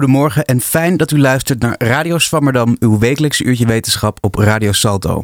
Goedemorgen 0.00 0.44
en 0.44 0.60
fijn 0.60 0.96
dat 0.96 1.10
u 1.10 1.18
luistert 1.18 1.60
naar 1.60 1.74
Radio 1.78 2.18
Swammerdam, 2.18 2.76
uw 2.78 2.98
wekelijkse 2.98 3.44
uurtje 3.44 3.66
wetenschap 3.66 4.18
op 4.20 4.34
Radio 4.34 4.72
Salto. 4.72 5.22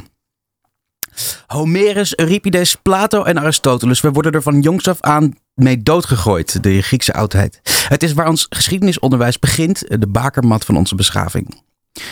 Homerus, 1.47 2.17
Euripides, 2.17 2.75
Plato 2.75 3.23
en 3.23 3.39
Aristoteles, 3.39 4.01
we 4.01 4.11
worden 4.11 4.33
er 4.33 4.43
van 4.43 4.61
jongs 4.61 4.89
af 4.89 5.01
aan 5.01 5.35
mee 5.55 5.83
doodgegooid, 5.83 6.63
de 6.63 6.83
Griekse 6.83 7.13
oudheid. 7.13 7.61
Het 7.89 8.03
is 8.03 8.13
waar 8.13 8.29
ons 8.29 8.47
geschiedenisonderwijs 8.49 9.39
begint, 9.39 10.01
de 10.01 10.09
bakermat 10.09 10.65
van 10.65 10.77
onze 10.77 10.95
beschaving. 10.95 11.65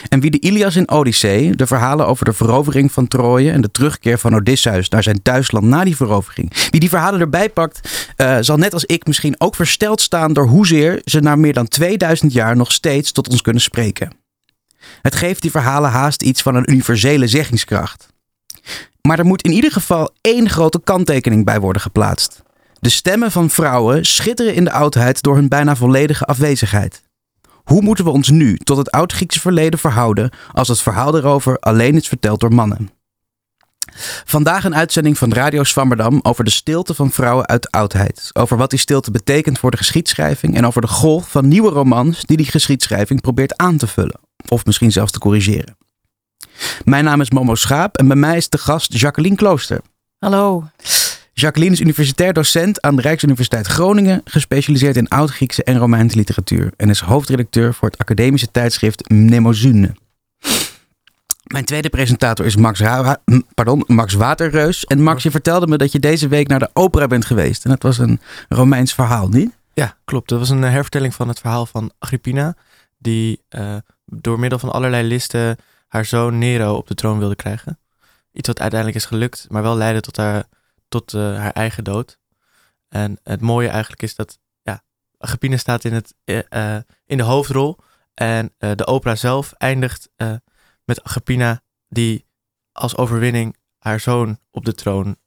En 0.09 0.19
wie 0.19 0.31
de 0.31 0.39
Ilias 0.39 0.75
in 0.75 0.89
Odyssee, 0.89 1.55
de 1.55 1.67
verhalen 1.67 2.07
over 2.07 2.25
de 2.25 2.33
verovering 2.33 2.91
van 2.91 3.07
Troje 3.07 3.51
en 3.51 3.61
de 3.61 3.71
terugkeer 3.71 4.19
van 4.19 4.35
Odysseus 4.35 4.89
naar 4.89 5.03
zijn 5.03 5.21
thuisland 5.21 5.65
na 5.65 5.83
die 5.83 5.95
verovering, 5.95 6.53
wie 6.69 6.79
die 6.79 6.89
verhalen 6.89 7.19
erbij 7.19 7.49
pakt, 7.49 8.05
uh, 8.17 8.37
zal 8.39 8.57
net 8.57 8.73
als 8.73 8.85
ik 8.85 9.07
misschien 9.07 9.35
ook 9.37 9.55
versteld 9.55 10.01
staan 10.01 10.33
door 10.33 10.47
hoezeer 10.47 11.01
ze 11.03 11.19
na 11.19 11.35
meer 11.35 11.53
dan 11.53 11.67
2000 11.67 12.33
jaar 12.33 12.55
nog 12.55 12.71
steeds 12.71 13.11
tot 13.11 13.29
ons 13.29 13.41
kunnen 13.41 13.61
spreken. 13.61 14.11
Het 15.01 15.15
geeft 15.15 15.41
die 15.41 15.51
verhalen 15.51 15.89
haast 15.89 16.21
iets 16.21 16.41
van 16.41 16.55
een 16.55 16.71
universele 16.71 17.27
zeggingskracht. 17.27 18.07
Maar 19.01 19.19
er 19.19 19.25
moet 19.25 19.41
in 19.41 19.51
ieder 19.51 19.71
geval 19.71 20.13
één 20.21 20.49
grote 20.49 20.81
kanttekening 20.83 21.45
bij 21.45 21.59
worden 21.59 21.81
geplaatst. 21.81 22.43
De 22.79 22.89
stemmen 22.89 23.31
van 23.31 23.49
vrouwen 23.49 24.05
schitteren 24.05 24.55
in 24.55 24.63
de 24.63 24.71
oudheid 24.71 25.21
door 25.21 25.35
hun 25.35 25.47
bijna 25.47 25.75
volledige 25.75 26.25
afwezigheid. 26.25 27.04
Hoe 27.65 27.81
moeten 27.81 28.05
we 28.05 28.11
ons 28.11 28.29
nu 28.29 28.57
tot 28.57 28.77
het 28.77 28.91
oud-Griekse 28.91 29.39
verleden 29.39 29.79
verhouden 29.79 30.31
als 30.51 30.67
het 30.67 30.81
verhaal 30.81 31.17
erover 31.17 31.59
alleen 31.59 31.95
is 31.95 32.07
verteld 32.07 32.39
door 32.39 32.53
mannen? 32.53 32.89
Vandaag 34.25 34.63
een 34.63 34.75
uitzending 34.75 35.17
van 35.17 35.33
Radio 35.33 35.63
Swammerdam 35.63 36.19
over 36.21 36.43
de 36.43 36.49
stilte 36.49 36.93
van 36.93 37.11
vrouwen 37.11 37.47
uit 37.47 37.61
de 37.61 37.69
oudheid. 37.69 38.29
Over 38.33 38.57
wat 38.57 38.69
die 38.69 38.79
stilte 38.79 39.11
betekent 39.11 39.59
voor 39.59 39.71
de 39.71 39.77
geschiedschrijving 39.77 40.55
en 40.55 40.65
over 40.65 40.81
de 40.81 40.87
golf 40.87 41.29
van 41.29 41.47
nieuwe 41.47 41.69
romans 41.69 42.23
die 42.23 42.37
die 42.37 42.45
geschiedschrijving 42.45 43.21
probeert 43.21 43.57
aan 43.57 43.77
te 43.77 43.87
vullen. 43.87 44.19
Of 44.47 44.65
misschien 44.65 44.91
zelfs 44.91 45.11
te 45.11 45.19
corrigeren. 45.19 45.77
Mijn 46.83 47.03
naam 47.03 47.21
is 47.21 47.31
Momo 47.31 47.55
Schaap 47.55 47.97
en 47.97 48.07
bij 48.07 48.17
mij 48.17 48.37
is 48.37 48.49
de 48.49 48.57
gast 48.57 48.93
Jacqueline 48.93 49.35
Klooster. 49.35 49.81
Hallo. 50.19 50.63
Jacqueline 51.37 51.73
is 51.73 51.81
universitair 51.81 52.33
docent 52.33 52.81
aan 52.81 52.95
de 52.95 53.01
Rijksuniversiteit 53.01 53.67
Groningen, 53.67 54.21
gespecialiseerd 54.23 54.95
in 54.95 55.07
Oud-Griekse 55.07 55.63
en 55.63 55.77
Romeinse 55.77 56.15
literatuur 56.15 56.71
en 56.77 56.89
is 56.89 56.99
hoofdredacteur 56.99 57.73
voor 57.73 57.89
het 57.89 57.97
academische 57.97 58.51
tijdschrift 58.51 59.09
Mnemosyne. 59.09 59.95
Mijn 61.43 61.65
tweede 61.65 61.89
presentator 61.89 62.45
is 62.45 62.55
Max, 62.55 62.81
pardon, 63.53 63.83
Max 63.87 64.13
Waterreus. 64.13 64.85
En 64.85 65.03
Max, 65.03 65.23
je 65.23 65.31
vertelde 65.31 65.67
me 65.67 65.77
dat 65.77 65.91
je 65.91 65.99
deze 65.99 66.27
week 66.27 66.47
naar 66.47 66.59
de 66.59 66.69
opera 66.73 67.07
bent 67.07 67.25
geweest. 67.25 67.63
En 67.63 67.69
dat 67.69 67.83
was 67.83 67.97
een 67.97 68.19
Romeins 68.49 68.93
verhaal, 68.93 69.27
niet? 69.27 69.51
Ja, 69.73 69.97
klopt. 70.05 70.29
Dat 70.29 70.39
was 70.39 70.49
een 70.49 70.61
hervertelling 70.61 71.13
van 71.13 71.27
het 71.27 71.39
verhaal 71.39 71.65
van 71.65 71.91
Agrippina. 71.99 72.55
Die 72.97 73.41
uh, 73.49 73.75
door 74.05 74.39
middel 74.39 74.59
van 74.59 74.71
allerlei 74.71 75.07
listen 75.07 75.57
haar 75.87 76.05
zoon 76.05 76.37
Nero 76.37 76.73
op 76.73 76.87
de 76.87 76.95
troon 76.95 77.19
wilde 77.19 77.35
krijgen. 77.35 77.79
Iets 78.31 78.47
wat 78.47 78.59
uiteindelijk 78.59 78.99
is 78.99 79.05
gelukt, 79.05 79.45
maar 79.49 79.63
wel 79.63 79.77
leidde 79.77 80.01
tot 80.01 80.17
haar, 80.17 80.43
tot, 80.87 81.13
uh, 81.13 81.37
haar 81.37 81.51
eigen 81.51 81.83
dood. 81.83 82.19
En 82.89 83.19
het 83.23 83.41
mooie 83.41 83.69
eigenlijk 83.69 84.01
is 84.01 84.15
dat 84.15 84.39
ja, 84.61 84.83
Agrippina 85.17 85.57
staat 85.57 85.83
in, 85.83 85.93
het, 85.93 86.15
uh, 86.25 86.77
in 87.05 87.17
de 87.17 87.23
hoofdrol. 87.23 87.77
En 88.13 88.53
de 88.57 88.85
opera 88.85 89.15
zelf 89.15 89.53
eindigt 89.53 90.09
met 90.83 91.03
Agrippina 91.03 91.61
die 91.89 92.25
als 92.71 92.97
overwinning 92.97 93.55
haar 93.77 93.99
zoon 93.99 94.39
op 94.51 94.65
de 94.65 94.73
troon 94.73 95.17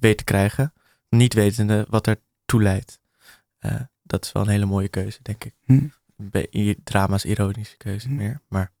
weet 0.00 0.18
te 0.18 0.24
krijgen. 0.24 0.72
Niet 1.08 1.34
wetende 1.34 1.86
wat 1.88 2.06
er 2.06 2.20
toe 2.44 2.62
leidt. 2.62 3.00
dat 4.02 4.24
is 4.24 4.32
wel 4.32 4.42
een 4.42 4.48
hele 4.48 4.64
mooie 4.64 4.88
keuze, 4.88 5.18
denk 5.22 5.44
ik. 5.44 5.54
Hm. 5.64 6.74
Drama's 6.84 7.24
ironische 7.24 7.76
keuze 7.76 8.08
hm. 8.08 8.14
meer, 8.14 8.40
maar... 8.48 8.73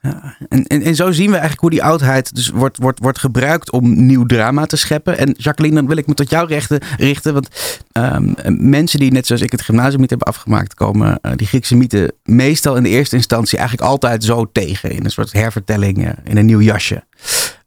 Ja, 0.00 0.36
en, 0.48 0.66
en, 0.66 0.82
en 0.82 0.94
zo 0.94 1.12
zien 1.12 1.26
we 1.26 1.32
eigenlijk 1.32 1.60
hoe 1.60 1.70
die 1.70 1.82
oudheid 1.82 2.34
dus 2.34 2.48
wordt, 2.48 2.76
wordt, 2.76 3.00
wordt 3.00 3.18
gebruikt 3.18 3.70
om 3.70 4.06
nieuw 4.06 4.26
drama 4.26 4.66
te 4.66 4.76
scheppen. 4.76 5.18
En 5.18 5.34
Jacqueline, 5.38 5.76
dan 5.76 5.86
wil 5.86 5.96
ik 5.96 6.06
me 6.06 6.14
tot 6.14 6.30
jou 6.30 6.46
richten. 6.46 6.80
richten 6.98 7.32
want 7.32 7.48
um, 7.92 8.34
mensen 8.70 8.98
die 8.98 9.12
net 9.12 9.26
zoals 9.26 9.42
ik 9.42 9.52
het 9.52 9.62
gymnasium 9.62 10.00
niet 10.00 10.10
hebben 10.10 10.28
afgemaakt, 10.28 10.74
komen 10.74 11.18
uh, 11.22 11.32
die 11.36 11.46
Griekse 11.46 11.76
mythen 11.76 12.12
meestal 12.24 12.76
in 12.76 12.82
de 12.82 12.88
eerste 12.88 13.16
instantie 13.16 13.58
eigenlijk 13.58 13.88
altijd 13.88 14.24
zo 14.24 14.50
tegen. 14.52 14.90
In 14.90 15.04
een 15.04 15.10
soort 15.10 15.32
hervertelling, 15.32 16.04
uh, 16.04 16.10
in 16.24 16.36
een 16.36 16.46
nieuw 16.46 16.60
jasje. 16.60 17.04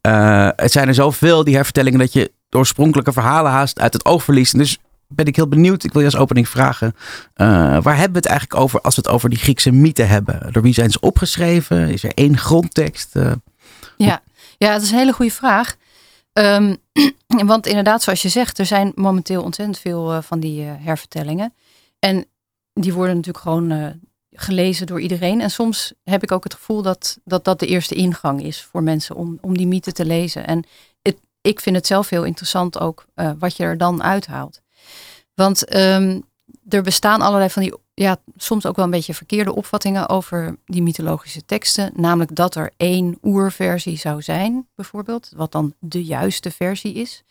Uh, 0.07 0.49
het 0.55 0.71
zijn 0.71 0.87
er 0.87 0.93
zoveel, 0.93 1.43
die 1.43 1.55
hervertellingen, 1.55 1.99
dat 1.99 2.13
je 2.13 2.31
oorspronkelijke 2.49 3.11
verhalen 3.11 3.51
haast 3.51 3.79
uit 3.79 3.93
het 3.93 4.05
oog 4.05 4.23
verliest. 4.23 4.57
Dus 4.57 4.77
ben 5.11 5.25
ik 5.25 5.35
heel 5.35 5.47
benieuwd. 5.47 5.83
Ik 5.83 5.93
wil 5.93 6.01
je 6.01 6.07
als 6.07 6.17
opening 6.17 6.49
vragen. 6.49 6.95
Uh, 7.35 7.47
waar 7.81 7.95
hebben 7.95 8.11
we 8.11 8.17
het 8.17 8.25
eigenlijk 8.25 8.59
over 8.59 8.81
als 8.81 8.95
we 8.95 9.01
het 9.01 9.11
over 9.11 9.29
die 9.29 9.39
Griekse 9.39 9.71
mythen 9.71 10.07
hebben? 10.07 10.49
Door 10.51 10.63
wie 10.63 10.73
zijn 10.73 10.91
ze 10.91 10.99
opgeschreven? 10.99 11.89
Is 11.89 12.03
er 12.03 12.13
één 12.13 12.37
grondtekst? 12.37 13.15
Uh, 13.15 13.31
ja. 13.97 14.21
ja, 14.57 14.73
dat 14.73 14.81
is 14.81 14.91
een 14.91 14.97
hele 14.97 15.13
goede 15.13 15.31
vraag. 15.31 15.75
Um, 16.33 16.77
want 17.51 17.67
inderdaad, 17.67 18.03
zoals 18.03 18.21
je 18.21 18.29
zegt, 18.29 18.59
er 18.59 18.65
zijn 18.65 18.91
momenteel 18.95 19.43
ontzettend 19.43 19.79
veel 19.79 20.13
uh, 20.13 20.21
van 20.21 20.39
die 20.39 20.61
hervertellingen. 20.63 21.53
En 21.99 22.25
die 22.73 22.93
worden 22.93 23.15
natuurlijk 23.15 23.43
gewoon 23.43 23.99
gelezen 24.31 24.87
door 24.87 25.01
iedereen. 25.01 25.41
En 25.41 25.51
soms 25.51 25.93
heb 26.03 26.23
ik 26.23 26.31
ook 26.31 26.43
het 26.43 26.53
gevoel 26.53 26.81
dat 26.81 27.19
dat, 27.23 27.43
dat 27.43 27.59
de 27.59 27.67
eerste 27.67 27.95
ingang 27.95 28.43
is 28.43 28.61
voor 28.61 28.83
mensen 28.83 29.15
om, 29.15 29.37
om 29.41 29.57
die 29.57 29.67
mythen 29.67 29.93
te 29.93 30.05
lezen. 30.05 30.47
En 30.47 30.63
het, 31.01 31.17
ik 31.41 31.59
vind 31.59 31.75
het 31.75 31.87
zelf 31.87 32.09
heel 32.09 32.23
interessant 32.23 32.79
ook 32.79 33.05
wat 33.39 33.57
je 33.57 33.63
er 33.63 33.77
dan 33.77 34.03
uithaalt. 34.03 34.60
Want 35.41 35.75
um, 35.75 36.23
er 36.69 36.81
bestaan 36.81 37.21
allerlei 37.21 37.49
van 37.49 37.61
die, 37.61 37.73
ja, 37.93 38.17
soms 38.35 38.65
ook 38.65 38.75
wel 38.75 38.85
een 38.85 38.91
beetje 38.91 39.13
verkeerde 39.13 39.55
opvattingen 39.55 40.09
over 40.09 40.57
die 40.65 40.81
mythologische 40.81 41.45
teksten. 41.45 41.91
Namelijk 41.95 42.35
dat 42.35 42.55
er 42.55 42.71
één 42.77 43.17
oerversie 43.23 43.97
zou 43.97 44.21
zijn, 44.21 44.67
bijvoorbeeld, 44.75 45.31
wat 45.35 45.51
dan 45.51 45.73
de 45.79 46.03
juiste 46.03 46.51
versie 46.51 46.93
is. 46.93 47.23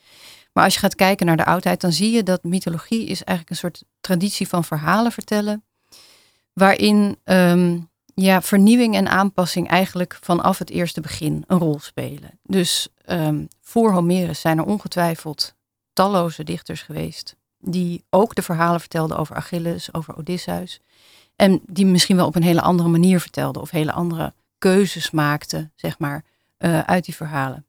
Maar 0.53 0.65
als 0.65 0.75
je 0.75 0.81
gaat 0.81 0.95
kijken 0.95 1.27
naar 1.27 1.37
de 1.37 1.45
oudheid, 1.45 1.81
dan 1.81 1.93
zie 1.93 2.11
je 2.11 2.23
dat 2.23 2.43
mythologie 2.43 3.07
is 3.07 3.25
eigenlijk 3.25 3.51
een 3.51 3.57
soort 3.57 3.85
traditie 4.01 4.49
van 4.49 4.65
verhalen 4.65 5.13
vertellen. 5.13 5.65
Waarin 6.53 7.19
um, 7.25 7.91
ja, 8.15 8.43
vernieuwing 8.43 8.95
en 8.95 9.09
aanpassing 9.09 9.69
eigenlijk 9.69 10.19
vanaf 10.21 10.59
het 10.59 10.71
eerste 10.71 11.01
begin 11.01 11.45
een 11.47 11.59
rol 11.59 11.79
spelen. 11.79 12.39
Dus 12.43 12.89
um, 13.07 13.49
voor 13.61 13.93
Homerus 13.93 14.41
zijn 14.41 14.59
er 14.59 14.65
ongetwijfeld 14.65 15.55
talloze 15.93 16.45
dichters 16.45 16.83
geweest 16.83 17.39
die 17.61 18.05
ook 18.11 18.35
de 18.35 18.43
verhalen 18.43 18.81
vertelde 18.81 19.17
over 19.17 19.37
Achilles, 19.37 19.95
over 19.95 20.17
Odysseus. 20.17 20.81
En 21.37 21.61
die 21.67 21.87
misschien 21.87 22.17
wel 22.17 22.27
op 22.27 22.37
een 22.37 22.43
hele 22.43 22.61
andere 22.61 22.89
manier 22.89 23.21
vertelde 23.21 23.61
of 23.61 23.71
hele 23.71 23.93
andere 23.93 24.33
keuzes 24.59 25.11
maakte, 25.11 25.71
zeg 25.75 25.99
maar, 25.99 26.25
uh, 26.59 26.81
uit 26.81 27.05
die 27.05 27.15
verhalen. 27.15 27.65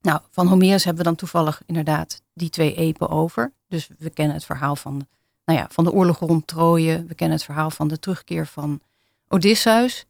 Nou, 0.00 0.20
van 0.30 0.46
Homerus 0.46 0.84
hebben 0.84 1.02
we 1.02 1.08
dan 1.08 1.18
toevallig 1.18 1.62
inderdaad 1.66 2.22
die 2.34 2.50
twee 2.50 2.74
epen 2.74 3.08
over. 3.08 3.52
Dus 3.68 3.88
we 3.98 4.10
kennen 4.10 4.34
het 4.34 4.44
verhaal 4.44 4.76
van, 4.76 5.06
nou 5.44 5.58
ja, 5.58 5.66
van 5.70 5.84
de 5.84 5.92
oorlog 5.92 6.18
rond 6.18 6.46
Troje. 6.46 7.04
We 7.06 7.14
kennen 7.14 7.36
het 7.36 7.46
verhaal 7.46 7.70
van 7.70 7.88
de 7.88 7.98
terugkeer 7.98 8.46
van 8.46 8.80
Odysseus. 9.28 10.06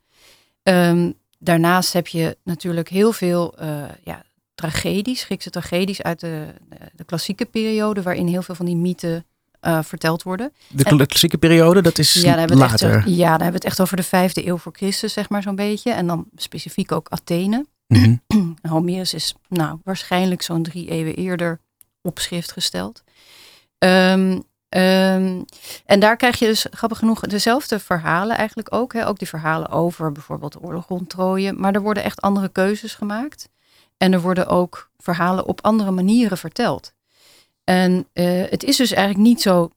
Um, 0.63 1.15
daarnaast 1.39 1.93
heb 1.93 2.07
je 2.07 2.37
natuurlijk 2.45 2.89
heel 2.89 3.13
veel 3.13 3.55
uh, 3.63 3.85
ja, 4.05 4.23
tragedies, 4.61 5.25
Griekse 5.25 5.51
tragedies 5.51 6.03
uit 6.03 6.21
de, 6.21 6.47
de, 6.95 7.05
klassieke 7.05 7.45
periode, 7.45 8.03
waarin 8.03 8.27
heel 8.27 8.43
veel 8.43 8.55
van 8.55 8.67
die 8.67 8.77
mythen 8.77 9.25
uh, 9.63 9.79
verteld 9.83 10.23
worden. 10.23 10.53
De 10.69 11.07
klassieke 11.07 11.39
periode, 11.39 11.83
dat 11.83 11.99
is 11.99 12.15
ja, 12.15 12.47
later. 12.47 12.97
Echt, 12.97 13.09
ja, 13.09 13.17
daar 13.17 13.31
hebben 13.31 13.47
we 13.47 13.55
het 13.55 13.65
echt 13.65 13.81
over 13.81 13.97
de 13.97 14.03
vijfde 14.03 14.47
eeuw 14.47 14.57
voor 14.57 14.73
Christus, 14.73 15.13
zeg 15.13 15.29
maar 15.29 15.43
zo'n 15.43 15.55
beetje. 15.55 15.91
En 15.91 16.07
dan 16.07 16.27
specifiek 16.37 16.93
ook 16.93 17.09
Athene. 17.09 17.67
Mm 17.91 18.23
-hmm. 18.27 18.57
Homerus 18.69 19.15
is 19.15 19.35
nou 19.49 19.79
waarschijnlijk 19.85 20.43
zo'n 20.43 20.63
drie 20.63 20.89
eeuwen 20.89 21.15
eerder 21.15 21.61
op 22.03 22.19
schrift 22.19 22.53
gesteld. 22.53 23.03
Um, 23.79 24.43
um, 24.69 25.45
en 25.87 26.01
daar 26.01 26.17
krijg 26.17 26.39
je 26.39 26.47
dus 26.47 26.67
grappig 26.71 26.99
genoeg 26.99 27.21
dezelfde 27.21 27.79
verhalen 27.79 28.37
eigenlijk 28.37 28.75
ook. 28.75 28.93
Hè? 28.93 29.07
Ook 29.07 29.19
die 29.19 29.29
verhalen 29.29 29.69
over 29.69 30.13
bijvoorbeeld 30.13 30.53
de 30.53 30.61
oorlog 30.61 30.89
rond 30.89 31.09
Troje. 31.09 31.53
Maar 31.53 31.75
er 31.75 31.83
worden 31.83 32.03
echt 32.03 32.21
andere 32.21 32.49
keuzes 32.49 32.95
gemaakt. 32.95 33.49
En 34.01 34.13
er 34.13 34.21
worden 34.21 34.47
ook 34.47 34.91
verhalen 34.99 35.47
op 35.47 35.61
andere 35.61 35.91
manieren 35.91 36.39
verteld. 36.39 36.93
En 37.65 38.07
uh, 38.15 38.43
het 38.51 38.63
is 38.63 38.77
dus 38.77 38.93
eigenlijk 38.93 39.29
niet 39.29 39.41
zo 39.41 39.71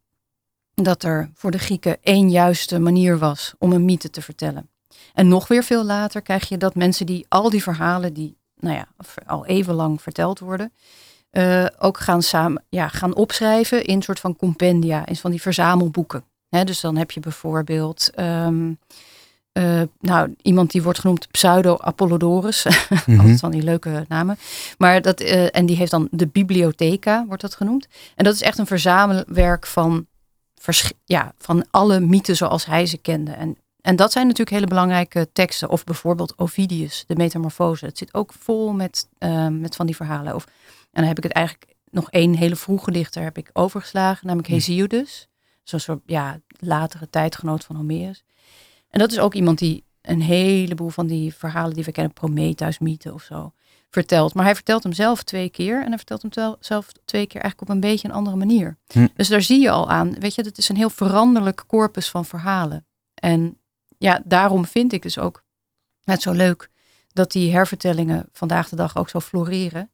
dat 0.74 1.04
er 1.04 1.32
voor 1.34 1.52
de 1.52 1.58
Grieken 1.58 1.98
één 2.02 2.30
juiste 2.30 2.80
manier 2.80 3.18
was 3.18 3.54
om 3.58 3.72
een 3.72 3.86
mythe 3.86 4.10
te 4.10 4.22
vertellen. 4.22 4.70
En 5.14 5.28
nog 5.28 5.48
weer 5.48 5.64
veel 5.64 5.84
later 5.84 6.22
krijg 6.22 6.50
je 6.50 6.58
dat 6.58 6.76
mensen 6.76 7.06
die 7.06 7.26
al 7.30 7.50
die 7.50 7.64
verhalen, 7.64 8.14
die 8.14 8.38
nou 8.60 8.76
ja, 8.76 8.88
al 9.26 9.46
even 9.46 9.74
lang 9.74 10.02
verteld 10.02 10.40
worden, 10.40 10.74
uh, 11.32 11.66
ook 11.80 11.98
gaan, 12.00 12.22
samen, 12.22 12.64
ja, 12.70 12.88
gaan 12.88 13.16
opschrijven 13.16 13.86
in 13.86 13.96
een 13.96 14.02
soort 14.02 14.20
van 14.20 14.36
compendia, 14.36 15.06
in 15.06 15.16
van 15.16 15.32
die 15.32 15.42
verzamelboeken. 15.42 16.24
dus 16.50 16.82
dan 16.82 16.96
heb 16.96 17.12
je 17.12 17.20
bijvoorbeeld 17.20 18.12
um, 18.20 18.80
eh, 19.54 19.82
nou, 20.00 20.36
iemand 20.42 20.72
die 20.72 20.84
wordt 20.84 21.00
genoemd 21.00 21.32
Pseudo-Apollodorus. 21.32 22.66
Mhm. 23.06 23.20
Altijd 23.20 23.40
van 23.40 23.52
die 23.52 23.64
leuke 23.64 24.06
namen. 24.08 24.38
Maar 24.78 25.02
dat, 25.02 25.20
eh, 25.20 25.56
en 25.56 25.66
die 25.66 25.76
heeft 25.76 25.92
dan 25.92 26.08
de 26.12 26.28
Bibliotheca, 26.28 27.26
wordt 27.26 27.42
dat 27.42 27.56
genoemd. 27.56 27.88
En 28.16 28.24
dat 28.24 28.34
is 28.34 28.42
echt 28.42 28.58
een 28.58 28.66
verzamelwerk 28.66 29.66
van, 29.68 30.08
ja, 31.06 31.34
van 31.38 31.66
alle 31.72 32.00
mythen 32.00 32.36
zoals 32.36 32.66
hij 32.66 32.86
ze 32.86 32.98
kende. 32.98 33.32
En, 33.32 33.58
en 33.82 33.96
dat 33.96 34.12
zijn 34.12 34.24
natuurlijk 34.24 34.56
hele 34.56 34.68
belangrijke 34.68 35.30
teksten. 35.34 35.70
Of 35.70 35.84
bijvoorbeeld 35.84 36.38
Ovidius, 36.38 37.04
de 37.08 37.16
Metamorfose. 37.16 37.86
Het 37.86 37.98
zit 37.98 38.14
ook 38.14 38.34
vol 38.40 38.74
met, 38.74 39.08
eh, 39.18 39.48
met 39.48 39.76
van 39.76 39.86
die 39.86 39.96
verhalen. 39.96 40.36
Of, 40.36 40.46
en 40.46 41.02
dan 41.02 41.06
heb 41.06 41.18
ik 41.18 41.24
het 41.24 41.34
eigenlijk 41.34 41.74
nog 41.90 42.12
één 42.12 42.34
hele 42.34 42.56
vroege 42.56 42.92
dichter 42.92 43.24
heb 43.24 43.38
ik 43.38 43.50
overgeslagen, 43.54 44.28
namelijk. 44.28 44.54
Hesiodus. 44.54 45.28
Zo'n 45.64 45.80
soort 45.80 46.02
ja, 46.06 46.40
latere 46.60 47.10
tijdgenoot 47.10 47.64
van 47.64 47.76
Homerus. 47.76 48.24
En 48.94 49.00
dat 49.00 49.12
is 49.12 49.20
ook 49.20 49.34
iemand 49.34 49.58
die 49.58 49.84
een 50.02 50.22
heleboel 50.22 50.90
van 50.90 51.08
die 51.08 51.34
verhalen 51.34 51.74
die 51.74 51.84
we 51.84 51.92
kennen, 51.92 52.14
Prometheus 52.14 52.80
mythe 52.80 53.14
of 53.14 53.24
zo, 53.24 53.54
vertelt. 53.90 54.34
Maar 54.34 54.46
hij 54.46 54.56
vertelt 54.56 54.84
hem 54.84 54.94
zelf 54.94 55.24
twee 55.24 55.50
keer 55.50 55.82
en 55.82 55.88
hij 55.88 55.98
vertelt 55.98 56.22
hem 56.22 56.32
tel- 56.32 56.58
zelf 56.60 56.92
twee 57.06 57.28
keer 57.28 57.42
eigenlijk 57.42 57.62
op 57.70 57.76
een 57.76 57.82
beetje 57.82 58.08
een 58.08 58.14
andere 58.14 58.36
manier. 58.36 58.78
Hm. 58.88 59.08
Dus 59.16 59.28
daar 59.28 59.42
zie 59.42 59.60
je 59.62 59.70
al 59.70 59.90
aan, 59.90 60.20
weet 60.20 60.36
je, 60.36 60.44
dat 60.44 60.58
is 60.58 60.70
een 60.70 60.76
heel 60.76 60.90
veranderlijk 60.90 61.64
corpus 61.68 62.10
van 62.10 62.26
verhalen. 62.26 62.86
En 63.14 63.58
ja, 63.98 64.22
daarom 64.26 64.66
vind 64.66 64.94
ik 64.94 65.02
dus 65.02 65.18
ook 65.18 65.44
het 66.04 66.22
zo 66.22 66.32
leuk 66.32 66.70
dat 67.14 67.32
die 67.32 67.52
hervertellingen 67.52 68.30
vandaag 68.32 68.70
de 68.70 68.76
dag 68.76 68.96
ook 68.98 69.10
zo 69.10 69.20
floreren. 69.20 69.90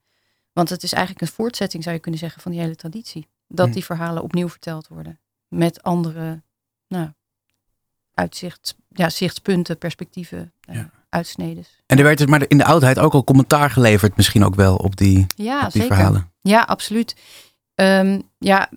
Want 0.53 0.69
het 0.69 0.83
is 0.83 0.93
eigenlijk 0.93 1.21
een 1.25 1.35
voortzetting, 1.35 1.83
zou 1.83 1.95
je 1.95 2.01
kunnen 2.01 2.19
zeggen, 2.19 2.41
van 2.41 2.51
die 2.51 2.61
hele 2.61 2.75
traditie. 2.75 3.27
Dat 3.47 3.67
Hm. 3.67 3.73
die 3.73 3.85
verhalen 3.85 4.23
opnieuw 4.23 4.49
verteld 4.49 4.87
worden. 4.87 5.19
Met 5.47 5.83
andere 5.83 6.41
nou, 6.87 7.09
uitzicht, 8.19 8.75
ja, 8.89 9.09
zichtspunten, 9.09 9.77
perspectieven, 9.77 10.51
eh, 10.61 10.75
Ja. 10.75 10.89
uitsnedes. 11.09 11.81
En 11.85 11.97
er 11.97 12.03
werd 12.03 12.17
dus 12.17 12.27
maar 12.27 12.45
in 12.47 12.57
de 12.57 12.65
oudheid 12.65 12.99
ook 12.99 13.13
al 13.13 13.23
commentaar 13.23 13.69
geleverd, 13.69 14.15
misschien 14.17 14.45
ook 14.45 14.55
wel 14.55 14.75
op 14.75 14.95
die, 14.97 15.25
Ja, 15.35 15.65
op 15.65 15.71
die 15.71 15.81
zeker. 15.81 15.95
verhalen. 15.95 16.31
Ja, 16.41 16.61
absoluut. 16.61 17.15
Ehm, 17.75 18.19
ja, 18.37 18.69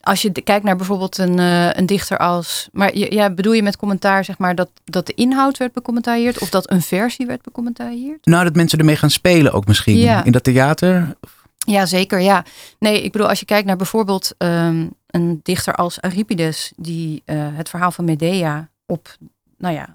als 0.00 0.22
je 0.22 0.30
kijkt 0.42 0.64
naar 0.64 0.76
bijvoorbeeld 0.76 1.18
een, 1.18 1.38
eh, 1.38 1.72
een 1.72 1.86
dichter 1.86 2.18
als. 2.18 2.68
Maar 2.72 2.96
je- 2.96 3.14
ja, 3.14 3.30
bedoel 3.30 3.52
je 3.52 3.62
met 3.62 3.76
commentaar, 3.76 4.24
zeg 4.24 4.38
maar, 4.38 4.54
dat, 4.54 4.70
dat 4.84 5.06
de 5.06 5.14
inhoud 5.14 5.56
werd 5.58 5.72
becommentarieerd 5.72 6.38
of 6.38 6.50
dat 6.50 6.70
een 6.70 6.82
versie 6.82 7.26
werd 7.26 7.42
becommentarieerd? 7.42 8.26
Nou, 8.26 8.44
dat 8.44 8.54
mensen 8.54 8.78
ermee 8.78 8.96
gaan 8.96 9.10
spelen 9.10 9.52
ook 9.52 9.66
misschien. 9.66 9.96
Ja. 9.96 10.24
In 10.24 10.32
dat 10.32 10.44
theater. 10.44 11.16
Ja, 11.66 11.86
zeker. 11.86 12.20
Ja. 12.20 12.44
Nee, 12.78 13.02
ik 13.02 13.12
bedoel, 13.12 13.28
als 13.28 13.40
je 13.40 13.46
kijkt 13.46 13.66
naar 13.66 13.76
bijvoorbeeld 13.76 14.34
ehm, 14.38 14.88
een 15.06 15.40
dichter 15.42 15.74
als 15.74 16.00
Euripides, 16.00 16.72
die 16.76 17.22
eh, 17.24 17.48
het 17.52 17.68
verhaal 17.68 17.90
van 17.90 18.04
Medea 18.04 18.68
op, 18.86 19.16
nou 19.58 19.74
ja, 19.74 19.88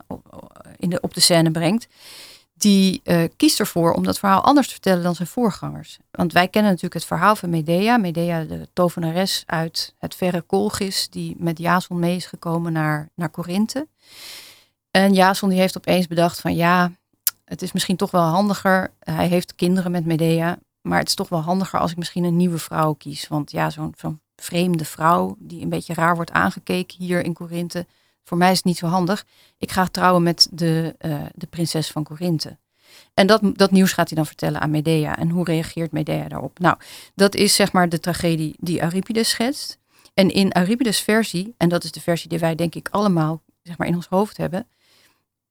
in 0.78 0.90
de, 0.90 1.00
op 1.02 1.14
de 1.14 1.20
scène 1.20 1.52
brengt, 1.52 1.88
die 2.54 3.02
eh, 3.04 3.24
kiest 3.38 3.60
ervoor 3.60 3.94
om 3.94 4.04
dat 4.04 4.20
verhaal 4.20 4.42
anders 4.42 4.68
te 4.68 4.74
vertellen 4.74 5.04
dan 5.04 5.16
zijn 5.16 5.28
voorgangers. 5.28 5.98
Want 6.12 6.34
wij 6.34 6.48
kennen 6.48 6.72
natuurlijk 6.72 7.00
het 7.00 7.10
verhaal 7.10 7.36
van 7.36 7.50
Medea. 7.50 7.98
Medea, 7.98 8.44
de 8.44 8.68
tovenares 8.74 9.44
uit 9.46 9.96
het 9.98 10.16
verre 10.16 10.46
Colchis, 10.46 11.10
die 11.10 11.36
met 11.40 11.58
Jason 11.58 12.00
mee 12.00 12.16
is 12.16 12.26
gekomen 12.26 12.74
naar, 12.74 13.10
naar 13.16 13.30
Korinthe. 13.30 13.88
En 14.92 15.14
Jason 15.14 15.50
die 15.50 15.60
heeft 15.60 15.78
opeens 15.78 16.08
bedacht 16.08 16.40
van 16.40 16.56
ja, 16.56 16.92
het 17.46 17.62
is 17.62 17.72
misschien 17.72 17.96
toch 17.96 18.12
wel 18.12 18.22
handiger. 18.22 18.92
Hij 19.00 19.28
heeft 19.28 19.56
kinderen 19.56 19.92
met 19.92 20.06
Medea, 20.06 20.58
maar 20.82 21.00
het 21.00 21.08
is 21.08 21.16
toch 21.16 21.30
wel 21.30 21.42
handiger 21.42 21.80
als 21.80 21.92
ik 21.92 21.98
misschien 21.98 22.24
een 22.24 22.36
nieuwe 22.36 22.58
vrouw 22.58 22.94
kies. 22.94 23.28
Want 23.28 23.52
ja, 23.52 23.70
zo'n 23.70 23.96
vreemde 24.36 24.86
vrouw 24.86 25.36
die 25.40 25.62
een 25.62 25.70
beetje 25.70 25.94
raar 25.94 26.16
wordt 26.16 26.32
aangekeken 26.32 26.98
hier 26.98 27.24
in 27.24 27.34
Korinthe. 27.34 27.86
Voor 28.24 28.38
mij 28.38 28.52
is 28.52 28.58
het 28.58 28.66
niet 28.66 28.78
zo 28.78 28.88
handig. 28.88 29.26
Ik 29.58 29.72
ga 29.72 29.86
trouwen 29.86 30.24
met 30.24 30.48
de, 30.52 30.96
eh, 30.98 31.22
de 31.36 31.48
prinses 31.48 31.92
van 31.92 32.04
Korinthe. 32.04 32.58
En 33.14 33.28
dat, 33.28 33.42
dat 33.54 33.72
nieuws 33.72 33.94
gaat 33.94 34.08
hij 34.08 34.18
dan 34.18 34.26
vertellen 34.26 34.62
aan 34.62 34.72
Medea. 34.72 35.18
En 35.18 35.30
hoe 35.30 35.46
reageert 35.46 35.92
Medea 35.92 36.28
daarop? 36.28 36.60
Nou, 36.60 36.78
dat 37.16 37.36
is 37.36 37.56
zeg 37.56 37.72
maar 37.72 37.90
de 37.90 38.00
tragedie 38.00 38.56
die 38.60 38.82
Euripides 38.82 39.30
schetst. 39.30 39.80
En 40.14 40.30
in 40.30 40.56
Euripides' 40.58 41.02
versie, 41.02 41.54
en 41.58 41.70
dat 41.70 41.84
is 41.84 41.92
de 41.92 42.02
versie 42.02 42.30
die 42.30 42.40
wij 42.40 42.56
denk 42.56 42.76
ik 42.76 42.90
allemaal 42.92 43.42
zeg 43.64 43.78
maar, 43.78 43.88
in 43.88 43.96
ons 43.96 44.08
hoofd 44.08 44.38
hebben, 44.38 44.68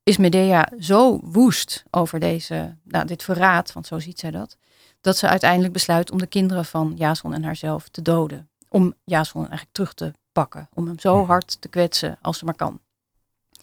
is 0.03 0.17
Medea 0.17 0.73
zo 0.79 1.21
woest 1.23 1.85
over 1.91 2.21
deze, 2.21 2.77
nou, 2.85 3.07
dit 3.07 3.23
verraad, 3.23 3.73
want 3.73 3.87
zo 3.87 3.99
ziet 3.99 4.19
zij 4.19 4.31
dat, 4.31 4.57
dat 5.01 5.17
ze 5.17 5.29
uiteindelijk 5.29 5.73
besluit 5.73 6.11
om 6.11 6.19
de 6.19 6.27
kinderen 6.27 6.65
van 6.65 6.95
Jason 6.97 7.35
en 7.35 7.45
haarzelf 7.45 7.89
te 7.89 8.03
doden. 8.03 8.49
Om 8.69 8.95
Jason 9.05 9.41
eigenlijk 9.41 9.73
terug 9.73 9.95
te 9.95 10.13
pakken. 10.33 10.69
Om 10.75 10.87
hem 10.87 10.99
zo 10.99 11.27
hard 11.27 11.61
te 11.61 11.69
kwetsen 11.69 12.19
als 12.21 12.39
ze 12.39 12.45
maar 12.45 12.55
kan. 12.55 12.81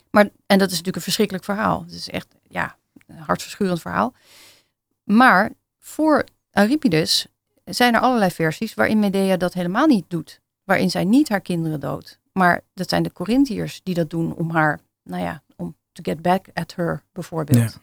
Maar, 0.10 0.24
en 0.24 0.58
dat 0.58 0.68
is 0.68 0.70
natuurlijk 0.70 0.96
een 0.96 1.02
verschrikkelijk 1.02 1.46
verhaal. 1.46 1.82
Het 1.82 1.92
is 1.92 2.10
echt, 2.10 2.28
ja, 2.48 2.78
een 3.08 3.18
hartverscheurend 3.18 3.82
verhaal. 3.82 4.14
Maar 5.04 5.52
voor 5.80 6.24
Euripides 6.52 7.28
zijn 7.66 7.94
er 7.94 8.00
allerlei 8.00 8.32
versies 8.32 8.74
waarin 8.74 9.00
Medea 9.00 9.38
dat 9.38 9.54
helemaal 9.54 9.88
niet 9.88 10.06
doet. 10.08 10.42
Waarin 10.64 10.90
zij 10.90 11.06
niet 11.06 11.30
haar 11.30 11.42
kinderen 11.42 11.80
doodt. 11.80 12.20
Maar 12.32 12.62
dat 12.74 12.90
zijn 12.90 13.04
de 13.04 13.14
Corinthiërs 13.14 13.80
die 13.84 13.94
dat 13.94 14.10
doen 14.10 14.36
om 14.36 14.52
haar, 14.52 14.80
nou 15.04 15.24
ja, 15.24 15.44
om 15.56 15.76
to 15.92 16.02
get 16.04 16.22
back 16.22 16.46
at 16.54 16.76
her 16.76 17.04
bijvoorbeeld. 17.12 17.80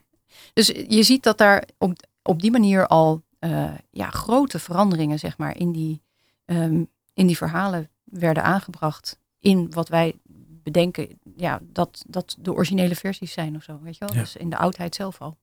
Dus 0.53 0.67
je 0.67 1.03
ziet 1.03 1.23
dat 1.23 1.37
daar 1.37 1.63
op, 1.77 1.93
op 2.21 2.41
die 2.41 2.51
manier 2.51 2.87
al 2.87 3.23
eh, 3.45 3.71
ja, 3.91 4.09
grote 4.09 4.59
veranderingen, 4.59 5.19
zeg 5.19 5.37
maar, 5.37 5.57
in 5.57 5.71
die, 5.71 6.01
ehm, 6.45 6.83
in 7.13 7.27
die 7.27 7.37
verhalen 7.37 7.89
werden 8.03 8.43
aangebracht. 8.43 9.19
In 9.39 9.71
wat 9.71 9.89
wij 9.89 10.15
bedenken, 10.63 11.07
ja, 11.35 11.59
dat, 11.61 12.03
dat 12.07 12.35
de 12.39 12.53
originele 12.53 12.95
versies 12.95 13.33
zijn 13.33 13.55
of 13.55 13.63
zo, 13.63 13.79
weet 13.83 13.97
je 13.97 14.05
wel? 14.05 14.15
Ja. 14.15 14.21
Dus 14.21 14.35
in 14.35 14.49
de 14.49 14.57
oudheid 14.57 14.95
zelf 14.95 15.21
al. 15.21 15.37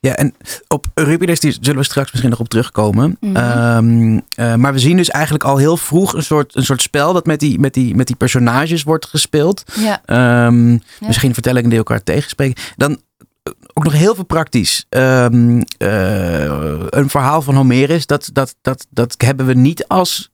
Ja, 0.00 0.16
en 0.16 0.34
op 0.68 0.86
Euripides 0.94 1.40
die 1.40 1.56
zullen 1.60 1.80
we 1.80 1.84
straks 1.84 2.10
misschien 2.10 2.30
nog 2.30 2.40
op 2.40 2.48
terugkomen. 2.48 3.16
Mhm. 3.20 3.36
Ehm, 3.36 4.20
eh, 4.34 4.54
maar 4.54 4.72
we 4.72 4.78
zien 4.78 4.96
dus 4.96 5.10
eigenlijk 5.10 5.44
al 5.44 5.56
heel 5.56 5.76
vroeg 5.76 6.14
een 6.14 6.22
soort, 6.22 6.56
een 6.56 6.64
soort 6.64 6.82
spel 6.82 7.12
dat 7.12 7.26
met 7.26 7.40
die, 7.40 7.58
met, 7.58 7.74
die, 7.74 7.94
met 7.94 8.06
die 8.06 8.16
personages 8.16 8.82
wordt 8.82 9.06
gespeeld. 9.06 9.62
Ja, 9.74 10.02
Ehm, 10.04 10.78
Misschien 11.00 11.34
vertellingen 11.34 11.68
die 11.68 11.78
elkaar 11.78 12.02
tegenspreken. 12.02 12.62
Dan 12.76 13.00
ook 13.72 13.84
nog 13.84 13.92
heel 13.92 14.14
veel 14.14 14.24
praktisch. 14.24 14.86
Ehm, 14.88 15.62
eh, 15.78 16.86
een 16.88 17.10
verhaal 17.10 17.42
van 17.42 17.54
Homerus, 17.54 18.06
dat, 18.06 18.30
dat, 18.32 18.54
dat, 18.62 18.86
dat 18.90 19.14
hebben 19.16 19.46
we 19.46 19.54
niet 19.54 19.88
als 19.88 20.30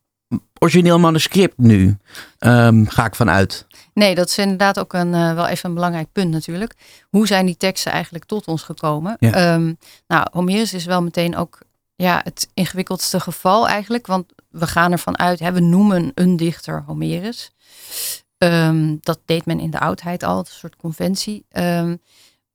origineel 0.58 0.98
manuscript 0.98 1.58
nu. 1.58 1.96
Ehm, 2.38 2.84
ga 2.84 3.04
ik 3.04 3.14
vanuit. 3.14 3.66
nee, 3.94 4.14
dat 4.14 4.28
is 4.28 4.38
inderdaad 4.38 4.78
ook 4.78 4.92
een, 4.92 5.14
eh, 5.14 5.34
wel 5.34 5.46
even 5.46 5.68
een 5.68 5.74
belangrijk 5.74 6.12
punt 6.12 6.30
natuurlijk. 6.30 6.74
Hoe 7.10 7.26
zijn 7.26 7.46
die 7.46 7.56
teksten 7.56 7.92
eigenlijk 7.92 8.24
tot 8.24 8.46
ons 8.46 8.62
gekomen? 8.62 9.16
Ja. 9.18 9.32
Ehm, 9.32 9.72
nou, 10.06 10.26
Homerus 10.32 10.74
is 10.74 10.84
wel 10.84 11.02
meteen 11.02 11.36
ook 11.36 11.58
ja, 11.96 12.20
het 12.24 12.48
ingewikkeldste 12.54 13.20
geval 13.20 13.68
eigenlijk. 13.68 14.06
Want 14.06 14.32
we 14.50 14.66
gaan 14.66 14.92
ervan 14.92 15.18
uit, 15.18 15.38
hè, 15.38 15.52
we 15.52 15.60
noemen 15.60 16.12
een 16.14 16.36
dichter 16.36 16.82
Homerus. 16.86 17.50
Dat 19.00 19.20
deed 19.24 19.46
men 19.46 19.60
in 19.60 19.70
de 19.70 19.80
oudheid 19.80 20.22
al, 20.22 20.38
een 20.38 20.46
soort 20.46 20.76
conventie. 20.76 21.44
Ehm, 21.48 21.96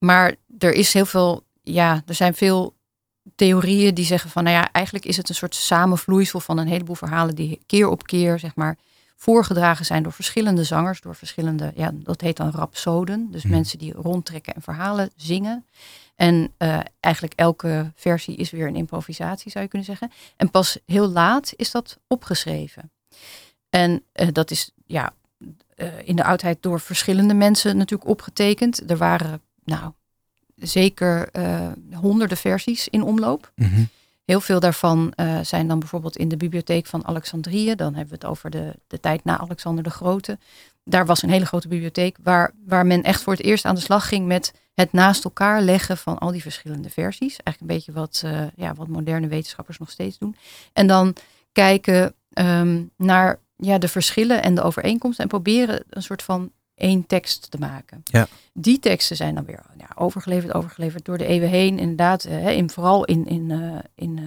maar 0.06 0.36
er 0.58 0.74
is 0.74 0.94
heel 0.94 1.06
veel, 1.06 1.44
ja, 1.62 2.04
er 2.06 2.16
zijn 2.16 2.34
veel 2.34 2.76
theorieën 3.36 3.94
die 3.94 4.06
zeggen 4.06 4.30
van, 4.30 4.44
nou 4.44 4.56
ja, 4.56 4.72
eigenlijk 4.72 5.06
is 5.06 5.18
het 5.18 5.30
een 5.30 5.36
soort 5.36 5.56
samenvloeisel 5.56 6.40
van 6.40 6.58
een 6.58 6.68
heleboel 6.68 6.96
verhalen 6.96 7.36
die 7.36 7.62
keer 7.66 7.90
op 7.90 8.04
keer, 8.04 8.40
zeg 8.40 8.56
maar, 8.56 8.78
voorgedragen 9.16 9.86
zijn 9.86 10.04
door 10.04 10.12
verschillende 10.12 10.64
zangers, 10.64 11.02
door 11.02 11.16
verschillende, 11.16 11.72
ja, 11.76 11.92
dat 11.94 12.22
heet 12.22 12.38
dan 12.38 12.52
rapsoden. 12.52 13.28
Dus 13.32 13.44
Hmm. 13.44 13.52
mensen 13.52 13.80
die 13.80 13.94
rondtrekken 13.94 14.54
en 14.54 14.62
verhalen 14.62 15.10
zingen. 15.16 15.66
En 16.16 16.54
eh, 16.58 16.80
eigenlijk 17.00 17.34
elke 17.34 17.92
versie 17.96 18.36
is 18.36 18.52
weer 18.52 18.68
een 18.68 18.76
improvisatie, 18.76 19.52
zou 19.52 19.64
je 19.64 19.70
kunnen 19.70 19.88
zeggen. 19.88 20.12
En 20.38 20.52
pas 20.52 20.78
heel 20.86 21.10
laat 21.10 21.54
is 21.56 21.72
dat 21.72 21.98
opgeschreven. 22.08 22.92
En 23.70 24.04
eh, 24.12 24.28
dat 24.32 24.52
is 24.52 24.72
ja, 24.86 25.14
eh, 25.76 25.88
in 26.04 26.16
de 26.16 26.24
oudheid 26.24 26.58
door 26.62 26.80
verschillende 26.80 27.34
mensen 27.34 27.78
natuurlijk 27.78 28.10
opgetekend. 28.10 28.90
Er 28.90 28.98
waren 28.98 29.42
nou 29.64 29.92
zeker 30.56 31.30
eh, 31.32 31.72
honderden 31.94 32.38
versies 32.38 32.88
in 32.88 33.04
omloop. 33.04 33.52
Mhm. 33.56 33.84
Heel 34.26 34.42
veel 34.42 34.60
daarvan 34.60 35.14
eh, 35.16 35.40
zijn 35.42 35.68
dan 35.68 35.80
bijvoorbeeld 35.80 36.18
in 36.18 36.28
de 36.28 36.38
bibliotheek 36.38 36.86
van 36.86 37.06
Alexandrië. 37.06 37.76
Dan 37.76 37.94
hebben 37.94 38.14
we 38.14 38.16
het 38.22 38.26
over 38.26 38.50
de, 38.50 38.76
de 38.88 39.00
tijd 39.00 39.24
na 39.24 39.38
Alexander 39.38 39.84
de 39.84 39.90
Grote. 39.90 40.38
Daar 40.84 41.06
was 41.06 41.22
een 41.22 41.30
hele 41.30 41.46
grote 41.46 41.68
bibliotheek 41.68 42.18
waar, 42.24 42.52
waar 42.66 42.86
men 42.86 43.04
echt 43.04 43.22
voor 43.22 43.34
het 43.34 43.42
eerst 43.42 43.66
aan 43.66 43.76
de 43.76 43.82
slag 43.82 44.08
ging 44.08 44.28
met 44.28 44.54
het 44.74 44.92
naast 44.92 45.24
elkaar 45.24 45.62
leggen 45.62 45.98
van 45.98 46.18
al 46.18 46.32
die 46.32 46.42
verschillende 46.42 46.90
versies. 46.90 47.38
Eigenlijk 47.44 47.60
een 47.60 47.78
beetje 47.78 47.92
wat, 47.92 48.22
eh, 48.26 48.48
ja, 48.56 48.74
wat 48.74 48.88
moderne 48.88 49.28
wetenschappers 49.28 49.78
nog 49.78 49.90
steeds 49.90 50.18
doen. 50.18 50.36
En 50.74 50.88
dan 50.88 51.16
kijken 51.52 52.14
ehm, 52.34 52.84
naar 52.96 53.40
ja, 53.56 53.78
de 53.78 53.88
verschillen 53.88 54.44
en 54.44 54.56
de 54.56 54.62
overeenkomsten 54.62 55.24
en 55.24 55.30
proberen 55.30 55.84
een 55.90 56.04
soort 56.04 56.24
van 56.24 56.52
één 56.82 57.08
tekst 57.08 57.52
te 57.52 57.58
maken. 57.58 58.02
Ja. 58.04 58.28
Die 58.54 58.80
teksten 58.80 59.16
zijn 59.16 59.36
dan 59.36 59.46
weer 59.46 59.64
ja, 59.78 59.88
overgeleverd, 59.96 60.54
overgeleverd 60.54 61.06
door 61.06 61.18
de 61.18 61.26
eeuwen 61.26 61.50
heen. 61.50 61.80
Inderdaad, 61.80 62.24
eh, 62.24 62.52
in, 62.58 62.70
vooral 62.70 63.06
in, 63.06 63.26
in, 63.26 63.52
eh, 63.52 63.80
in, 63.96 64.18
eh, 64.18 64.24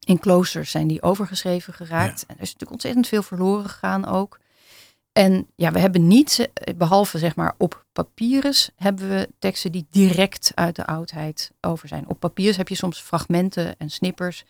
in 0.00 0.18
kloosters 0.18 0.70
zijn 0.70 0.86
die 0.86 1.02
overgeschreven 1.02 1.72
geraakt. 1.72 2.26
En 2.26 2.34
er 2.36 2.42
is 2.42 2.52
natuurlijk 2.52 2.70
ontzettend 2.70 3.08
veel 3.08 3.22
verloren 3.22 3.68
gegaan 3.68 4.06
ook. 4.06 4.38
En 5.18 5.46
ja, 5.56 5.72
we 5.72 5.78
hebben 5.78 6.06
niet, 6.06 6.50
eh, 6.54 6.74
behalve 6.76 7.18
zeg 7.18 7.36
maar 7.36 7.54
op 7.56 7.86
papyrus, 7.92 8.70
hebben 8.76 9.08
we 9.08 9.28
teksten 9.38 9.72
die 9.72 9.86
direct 9.90 10.52
uit 10.54 10.76
de 10.76 10.86
oudheid 10.86 11.52
over 11.60 11.88
zijn. 11.88 12.08
Op 12.08 12.20
papyrus 12.20 12.56
heb 12.56 12.68
je 12.68 12.74
soms 12.74 13.00
fragmenten 13.00 13.78
en 13.78 13.90
snippers, 13.90 14.44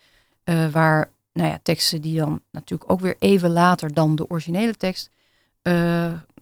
uh, 0.44 0.68
waar 0.68 1.10
nou 1.32 1.48
ja, 1.48 1.58
teksten 1.62 2.00
die 2.00 2.18
dan 2.18 2.42
natuurlijk 2.50 2.90
ook 2.90 3.00
weer 3.00 3.16
even 3.18 3.50
later 3.50 3.94
dan 3.94 4.16
de 4.16 4.30
originele 4.30 4.74
tekst, 4.74 5.10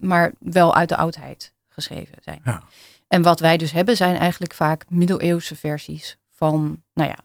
maar 0.00 0.32
wel 0.38 0.74
uit 0.74 0.88
de 0.88 0.96
oudheid 0.96 1.52
geschreven 1.68 2.18
zijn. 2.20 2.40
Ja. 2.44 2.62
En 3.08 3.22
wat 3.22 3.40
wij 3.40 3.56
dus 3.56 3.72
hebben 3.72 3.96
zijn 3.96 4.16
eigenlijk 4.16 4.54
vaak 4.54 4.84
middeleeuwse 4.88 5.56
versies 5.56 6.18
van, 6.30 6.82
nou 6.94 7.08
ja, 7.08 7.18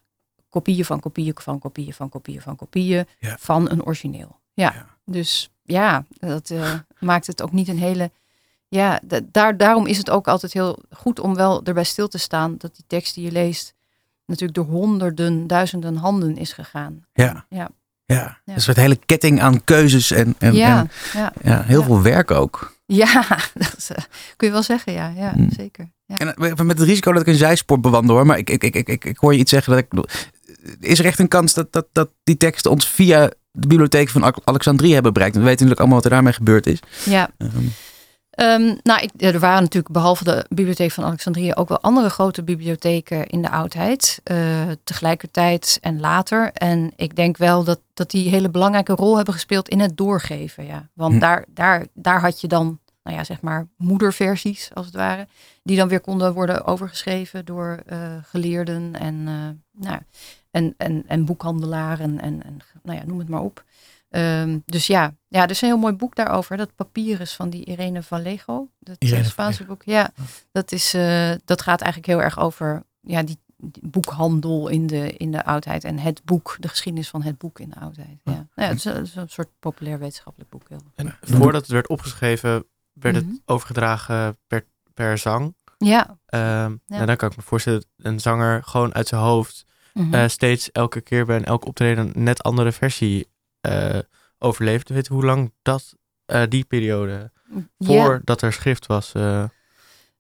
kopieën 0.50 0.86
van 0.86 1.00
kopieën 1.00 1.34
van 1.36 1.60
kopieën 1.60 1.94
van 1.94 2.10
kopieën 2.10 2.42
van 2.42 2.56
kopieën 2.56 3.06
van 3.20 3.70
een 3.70 3.84
origineel. 3.84 4.40
Ja, 4.54 4.74
ja. 4.74 4.86
dus 5.06 5.50
ja, 5.64 6.06
dat 6.10 6.50
uh, 6.50 6.74
maakt 7.00 7.28
het 7.28 7.42
ook 7.42 7.52
niet 7.52 7.68
een 7.68 7.78
hele. 7.78 8.12
Ja, 8.68 9.00
daar, 9.24 9.58
daarom 9.58 9.86
is 9.86 9.98
het 9.98 10.10
ook 10.10 10.28
altijd 10.28 10.54
heel 10.54 10.80
goed 10.90 11.20
om 11.20 11.36
wel 11.36 11.64
erbij 11.64 11.84
stil 11.84 12.08
te 12.08 12.18
staan 12.18 12.58
dat 12.58 12.76
die 12.76 12.86
tekst 12.88 13.16
die 13.16 13.26
je 13.26 13.32
leest 13.32 13.74
natuurlijk 14.26 14.54
door 14.54 14.66
honderden, 14.66 15.48
duizenden 15.48 15.96
handen 15.96 16.38
is 16.38 16.54
gegaan. 16.54 17.06
Ja. 17.14 17.46
Ja. 17.50 17.70
Ja, 18.14 18.40
ja. 18.46 18.54
een 18.54 18.62
soort 18.62 18.78
hele 18.78 19.00
ketting 19.06 19.42
aan 19.42 19.64
keuzes 19.64 20.12
en, 20.12 20.36
en, 20.38 20.54
ja, 20.54 20.80
en 20.80 20.90
ja. 21.14 21.34
ja 21.42 21.64
heel 21.66 21.84
veel 21.84 22.02
werk 22.02 22.32
ook. 22.32 22.80
Ja, 22.86 23.26
dat 23.54 23.74
is, 23.78 23.92
uh, 23.92 23.98
kun 24.36 24.48
je 24.48 24.54
wel 24.54 24.64
zeggen, 24.64 24.94
ja, 24.94 25.14
ja 25.16 25.34
mm. 25.36 25.50
zeker. 25.56 25.92
Ja. 26.06 26.18
En 26.18 26.36
eh, 26.36 26.56
met 26.56 26.80
het 26.80 26.88
risico 26.88 27.12
dat 27.12 27.22
ik 27.22 27.28
een 27.28 27.36
zijspoor 27.36 27.80
bewandel 27.80 28.16
hoor, 28.16 28.26
maar 28.26 28.38
ik, 28.38 28.50
ik, 28.50 28.64
ik, 28.64 28.76
ik, 28.76 29.06
ik 29.06 29.18
hoor 29.18 29.34
je 29.34 29.40
iets 29.40 29.52
zeggen 29.52 29.74
dat 29.74 29.84
ik. 29.84 30.20
Is 30.80 31.00
er 31.00 31.06
echt 31.06 31.20
een 31.20 31.28
kans 31.28 31.54
dat, 31.54 31.74
dat, 31.74 31.88
dat 31.92 32.10
die 32.24 32.38
tekst 32.38 32.66
ons 32.66 32.88
via 32.88 33.28
de 33.52 33.68
bibliotheek 33.68 34.10
van 34.10 34.34
Alexandrië 34.44 34.94
hebben 34.94 35.14
bereikt. 35.14 35.36
we 35.36 35.42
weten 35.42 35.66
natuurlijk 35.66 35.80
allemaal 35.80 35.98
wat 35.98 36.06
er 36.06 36.12
daarmee 36.12 36.34
gebeurd 36.34 36.68
is. 36.68 36.80
Ja. 37.06 37.30
Um, 37.38 37.74
nou, 38.84 39.02
ik, 39.02 39.12
er 39.18 39.40
waren 39.40 39.62
natuurlijk 39.62 39.94
behalve 39.94 40.24
de 40.24 40.46
bibliotheek 40.50 40.92
van 40.92 41.04
Alexandrië 41.04 41.54
ook 41.54 41.70
wel 41.70 41.82
andere 41.82 42.10
grote 42.10 42.44
bibliotheken 42.44 43.28
in 43.28 43.42
de 43.42 43.50
oudheid. 43.50 44.22
Uh, 44.32 44.62
tegelijkertijd 44.84 45.78
en 45.82 46.00
later. 46.00 46.52
En 46.54 46.92
ik 46.96 47.16
denk 47.16 47.38
wel 47.38 47.64
dat, 47.64 47.80
dat 47.94 48.12
die 48.12 48.30
hele 48.30 48.50
belangrijke 48.50 48.94
rol 48.94 49.16
hebben 49.16 49.34
gespeeld 49.34 49.70
in 49.70 49.80
het 49.80 49.98
doorgeven. 49.98 50.66
Ja. 50.66 50.90
Want 50.94 51.14
hm. 51.14 51.20
daar, 51.20 51.46
daar, 51.48 51.86
daar 51.94 52.22
had 52.22 52.42
je 52.42 52.48
dan, 52.48 52.80
nou 53.04 53.18
ja, 53.18 53.24
zeg 53.24 53.42
maar 53.42 53.68
moederversies 53.78 54.70
als 54.74 54.86
het 54.86 54.96
ware. 54.96 55.28
Die 55.64 55.78
dan 55.78 55.88
weer 55.88 56.02
konden 56.02 56.34
worden 56.34 56.66
overgeschreven 56.66 57.46
door 57.46 57.84
uh, 57.92 57.98
geleerden 58.22 58.96
en, 58.96 59.16
uh, 59.16 59.84
nou, 59.84 60.00
en, 60.52 60.74
en, 60.78 61.04
en 61.08 61.26
boekhandelaren 61.26 62.20
en, 62.20 62.44
en 62.44 62.58
nou 62.84 62.98
ja, 62.98 63.06
noem 63.06 63.20
het 63.20 63.30
maar 63.30 63.42
op. 63.42 63.64
Um, 64.14 64.64
dus 64.66 64.88
ja, 64.88 65.16
ja, 65.28 65.44
er 65.44 65.50
is 65.50 65.62
een 65.62 65.68
heel 65.68 65.78
mooi 65.78 65.94
boek 65.94 66.16
daarover. 66.16 66.58
Dat 66.58 66.76
Papyrus 66.76 67.34
van 67.34 67.50
die 67.50 67.66
Irene 67.66 68.04
Vallejo. 68.04 68.70
Dat 68.80 68.96
Irene 69.00 69.24
Spaanse 69.24 69.64
boek. 69.64 69.84
Ja, 69.84 70.12
dat, 70.52 70.72
is, 70.72 70.96
uh, 70.96 71.32
dat 71.46 71.62
gaat 71.62 71.82
eigenlijk 71.82 72.12
heel 72.12 72.22
erg 72.22 72.40
over 72.40 72.84
ja, 73.00 73.24
die, 73.24 73.38
die, 73.56 73.90
boekhandel 73.90 74.68
in 74.68 74.88
de, 74.88 75.14
in 75.18 75.32
de 75.32 75.46
oudheid. 75.46 75.84
En 75.84 76.00
het 76.00 76.22
boek, 76.24 76.56
de 76.60 76.68
geschiedenis 76.68 77.10
van 77.10 77.24
het 77.24 77.38
boek 77.38 77.60
in 77.60 77.70
de 77.70 77.80
oudheid. 77.80 78.20
Ja, 78.24 78.32
ja. 78.32 78.48
ja 78.56 78.64
het, 78.64 78.78
is, 78.78 78.84
het, 78.84 79.08
is, 79.08 79.16
een 79.16 79.30
soort 79.30 79.50
populair 79.60 80.00
wetenschappelijk 80.00 80.52
boek. 80.52 80.64
En 80.96 81.18
voordat 81.22 81.62
het 81.62 81.72
werd 81.72 81.88
opgeschreven, 81.88 82.66
werd 82.94 83.16
het 83.16 83.26
mhm. 83.26 83.36
overgedragen 83.46 84.38
per, 84.48 84.66
per 84.94 85.18
zang. 85.18 85.56
Ja. 85.78 86.10
Um, 86.10 86.20
ja. 86.30 86.80
Nou, 86.88 87.06
dan 87.06 87.16
kan 87.16 87.30
ik 87.30 87.36
me 87.36 87.44
voorstellen 87.44 87.80
dat 87.80 88.12
een 88.12 88.20
zanger 88.20 88.64
gewoon 88.64 88.94
uit 88.94 89.08
zijn 89.08 89.22
hoofd 89.22 89.66
mm 89.94 90.14
-hmm. 90.14 90.30
steeds 90.30 90.72
elke 90.72 91.02
keer 91.02 91.26
bij 91.26 91.36
een 91.36 91.46
elk 91.46 91.66
optreden 91.66 92.12
een 92.16 92.24
net 92.24 92.44
andere 92.44 92.72
versie 92.72 93.28
overleefd. 94.38 94.90
Weet 94.90 95.08
je 95.08 95.14
hoe 95.14 95.26
lang 95.26 95.54
dat, 95.62 95.96
uh, 96.28 96.44
die 96.50 96.64
periode, 96.64 97.32
voordat 97.80 98.42
er 98.42 98.54
schrift 98.54 98.86
was... 98.86 99.14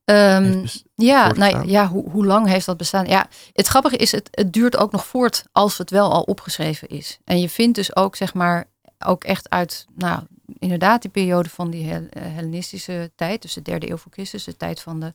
Um, 0.06 0.64
ja, 0.96 1.32
nou 1.32 1.68
ja, 1.68 1.88
hoe, 1.88 2.10
hoe 2.10 2.26
lang 2.26 2.48
heeft 2.48 2.66
dat 2.66 2.78
bestaan? 2.78 3.06
Ja, 3.06 3.28
het 3.54 3.68
grappige 3.68 3.96
is, 3.96 4.12
het, 4.12 4.28
het 4.32 4.54
duurt 4.54 4.78
ook 4.78 4.92
nog 4.92 5.06
voort 5.06 5.44
als 5.52 5.78
het 5.78 5.90
wel 5.90 6.12
al 6.12 6.22
opgeschreven 6.22 6.88
is. 6.88 7.20
En 7.24 7.40
je 7.40 7.50
vindt 7.50 7.76
dus 7.76 7.96
ook, 7.96 8.16
zeg 8.16 8.34
maar, 8.34 8.66
ook 9.00 9.24
echt 9.24 9.50
uit, 9.50 9.86
nou, 9.96 10.20
inderdaad, 10.60 11.02
die 11.02 11.12
periode 11.12 11.50
van 11.50 11.70
die 11.70 11.86
Hel 11.86 12.08
Hellenistische 12.20 13.12
tijd, 13.16 13.42
dus 13.42 13.54
de 13.54 13.62
derde 13.62 13.90
eeuw 13.90 13.98
voor 13.98 14.12
Christus, 14.12 14.44
de 14.44 14.58
tijd 14.58 14.82
van 14.82 15.00
de, 15.00 15.14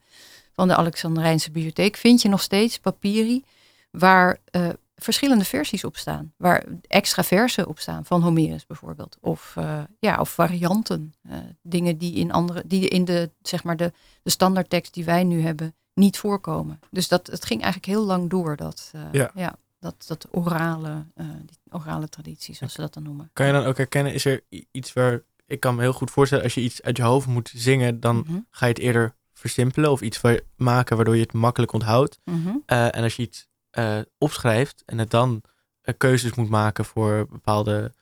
van 0.52 0.68
de 0.68 0.76
Alexandrijnse 0.76 1.50
bibliotheek, 1.50 1.96
vind 1.96 2.22
je 2.22 2.28
nog 2.28 2.42
steeds 2.42 2.78
papieri 2.78 3.44
waar 3.90 4.38
uh, 4.50 4.68
verschillende 4.96 5.44
versies 5.44 5.84
op 5.84 5.96
staan. 5.96 6.32
Waar 6.36 6.64
extra 6.86 7.22
versen 7.22 7.66
op 7.66 7.78
staan, 7.78 8.04
van 8.04 8.22
Homerus 8.22 8.66
bijvoorbeeld. 8.66 9.16
Of, 9.20 9.54
uh, 9.58 9.82
ja, 9.98 10.20
of 10.20 10.30
varianten. 10.30 11.14
Uh, 11.30 11.36
dingen 11.62 11.98
die 11.98 12.14
in, 12.14 12.32
andere, 12.32 12.62
die 12.66 12.88
in 12.88 13.04
de, 13.04 13.30
zeg 13.42 13.64
maar 13.64 13.76
de, 13.76 13.92
de 14.22 14.30
standaardtekst 14.30 14.94
die 14.94 15.04
wij 15.04 15.24
nu 15.24 15.40
hebben 15.40 15.74
niet 15.94 16.18
voorkomen. 16.18 16.80
Dus 16.90 17.08
dat, 17.08 17.26
het 17.26 17.44
ging 17.44 17.62
eigenlijk 17.62 17.92
heel 17.92 18.04
lang 18.04 18.30
door, 18.30 18.56
dat, 18.56 18.92
ja. 19.12 19.30
ja. 19.34 19.56
dat, 19.78 20.04
dat 20.06 20.26
orale, 20.30 21.06
die 21.44 21.58
orale 21.70 22.08
traditie, 22.08 22.54
zoals 22.54 22.72
ze 22.72 22.80
dat 22.80 22.94
dan 22.94 23.02
noemen. 23.02 23.30
Kan 23.32 23.46
je 23.46 23.52
dan 23.52 23.64
ook 23.64 23.76
herkennen, 23.76 24.14
is 24.14 24.24
er 24.24 24.44
iets 24.70 24.92
waar... 24.92 25.22
Ik 25.46 25.60
kan 25.60 25.74
me 25.74 25.80
heel 25.80 25.92
goed 25.92 26.10
voorstellen, 26.10 26.44
als 26.44 26.54
je 26.54 26.60
iets 26.60 26.82
uit 26.82 26.96
je 26.96 27.02
hoofd 27.02 27.26
moet 27.26 27.52
zingen, 27.54 28.00
dan 28.00 28.16
mm 28.16 28.24
-hmm. 28.26 28.46
ga 28.50 28.66
je 28.66 28.72
het 28.72 28.82
eerder 28.82 29.14
versimpelen 29.32 29.90
of 29.90 30.00
iets 30.00 30.20
maken 30.56 30.96
waardoor 30.96 31.14
je 31.14 31.22
het 31.22 31.32
makkelijk 31.32 31.72
onthoudt. 31.72 32.20
Mm 32.24 32.42
-hmm. 32.42 32.62
uh, 32.66 32.94
en 32.94 33.02
als 33.02 33.16
je 33.16 33.22
iets 33.22 33.48
uh, 33.78 33.98
opschrijft 34.18 34.82
en 34.86 34.98
het 34.98 35.10
dan 35.10 35.42
uh, 35.82 35.94
keuzes 35.98 36.34
moet 36.34 36.48
maken 36.48 36.84
voor 36.84 37.26
bepaalde 37.30 37.92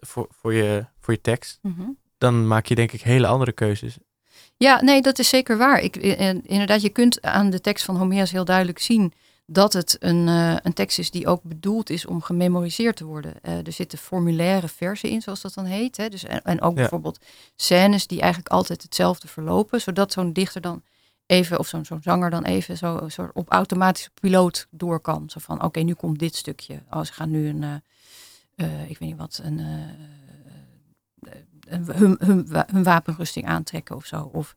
voor, 0.00 0.26
voor, 0.30 0.54
je, 0.54 0.86
voor 1.00 1.14
je 1.14 1.20
tekst, 1.20 1.58
mm 1.62 1.74
-hmm. 1.76 1.98
dan 2.18 2.46
maak 2.46 2.66
je 2.66 2.74
denk 2.74 2.92
ik 2.92 3.02
hele 3.02 3.26
andere 3.26 3.52
keuzes. 3.52 3.96
Ja, 4.56 4.82
nee, 4.82 5.02
dat 5.02 5.18
is 5.18 5.28
zeker 5.28 5.58
waar. 5.58 5.80
Ik, 5.80 5.96
inderdaad, 5.96 6.82
je 6.82 6.88
kunt 6.88 7.22
aan 7.22 7.50
de 7.50 7.60
tekst 7.60 7.84
van 7.84 7.96
Homerus 7.96 8.30
heel 8.30 8.44
duidelijk 8.44 8.78
zien 8.78 9.12
dat 9.46 9.72
het 9.72 9.96
een, 10.00 10.26
uh, 10.26 10.56
een 10.62 10.72
tekst 10.72 10.98
is 10.98 11.10
die 11.10 11.26
ook 11.26 11.42
bedoeld 11.42 11.90
is 11.90 12.06
om 12.06 12.22
gememoriseerd 12.22 12.96
te 12.96 13.04
worden. 13.04 13.40
er 13.42 13.72
zitten 13.72 13.98
formulaire 13.98 14.68
versen 14.68 15.08
in, 15.08 15.22
zoals 15.22 15.40
dat 15.40 15.54
dan 15.54 15.64
heet. 15.64 15.96
Hè? 15.96 16.08
Dus, 16.08 16.24
en, 16.24 16.42
en 16.42 16.60
ook 16.60 16.74
ja. 16.74 16.80
bijvoorbeeld 16.80 17.18
scènes 17.56 18.06
die 18.06 18.20
eigenlijk 18.20 18.52
altijd 18.52 18.82
hetzelfde 18.82 19.28
verlopen, 19.28 19.80
zodat 19.80 20.12
zo'n 20.12 20.32
dichter 20.32 20.60
dan 20.60 20.82
even, 21.26 21.58
of 21.58 21.66
zo'n 21.66 21.84
zo'n 21.84 22.02
zanger 22.02 22.30
dan 22.30 22.44
even 22.44 22.76
zo, 22.76 23.08
zo 23.08 23.30
op 23.32 23.50
automatische 23.50 24.10
piloot 24.20 24.66
door 24.70 25.00
kan. 25.00 25.30
Zo 25.30 25.40
van, 25.40 25.62
oké, 25.62 25.80
nu 25.80 25.94
komt 25.94 26.18
dit 26.18 26.34
stukje. 26.34 26.82
Oh, 26.90 27.04
ze 27.04 27.12
gaan 27.12 27.30
nu 27.30 27.48
een, 27.48 27.62
uh, 27.62 27.74
uh, 28.56 28.90
ik 28.90 28.98
weet 28.98 29.08
niet 29.08 29.18
wat, 29.18 29.40
een, 29.42 29.58
uh, 29.58 29.66
een 31.66 31.84
hun, 31.92 32.16
hun, 32.18 32.48
hun, 32.66 32.82
wapenrusting 32.82 33.46
aantrekken 33.46 33.96
of 33.96 34.06
zo. 34.06 34.30
Of 34.32 34.54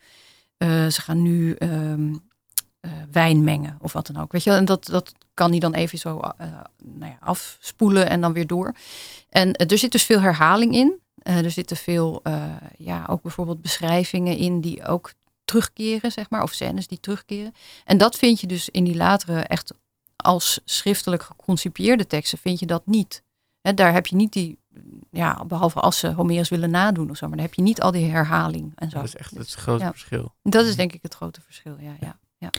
ze 0.89 1.01
gaan 1.01 1.21
nu 1.21 1.55
um, 1.59 2.19
wijn 3.11 3.43
mengen 3.43 3.77
of 3.81 3.93
wat 3.93 4.07
dan 4.07 4.21
ook. 4.21 4.31
Weet 4.31 4.43
je, 4.43 4.51
en 4.51 4.65
dat, 4.65 4.85
dat 4.85 5.13
kan 5.33 5.49
hij 5.49 5.59
dan 5.59 5.73
even 5.73 5.97
zo 5.97 6.19
nou 6.83 7.11
ja, 7.11 7.17
afspoelen 7.19 8.09
en 8.09 8.21
dan 8.21 8.33
weer 8.33 8.47
door. 8.47 8.75
En 9.29 9.53
er 9.53 9.77
zit 9.77 9.91
dus 9.91 10.03
veel 10.03 10.19
herhaling 10.19 10.73
in. 10.73 10.99
er 11.23 11.51
zitten 11.51 11.77
veel, 11.77 12.21
ja, 12.77 13.05
ook 13.09 13.21
bijvoorbeeld 13.21 13.61
beschrijvingen 13.61 14.37
in 14.37 14.61
die 14.61 14.85
ook 14.85 15.13
terugkeren, 15.47 16.11
zeg 16.11 16.29
maar, 16.29 16.43
of 16.43 16.53
scènes 16.53 16.87
die 16.87 16.99
terugkeren. 16.99 17.53
En 17.85 17.97
dat 17.97 18.17
vind 18.17 18.39
je 18.39 18.47
dus 18.47 18.69
in 18.69 18.83
die 18.83 18.95
latere 18.95 19.39
echt 19.39 19.73
als 20.15 20.59
schriftelijk 20.65 21.23
geconcipieerde 21.23 22.07
teksten, 22.07 22.37
vind 22.37 22.59
je 22.59 22.65
dat 22.65 22.85
niet. 22.85 23.23
He, 23.61 23.73
daar 23.73 23.93
heb 23.93 24.07
je 24.07 24.15
niet 24.15 24.33
die, 24.33 24.57
ja, 25.11 25.45
behalve 25.45 25.79
als 25.79 25.99
ze 25.99 26.13
Homerus 26.13 26.49
willen 26.49 26.69
nadoen 26.69 27.09
of 27.09 27.17
zo, 27.17 27.27
maar 27.27 27.37
dan 27.37 27.45
heb 27.45 27.55
je 27.55 27.61
niet 27.61 27.81
al 27.81 27.91
die 27.91 28.05
herhaling 28.05 28.71
en 28.75 28.89
zo. 28.89 28.97
Dat 28.97 29.07
is 29.07 29.15
echt 29.15 29.37
het 29.37 29.53
grote 29.53 29.85
verschil. 29.85 30.33
Dat 30.43 30.65
is 30.65 30.75
denk 30.75 30.93
ik 30.93 31.01
het 31.01 31.13
grote 31.13 31.41
verschil, 31.41 31.77
ja. 31.79 31.95
ja, 31.99 32.19
ja. 32.37 32.51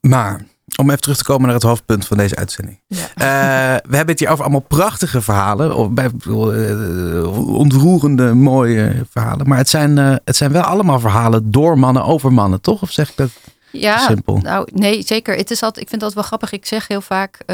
Maar 0.00 0.46
om 0.78 0.88
even 0.88 1.00
terug 1.00 1.16
te 1.16 1.24
komen 1.24 1.44
naar 1.46 1.54
het 1.54 1.62
hoofdpunt 1.62 2.06
van 2.06 2.16
deze 2.16 2.36
uitzending. 2.36 2.80
Ja. 2.86 2.96
Uh, 2.96 3.80
we 3.88 3.96
hebben 3.96 4.08
het 4.08 4.18
hier 4.18 4.28
over 4.28 4.44
allemaal 4.44 4.60
prachtige 4.60 5.20
verhalen. 5.20 5.76
Of 5.76 5.90
bij, 5.90 6.10
uh, 6.26 7.54
ontroerende, 7.54 8.34
mooie 8.34 9.06
verhalen. 9.10 9.48
Maar 9.48 9.58
het 9.58 9.68
zijn, 9.68 9.96
uh, 9.96 10.14
het 10.24 10.36
zijn 10.36 10.52
wel 10.52 10.62
allemaal 10.62 11.00
verhalen 11.00 11.50
door 11.50 11.78
mannen 11.78 12.04
over 12.04 12.32
mannen, 12.32 12.60
toch? 12.60 12.82
Of 12.82 12.90
zeg 12.90 13.10
ik 13.10 13.16
dat 13.16 13.30
ja, 13.72 13.98
simpel? 13.98 14.36
Nou, 14.36 14.68
nee, 14.72 15.02
zeker. 15.02 15.36
Het 15.36 15.50
is 15.50 15.62
altijd, 15.62 15.84
ik 15.84 15.90
vind 15.90 16.00
dat 16.00 16.14
wel 16.14 16.22
grappig. 16.22 16.52
Ik 16.52 16.66
zeg 16.66 16.88
heel 16.88 17.00
vaak, 17.00 17.44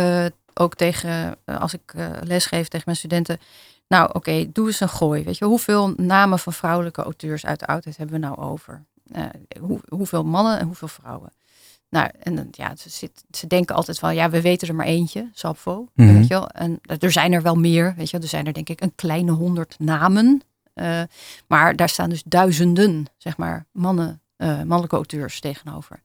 ook 0.54 0.74
tegen, 0.74 1.36
als 1.44 1.74
ik 1.74 1.94
lesgeef 2.22 2.68
tegen 2.68 2.84
mijn 2.84 2.96
studenten. 2.96 3.38
Nou, 3.88 4.10
oké, 4.12 4.46
doe 4.52 4.66
eens 4.66 4.80
een 4.80 4.88
gooi. 4.88 5.24
Weet 5.24 5.38
je, 5.38 5.44
hoeveel 5.44 5.92
namen 5.96 6.38
van 6.38 6.52
vrouwelijke 6.52 7.02
auteurs 7.02 7.46
uit 7.46 7.60
de 7.60 7.66
oudheid 7.66 7.96
hebben 7.96 8.20
we 8.20 8.26
nou 8.26 8.38
over? 8.38 8.84
Hoe, 9.60 9.80
hoeveel 9.88 10.24
mannen 10.24 10.58
en 10.58 10.66
hoeveel 10.66 10.88
vrouwen? 10.88 11.32
Nou, 11.90 12.10
en 12.18 12.48
ja, 12.50 12.76
ze, 12.76 12.90
zit, 12.90 13.24
ze 13.30 13.46
denken 13.46 13.74
altijd 13.74 13.98
van, 13.98 14.14
ja, 14.14 14.30
we 14.30 14.40
weten 14.40 14.68
er 14.68 14.74
maar 14.74 14.86
eentje, 14.86 15.30
Sapfo. 15.32 15.88
Mm 15.94 16.06
-hmm. 16.06 16.16
weet 16.16 16.26
je 16.28 16.34
wel? 16.34 16.48
En 16.48 16.80
er 16.98 17.12
zijn 17.12 17.32
er 17.32 17.42
wel 17.42 17.54
meer, 17.54 17.94
weet 17.96 18.06
je 18.06 18.12
wel. 18.12 18.20
Er 18.20 18.28
zijn 18.28 18.46
er 18.46 18.52
denk 18.52 18.68
ik 18.68 18.80
een 18.80 18.94
kleine 18.94 19.32
honderd 19.32 19.74
namen. 19.78 20.42
Uh, 20.74 21.02
maar 21.46 21.76
daar 21.76 21.88
staan 21.88 22.10
dus 22.10 22.22
duizenden, 22.26 23.06
zeg 23.16 23.36
maar, 23.36 23.66
mannen, 23.72 24.20
uh, 24.36 24.56
mannelijke 24.56 24.96
auteurs 24.96 25.40
tegenover. 25.40 26.02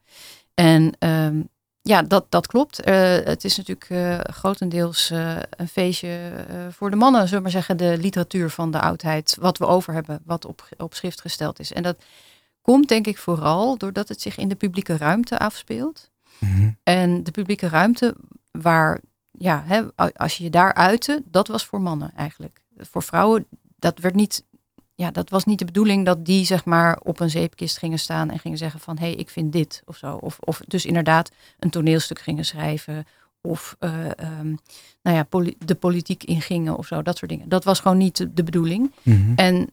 En 0.54 0.94
um, 1.00 1.50
ja, 1.82 2.02
dat, 2.02 2.26
dat 2.30 2.48
klopt. 2.48 2.88
Uh, 2.88 3.18
het 3.24 3.44
is 3.44 3.58
natuurlijk 3.58 4.20
grotendeels 4.36 5.10
een 5.50 5.68
feestje 5.68 6.32
voor 6.72 6.90
de 6.90 6.96
mannen, 6.96 7.22
zullen 7.22 7.36
we 7.36 7.42
maar 7.42 7.52
zeggen, 7.52 7.78
de 7.78 7.98
literatuur 7.98 8.50
van 8.50 8.72
de 8.72 8.80
oudheid, 8.80 9.38
wat 9.40 9.58
we 9.58 9.66
over 9.66 9.94
hebben, 9.94 10.22
wat 10.26 10.46
op, 10.46 10.68
op 10.78 10.94
schrift 10.94 11.22
gesteld 11.22 11.60
is. 11.60 11.74
En 11.74 11.84
dat 11.84 12.04
komt 12.62 12.88
denk 12.88 13.08
ik 13.08 13.18
vooral 13.18 13.78
doordat 13.78 14.08
het 14.08 14.22
zich 14.22 14.38
in 14.38 14.48
de 14.48 14.56
publieke 14.56 14.98
ruimte 14.98 15.40
afspeelt. 15.40 16.10
Mm 16.40 16.78
En 16.84 17.24
de 17.24 17.32
publieke 17.32 17.68
ruimte 17.68 18.16
waar, 18.52 19.00
ja, 19.32 19.64
hè, 19.66 19.84
als 20.16 20.38
je 20.38 20.44
je 20.44 20.50
daar 20.50 20.74
uitte, 20.74 21.22
dat 21.26 21.48
was 21.48 21.66
voor 21.66 21.82
mannen 21.82 22.12
eigenlijk. 22.16 22.62
Voor 22.78 23.04
vrouwen, 23.04 23.46
dat 23.80 24.00
werd 24.00 24.16
niet 24.16 24.44
ja, 25.02 25.12
dat 25.12 25.30
was 25.30 25.46
niet 25.46 25.60
de 25.60 25.66
bedoeling 25.66 26.06
dat 26.06 26.26
die 26.26 26.46
zeg 26.46 26.66
maar 26.66 27.00
op 27.04 27.20
een 27.20 27.30
zeepkist 27.30 27.78
gingen 27.78 28.00
staan 28.00 28.30
en 28.30 28.40
gingen 28.40 28.58
zeggen 28.58 28.80
van 28.80 28.98
hé, 28.98 29.06
hey, 29.06 29.16
ik 29.16 29.30
vind 29.30 29.52
dit 29.52 29.82
of 29.86 29.98
zo. 29.98 30.16
Of, 30.16 30.40
of 30.40 30.62
dus 30.68 30.86
inderdaad 30.86 31.32
een 31.60 31.70
toneelstuk 31.70 32.20
gingen 32.20 32.46
schrijven 32.46 33.06
of 33.42 33.76
uh, 33.80 34.06
um, 34.40 34.60
nou 35.02 35.18
ja, 35.18 35.54
de 35.66 35.76
politiek 35.76 36.24
ingingen 36.24 36.78
of 36.78 36.88
zo, 36.88 37.02
dat 37.02 37.18
soort 37.18 37.32
dingen. 37.32 37.50
Dat 37.50 37.64
was 37.64 37.80
gewoon 37.80 37.98
niet 37.98 38.28
de, 38.36 38.44
bedoeling. 38.44 38.92
Mhm. 39.04 39.34
En, 39.36 39.70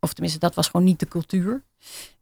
of 0.00 0.12
tenminste, 0.12 0.38
dat 0.38 0.54
was 0.54 0.68
gewoon 0.68 0.86
niet 0.86 1.00
de 1.00 1.08
cultuur. 1.08 1.62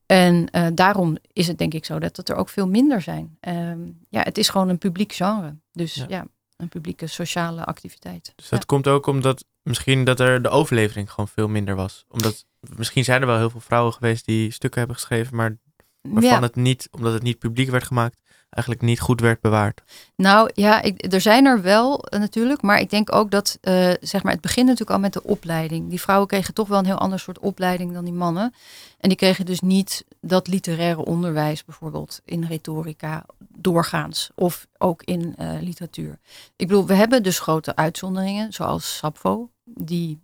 En 0.06 0.48
uh, 0.52 0.66
daarom 0.74 1.16
is 1.32 1.46
het 1.46 1.58
denk 1.58 1.74
ik 1.74 1.84
zo 1.84 1.98
dat 1.98 2.16
het 2.16 2.28
er 2.28 2.36
ook 2.36 2.48
veel 2.48 2.68
minder 2.68 3.02
zijn. 3.02 3.38
Um, 3.40 4.06
ja, 4.08 4.22
het 4.22 4.38
is 4.38 4.48
gewoon 4.48 4.68
een 4.68 4.78
publiek 4.78 5.12
genre. 5.12 5.56
Dus 5.72 5.94
ja, 5.94 6.04
ja 6.08 6.26
een 6.56 6.68
publieke 6.68 7.06
sociale 7.06 7.64
activiteit. 7.64 8.32
Dus 8.36 8.48
dat 8.48 8.66
komt 8.66 8.88
ook 8.88 9.06
omdat 9.06 9.44
misschien 9.62 10.04
dat 10.04 10.20
er 10.20 10.42
de 10.42 10.48
overlevering 10.48 11.10
gewoon 11.10 11.28
veel 11.28 11.48
minder 11.48 11.74
was. 11.74 12.04
Omdat 12.08 12.46
misschien 12.76 13.04
zijn 13.04 13.20
er 13.20 13.26
wel 13.26 13.38
heel 13.38 13.50
veel 13.50 13.60
vrouwen 13.60 13.92
geweest 13.92 14.26
die 14.26 14.50
stukken 14.50 14.78
hebben 14.78 14.96
geschreven, 14.96 15.36
maar 15.36 15.58
waarvan 16.00 16.42
het 16.42 16.56
niet, 16.56 16.88
omdat 16.90 17.12
het 17.12 17.22
niet 17.22 17.38
publiek 17.38 17.70
werd 17.70 17.84
gemaakt, 17.84 18.18
eigenlijk 18.54 18.80
niet 18.80 19.00
goed 19.00 19.20
werd 19.20 19.40
bewaard. 19.40 19.82
Nou 20.16 20.50
ja, 20.54 20.82
er 20.96 21.20
zijn 21.20 21.46
er 21.46 21.62
wel 21.62 22.04
eh, 22.04 22.20
natuurlijk, 22.20 22.62
maar 22.62 22.80
ik 22.80 22.90
denk 22.90 23.14
ook 23.14 23.30
dat, 23.30 23.58
uh, 23.62 23.90
zeg 24.00 24.22
maar, 24.22 24.32
het 24.32 24.40
begint 24.40 24.66
natuurlijk 24.66 24.96
al 24.96 24.98
met 24.98 25.12
de 25.12 25.22
opleiding. 25.22 25.88
Die 25.88 26.00
vrouwen 26.00 26.28
kregen 26.28 26.54
toch 26.54 26.68
wel 26.68 26.78
een 26.78 26.84
heel 26.84 26.98
ander 26.98 27.18
soort 27.18 27.38
opleiding 27.38 27.92
dan 27.92 28.04
die 28.04 28.14
mannen. 28.14 28.54
En 28.98 29.08
die 29.08 29.18
kregen 29.18 29.46
dus 29.46 29.60
niet 29.60 30.04
dat 30.20 30.48
literaire 30.48 31.04
onderwijs 31.04 31.64
bijvoorbeeld 31.64 32.20
in 32.24 32.44
retorica 32.44 33.26
doorgaans 33.48 34.30
of 34.34 34.66
ook 34.78 35.02
in 35.02 35.34
uh, 35.38 35.52
literatuur. 35.60 36.18
Ik 36.56 36.68
bedoel, 36.68 36.86
we 36.86 36.94
hebben 36.94 37.22
dus 37.22 37.38
grote 37.38 37.76
uitzonderingen, 37.76 38.52
zoals 38.52 38.96
Sappho, 38.96 39.50
die 39.64 40.20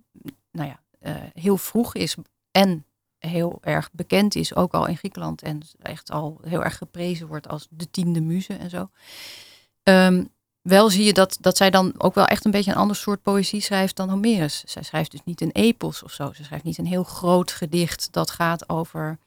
nou 0.51 0.69
ja, 0.69 0.81
heel 1.35 1.57
vroeg 1.57 1.95
is 1.95 2.17
en 2.51 2.85
heel 3.21 3.59
erg 3.63 3.91
bekend 3.93 4.35
is, 4.35 4.55
ook 4.55 4.73
al 4.73 4.87
in 4.87 4.97
Griekenland. 4.97 5.43
En 5.43 5.61
echt 5.83 6.11
al 6.11 6.41
heel 6.43 6.65
erg 6.65 6.77
geprezen 6.77 7.27
wordt 7.27 7.49
als 7.49 7.67
de 7.71 7.91
tiende 7.91 8.21
muze 8.21 8.55
en 8.55 8.71
zo. 8.71 8.91
Um, 9.83 10.31
wel 10.63 10.91
zie 10.91 11.05
je 11.05 11.13
dat, 11.13 11.39
dat 11.41 11.57
zij 11.57 11.71
dan 11.71 11.95
ook 11.99 12.15
wel 12.15 12.27
echt 12.27 12.45
een 12.45 12.51
beetje 12.51 12.71
een 12.71 12.77
ander 12.77 12.97
soort 12.97 13.23
poëzie 13.23 13.61
schrijft 13.61 13.97
dan 13.97 14.11
Homerus. 14.11 14.65
Zij 14.65 14.83
schrijft 14.83 15.11
dus 15.11 15.25
niet 15.25 15.41
een 15.41 15.53
epos 15.53 16.03
of 16.03 16.13
zo. 16.13 16.33
Ze 16.33 16.45
schrijft 16.45 16.65
niet 16.65 16.79
een 16.79 16.87
heel 16.87 17.05
groot 17.05 17.53
gedicht 17.53 18.09
dat 18.13 18.31
gaat 18.31 18.69
over, 18.69 19.19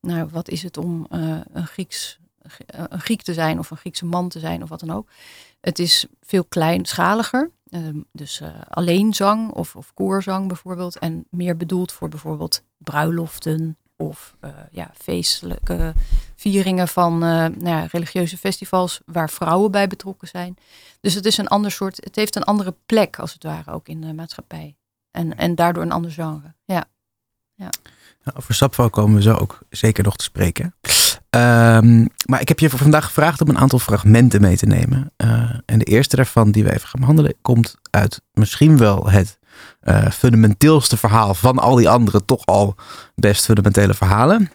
nou, 0.00 0.28
wat 0.30 0.48
is 0.48 0.62
het 0.62 0.76
om 0.76 1.06
uh, 1.10 1.40
een, 1.52 1.66
Grieks, 1.66 2.18
een 2.66 3.00
Griek 3.00 3.22
te 3.22 3.34
zijn 3.34 3.58
of 3.58 3.70
een 3.70 3.76
Griekse 3.76 4.06
man 4.06 4.28
te 4.28 4.38
zijn 4.38 4.62
of 4.62 4.68
wat 4.68 4.80
dan 4.80 4.90
ook. 4.90 5.08
Het 5.60 5.78
is 5.78 6.06
veel 6.20 6.44
kleinschaliger. 6.44 7.50
Ehm, 7.70 8.00
dus 8.12 8.40
uh, 8.40 8.48
alleenzang 8.68 9.50
of, 9.50 9.76
of 9.76 9.94
koorzang 9.94 10.48
bijvoorbeeld. 10.48 10.98
En 10.98 11.26
meer 11.30 11.56
bedoeld 11.56 11.92
voor 11.92 12.08
bijvoorbeeld 12.08 12.62
bruiloften 12.84 13.76
of 13.96 14.34
uh, 14.44 14.50
ja, 14.70 14.90
feestelijke 14.94 15.92
vieringen 16.34 16.88
van 16.88 17.12
uh, 17.14 17.20
nou 17.20 17.52
ja, 17.62 17.86
religieuze 17.90 18.36
festivals 18.36 19.00
waar 19.06 19.30
vrouwen 19.30 19.70
bij 19.70 19.86
betrokken 19.86 20.28
zijn. 20.28 20.56
Dus 21.00 21.14
het 21.14 21.24
is 21.24 21.38
een 21.38 21.48
ander 21.48 21.70
soort, 21.70 22.04
het 22.04 22.16
heeft 22.16 22.36
een 22.36 22.44
andere 22.44 22.74
plek 22.86 23.18
als 23.18 23.32
het 23.32 23.42
ware 23.42 23.72
ook 23.72 23.88
in 23.88 24.00
de 24.00 24.12
maatschappij. 24.12 24.76
En, 25.10 25.36
en 25.36 25.54
daardoor 25.54 25.82
een 25.82 25.92
ander 25.92 26.10
genre. 26.10 26.54
Ja. 26.64 26.84
ja. 27.54 27.68
Nou, 28.24 28.36
over 28.36 28.54
Sapvo 28.54 28.88
komen 28.88 29.14
we 29.14 29.22
zo 29.22 29.34
ook 29.34 29.58
zeker 29.70 30.04
nog 30.04 30.16
te 30.16 30.24
spreken. 30.24 30.74
Um, 31.30 32.08
maar 32.26 32.40
ik 32.40 32.48
heb 32.48 32.58
je 32.58 32.70
voor 32.70 32.78
vandaag 32.78 33.04
gevraagd 33.04 33.40
om 33.40 33.48
een 33.48 33.58
aantal 33.58 33.78
fragmenten 33.78 34.40
mee 34.40 34.56
te 34.56 34.66
nemen. 34.66 35.12
Uh, 35.16 35.54
en 35.64 35.78
de 35.78 35.84
eerste 35.84 36.16
daarvan 36.16 36.50
die 36.50 36.64
we 36.64 36.72
even 36.72 36.88
gaan 36.88 37.00
behandelen 37.00 37.34
komt 37.42 37.76
uit 37.90 38.22
misschien 38.32 38.76
wel 38.76 39.10
het 39.10 39.38
uh, 39.82 40.10
fundamenteelste 40.10 40.96
verhaal 40.96 41.34
van 41.34 41.58
al 41.58 41.74
die 41.74 41.88
andere 41.88 42.24
toch 42.24 42.46
al 42.46 42.74
best 43.14 43.44
fundamentele 43.44 43.94
verhalen. 43.94 44.50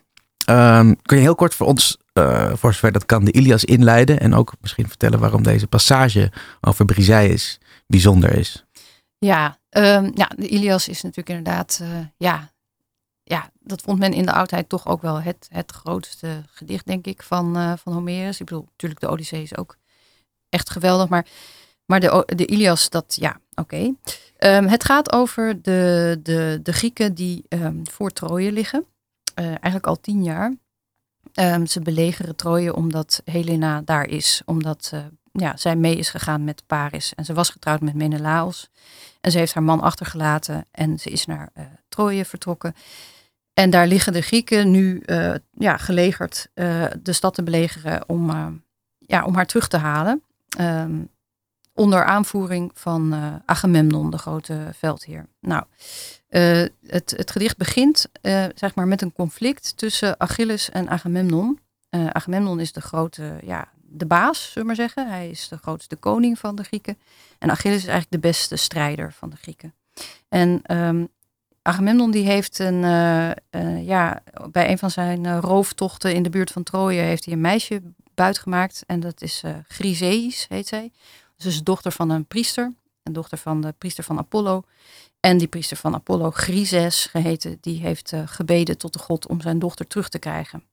Um, 0.50 1.02
kun 1.02 1.18
je 1.18 1.24
heel 1.24 1.36
kort 1.36 1.56
voor 1.56 1.68
ons, 1.68 1.98
uh, 2.14 2.54
voor 2.54 2.74
zover 2.74 2.92
dat 2.92 3.06
kan, 3.06 3.26
de 3.26 3.32
Ilias 3.32 3.64
inleiden 3.64 4.20
en 4.20 4.34
ook 4.34 4.54
misschien 4.62 4.88
vertellen 4.88 5.20
waarom 5.20 5.44
deze 5.44 5.68
passage 5.68 6.32
over 6.62 6.86
Briseis 6.86 7.60
bijzonder 7.88 8.38
is? 8.38 8.66
Ja, 9.18 9.60
um, 9.70 10.12
ja, 10.14 10.32
de 10.38 10.48
Ilias 10.48 10.88
is 10.88 11.02
natuurlijk 11.02 11.38
inderdaad 11.38 11.82
ja, 12.18 12.50
ja, 13.24 13.50
dat 13.60 13.82
vond 13.82 14.00
men 14.00 14.14
in 14.14 14.26
de 14.26 14.34
oudheid 14.34 14.70
toch 14.70 14.88
ook 14.88 15.02
wel 15.02 15.22
het, 15.22 15.48
het 15.52 15.72
grootste 15.72 16.44
gedicht, 16.52 16.86
denk 16.86 17.06
ik, 17.06 17.24
van, 17.24 17.78
van 17.84 17.94
Homerus. 17.94 18.40
Ik 18.40 18.46
bedoel, 18.46 18.68
natuurlijk 18.72 19.02
de 19.02 19.10
Odyssee 19.10 19.42
is 19.42 19.58
ook 19.58 19.78
echt 20.50 20.70
geweldig, 20.70 21.10
maar, 21.10 21.26
maar 21.86 22.00
de, 22.00 22.24
de 22.36 22.46
Ilias, 22.46 22.90
dat 22.90 23.18
ja, 23.20 23.40
oké. 23.56 23.94
Um, 24.40 24.68
het 24.68 24.84
gaat 24.84 25.12
over 25.12 25.62
de, 25.62 26.20
de, 26.24 26.60
de 26.64 26.74
Grieken 26.74 27.14
die 27.14 27.46
um, 27.50 27.88
voor 27.90 28.12
Troje 28.12 28.52
liggen, 28.52 28.86
uh, 29.40 29.46
eigenlijk 29.46 29.88
al 29.88 30.00
tien 30.00 30.24
jaar. 30.24 30.56
Um, 31.34 31.66
ze 31.66 31.80
belegeren 31.80 32.36
Troje 32.36 32.76
omdat 32.76 33.22
Helena 33.26 33.82
daar 33.82 34.08
is, 34.08 34.42
omdat 34.46 34.92
uh, 34.94 35.00
ja, 35.32 35.58
zij 35.58 35.76
mee 35.76 35.96
is 35.96 36.10
gegaan 36.10 36.44
met 36.44 36.64
Paris. 36.68 37.14
En 37.16 37.26
ze 37.26 37.34
was 37.34 37.50
getrouwd 37.50 37.82
met 37.82 37.94
Menelaos. 37.94 38.70
En 39.22 39.32
ze 39.32 39.38
heeft 39.38 39.54
haar 39.54 39.64
man 39.64 39.82
achtergelaten 39.82 40.66
en 40.72 41.00
ze 41.00 41.10
is 41.10 41.26
naar 41.26 41.50
uh, 41.58 41.66
Troje 41.90 42.26
vertrokken. 42.26 42.76
En 43.54 43.70
daar 43.70 43.88
liggen 43.88 44.14
de 44.14 44.22
Grieken 44.22 44.72
nu 44.72 45.04
ja, 45.52 45.78
gelegerd 45.78 46.50
de 47.02 47.14
stad 47.14 47.34
te 47.34 47.44
belegeren 47.44 48.10
om, 48.10 48.32
ja, 49.00 49.26
om 49.26 49.36
haar 49.36 49.46
terug 49.46 49.68
te 49.68 49.78
halen. 49.78 50.24
Um, 50.60 51.10
onder 51.76 52.06
aanvoering 52.06 52.72
van 52.74 53.14
Agamemnon, 53.46 54.10
de 54.10 54.18
grote 54.18 54.70
veldheer. 54.74 55.26
Nou, 55.40 55.64
het, 56.88 57.14
het 57.18 57.32
gedicht 57.32 57.58
begint 57.58 58.08
zeg 58.56 58.76
maar 58.76 58.88
met 58.88 59.02
een 59.02 59.14
conflict 59.14 59.78
tussen 59.78 60.20
Achilles 60.20 60.70
en 60.70 60.90
Agamemnon. 60.90 61.60
Agamemnon 61.90 62.60
is 62.60 62.72
de 62.72 62.82
grote, 62.82 63.38
ja, 63.44 63.68
de 63.82 64.06
baas, 64.06 64.42
zullen 64.42 64.54
we 64.56 64.64
maar 64.64 64.76
zeggen. 64.76 65.10
Hij 65.10 65.30
is 65.30 65.48
de 65.48 65.58
grootste 65.58 65.96
koning 65.96 66.40
van 66.40 66.56
de 66.56 66.64
Grieken. 66.64 66.98
En 67.40 67.52
Achilles 67.52 67.78
is 67.78 67.88
eigenlijk 67.88 68.22
de 68.22 68.28
beste 68.28 68.56
strijder 68.56 69.14
van 69.14 69.30
de 69.30 69.36
Grieken. 69.36 69.74
En 70.30 70.62
um, 70.78 71.08
Agamemnon 71.62 72.12
die 72.12 72.26
heeft 72.26 72.60
een, 72.60 72.84
uh, 72.84 73.30
uh, 73.52 73.86
ja, 73.88 74.24
bij 74.52 74.70
een 74.70 74.78
van 74.78 74.92
zijn 74.92 75.24
uh, 75.24 75.38
rooftochten 75.42 76.14
in 76.14 76.24
de 76.24 76.30
buurt 76.30 76.52
van 76.52 76.64
Troje 76.64 77.02
heeft 77.02 77.26
hij 77.26 77.34
een 77.34 77.42
meisje 77.42 77.82
buitgemaakt. 78.14 78.84
En 78.86 79.00
dat 79.00 79.22
is 79.22 79.44
Chryseis, 79.68 80.46
heet 80.50 80.68
zij. 80.68 80.92
Ze 81.38 81.48
is 81.48 81.64
dochter 81.64 81.92
van 81.92 82.10
een 82.10 82.26
priester, 82.26 82.74
een 83.04 83.14
dochter 83.14 83.38
van 83.38 83.62
de 83.62 83.74
priester 83.78 84.04
van 84.04 84.18
Apollo. 84.18 84.64
En 85.20 85.38
die 85.38 85.48
priester 85.48 85.78
van 85.78 85.94
Apollo, 85.94 86.32
Chryses 86.32 87.06
geheten, 87.06 87.58
die 87.62 87.80
heeft 87.80 88.14
gebeden 88.26 88.78
tot 88.78 88.94
de 88.94 89.00
god 89.00 89.28
om 89.28 89.42
zijn 89.42 89.60
dochter 89.60 89.88
terug 89.88 90.10
te 90.10 90.20
krijgen. 90.20 90.64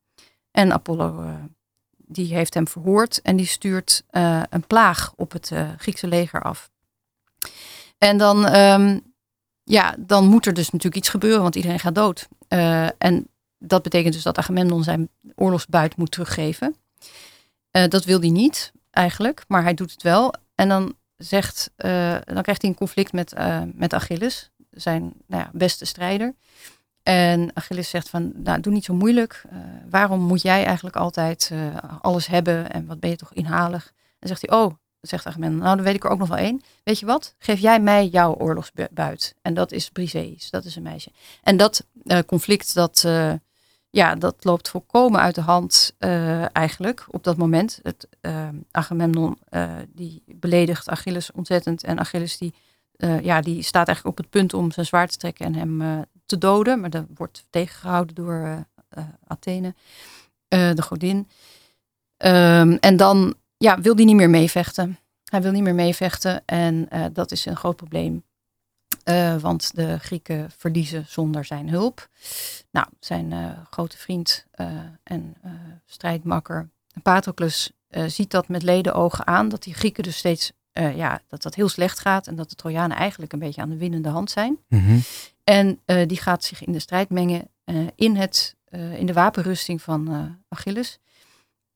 En 0.51 0.73
Apollo 0.73 1.37
die 1.97 2.35
heeft 2.35 2.55
hem 2.55 2.69
verhoord 2.69 3.23
en 3.23 3.37
die 3.37 3.47
stuurt 3.47 4.05
een 4.51 4.67
plaag 4.67 5.13
op 5.17 5.33
het 5.33 5.53
Griekse 5.77 6.07
leger 6.07 6.43
af. 6.43 6.71
En 7.99 8.19
dan 8.19 8.55
um, 8.55 9.15
ja, 9.63 9.95
dan 9.99 10.27
moet 10.27 10.47
er 10.47 10.55
dus 10.55 10.71
natuurlijk 10.71 10.97
iets 10.97 11.09
gebeuren, 11.09 11.43
want 11.43 11.55
iedereen 11.55 11.79
gaat 11.79 11.95
dood. 11.95 12.29
En 12.99 13.29
dat 13.59 13.83
betekent 13.83 14.15
dus 14.15 14.23
dat 14.23 14.39
Agamemnon 14.39 14.83
zijn 14.83 15.09
oorlogsbuit 15.35 15.97
moet 15.97 16.11
teruggeven. 16.11 16.77
Dat 17.71 18.05
wil 18.05 18.21
hij 18.21 18.31
niet 18.31 18.73
eigenlijk, 18.91 19.45
maar 19.49 19.63
hij 19.63 19.75
doet 19.75 19.91
het 19.91 20.03
wel. 20.03 20.35
En 20.55 20.69
dan, 20.69 20.97
zegt, 21.17 21.71
uh, 21.77 22.17
dan 22.25 22.43
krijgt 22.43 22.63
hij 22.63 22.71
een 22.71 22.77
conflict 22.77 23.13
met, 23.13 23.35
met 23.75 23.95
Achilles, 23.95 24.51
zijn 24.71 25.13
nou 25.27 25.43
ja, 25.43 25.51
beste 25.53 25.85
strijder. 25.85 26.35
En 27.03 27.51
Achilles 27.55 27.89
zegt 27.89 28.09
van, 28.09 28.33
nou, 28.35 28.61
doe 28.61 28.73
niet 28.73 28.85
zo 28.85 28.95
moeilijk. 28.95 29.43
waarom 29.91 30.21
moet 30.21 30.43
jij 30.43 30.65
eigenlijk 30.65 30.97
altijd 30.97 31.53
alles 32.01 32.27
hebben 32.27 32.71
en 32.71 32.87
wat 32.87 33.01
ben 33.01 33.11
je 33.11 33.17
toch 33.17 33.33
inhalig? 33.33 33.93
En 34.19 34.29
zegt 34.29 34.47
hij, 34.47 34.59
oh, 34.59 34.73
zegt 35.03 35.27
Agamemnon, 35.27 35.59
nou 35.59 35.77
dan 35.77 35.85
weet 35.85 35.95
ik 35.95 36.05
er 36.05 36.11
ook 36.11 36.19
nog 36.19 36.29
wel 36.29 36.37
één. 36.37 36.63
Weet 36.85 36.99
je 36.99 37.07
wat? 37.07 37.35
Geef 37.39 37.59
jij 37.59 37.81
mij 37.81 38.07
jouw 38.07 38.35
oorlogsbuit. 38.35 39.35
En 39.43 39.55
dat 39.55 39.73
is 39.73 39.91
Briseis, 39.91 40.51
dat 40.51 40.65
is 40.65 40.77
een 40.77 40.83
meisje. 40.83 41.11
En 41.43 41.57
dat 41.57 41.87
uh, 42.05 42.19
conflict, 42.27 42.75
dat, 42.75 43.03
uh, 43.07 43.33
ja, 43.93 44.15
dat 44.15 44.45
loopt 44.45 44.69
volkomen 44.69 45.21
uit 45.21 45.35
de 45.35 45.41
hand 45.41 45.95
uh, 45.99 46.57
eigenlijk 46.57 47.05
op 47.09 47.25
dat 47.25 47.37
moment. 47.37 47.81
Het, 47.83 48.09
Agamemnon 48.71 49.39
die 49.89 50.23
beledigt 50.27 50.89
Achilles 50.89 51.33
ontzettend. 51.33 51.85
En 51.85 51.99
Achilles 51.99 52.39
die, 52.39 52.55
ja, 53.23 53.41
die 53.41 53.63
staat 53.63 53.87
eigenlijk 53.87 54.19
op 54.19 54.25
het 54.25 54.33
punt 54.33 54.55
om 54.55 54.71
zijn 54.71 54.87
zwaard 54.87 55.13
te 55.13 55.19
trekken 55.19 55.47
en 55.47 55.55
hem 55.55 56.05
te 56.27 56.39
doden. 56.39 56.81
Maar 56.81 56.91
dat 56.91 57.05
wordt 57.15 57.47
tegengehouden 57.51 58.15
door 58.15 58.67
Athene, 59.27 59.75
de 60.49 60.83
godin. 60.83 61.29
Um, 62.25 62.77
en 62.77 62.97
dan 62.97 63.35
ja, 63.57 63.81
wil 63.81 63.97
die 63.97 64.07
niet 64.07 64.17
meer 64.17 64.31
meevechten. 64.31 64.99
Hij 65.33 65.43
wil 65.43 65.53
niet 65.53 65.63
meer 65.63 65.75
meevechten 65.75 66.43
en 66.45 66.87
eh, 66.89 67.05
dat 67.13 67.31
is 67.31 67.47
een 67.47 67.57
groot 67.57 67.77
probleem. 67.77 68.25
Eh, 69.05 69.37
want 69.37 69.75
de 69.75 69.99
Grieken 69.99 70.51
verliezen 70.57 71.05
zonder 71.09 71.45
zijn 71.45 71.69
hulp. 71.69 72.09
Nou, 72.71 72.87
zijn 73.01 73.33
eh, 73.33 73.51
grote 73.71 73.97
vriend 73.97 74.47
eh, 74.51 74.67
en 75.03 75.37
strijdmakker 75.87 76.69
Patroclus 77.03 77.73
ziet 78.07 78.31
dat 78.31 78.49
met 78.49 78.63
leden 78.63 78.95
ogen 78.95 79.27
aan. 79.27 79.49
Dat 79.49 79.63
die 79.63 79.75
Grieken 79.75 80.03
dus 80.03 80.17
steeds, 80.17 80.53
ja, 80.73 81.21
dat 81.29 81.43
dat 81.43 81.55
heel 81.55 81.69
slecht 81.69 81.99
gaat. 81.99 82.27
En 82.27 82.37
dat 82.37 82.51
de 82.51 82.55
Trojanen 82.55 82.97
eigenlijk 82.97 83.33
een 83.33 83.39
beetje 83.39 83.61
aan 83.61 83.69
de 83.69 83.77
winnende 83.77 84.09
hand 84.09 84.31
zijn. 84.31 84.59
Mhm. 84.69 84.99
En 85.45 85.81
die 85.85 86.21
gaat 86.21 86.45
zich 86.45 86.65
in 86.65 86.73
de 86.73 86.79
strijd 86.79 87.11
mengen 87.11 87.49
in, 87.95 88.17
het, 88.17 88.57
in 88.71 89.07
de 89.07 89.13
wapenrusting 89.13 89.83
van 89.83 90.37
Achilles. 90.49 90.99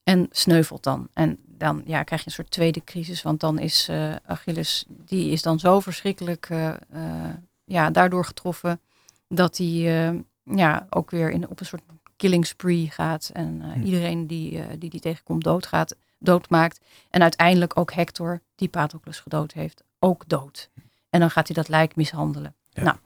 En 0.06 0.26
sneuvelt 0.30 0.82
dan. 0.82 1.08
En 1.12 1.38
dan 1.46 1.82
ja, 1.84 2.02
krijg 2.02 2.20
je 2.20 2.26
een 2.26 2.32
soort 2.32 2.50
tweede 2.50 2.84
crisis. 2.84 3.22
Want 3.22 3.40
dan 3.40 3.58
is 3.58 3.88
eh, 3.88 4.14
Achilles, 4.26 4.84
die 4.88 5.30
is 5.30 5.42
dan 5.42 5.58
zo 5.58 5.80
verschrikkelijk 5.80 6.46
eh, 6.50 6.68
eh, 6.68 7.34
ja, 7.64 7.90
daardoor 7.90 8.24
getroffen. 8.24 8.80
Dat 9.28 9.56
hij 9.56 10.24
ja, 10.42 10.86
ook 10.90 11.10
weer 11.10 11.30
in, 11.30 11.48
op 11.48 11.60
een 11.60 11.66
soort 11.66 11.82
killing 12.16 12.46
spree 12.46 12.90
gaat. 12.90 13.30
En 13.32 13.62
Hm. 13.62 13.82
iedereen 13.82 14.26
die, 14.26 14.78
die 14.78 14.90
die 14.90 15.00
tegenkomt 15.00 15.44
doodgaat, 15.44 15.96
doodmaakt. 16.18 16.80
En 17.10 17.22
uiteindelijk 17.22 17.78
ook 17.78 17.92
Hector, 17.92 18.40
die 18.54 18.68
Patroclus 18.68 19.20
gedood 19.20 19.52
heeft, 19.52 19.82
ook 19.98 20.28
dood. 20.28 20.70
En 21.10 21.20
dan 21.20 21.30
gaat 21.30 21.46
hij 21.46 21.56
dat 21.56 21.68
lijk 21.68 21.96
mishandelen. 21.96 22.54
Ja. 22.70 22.82
Nou, 22.82 22.96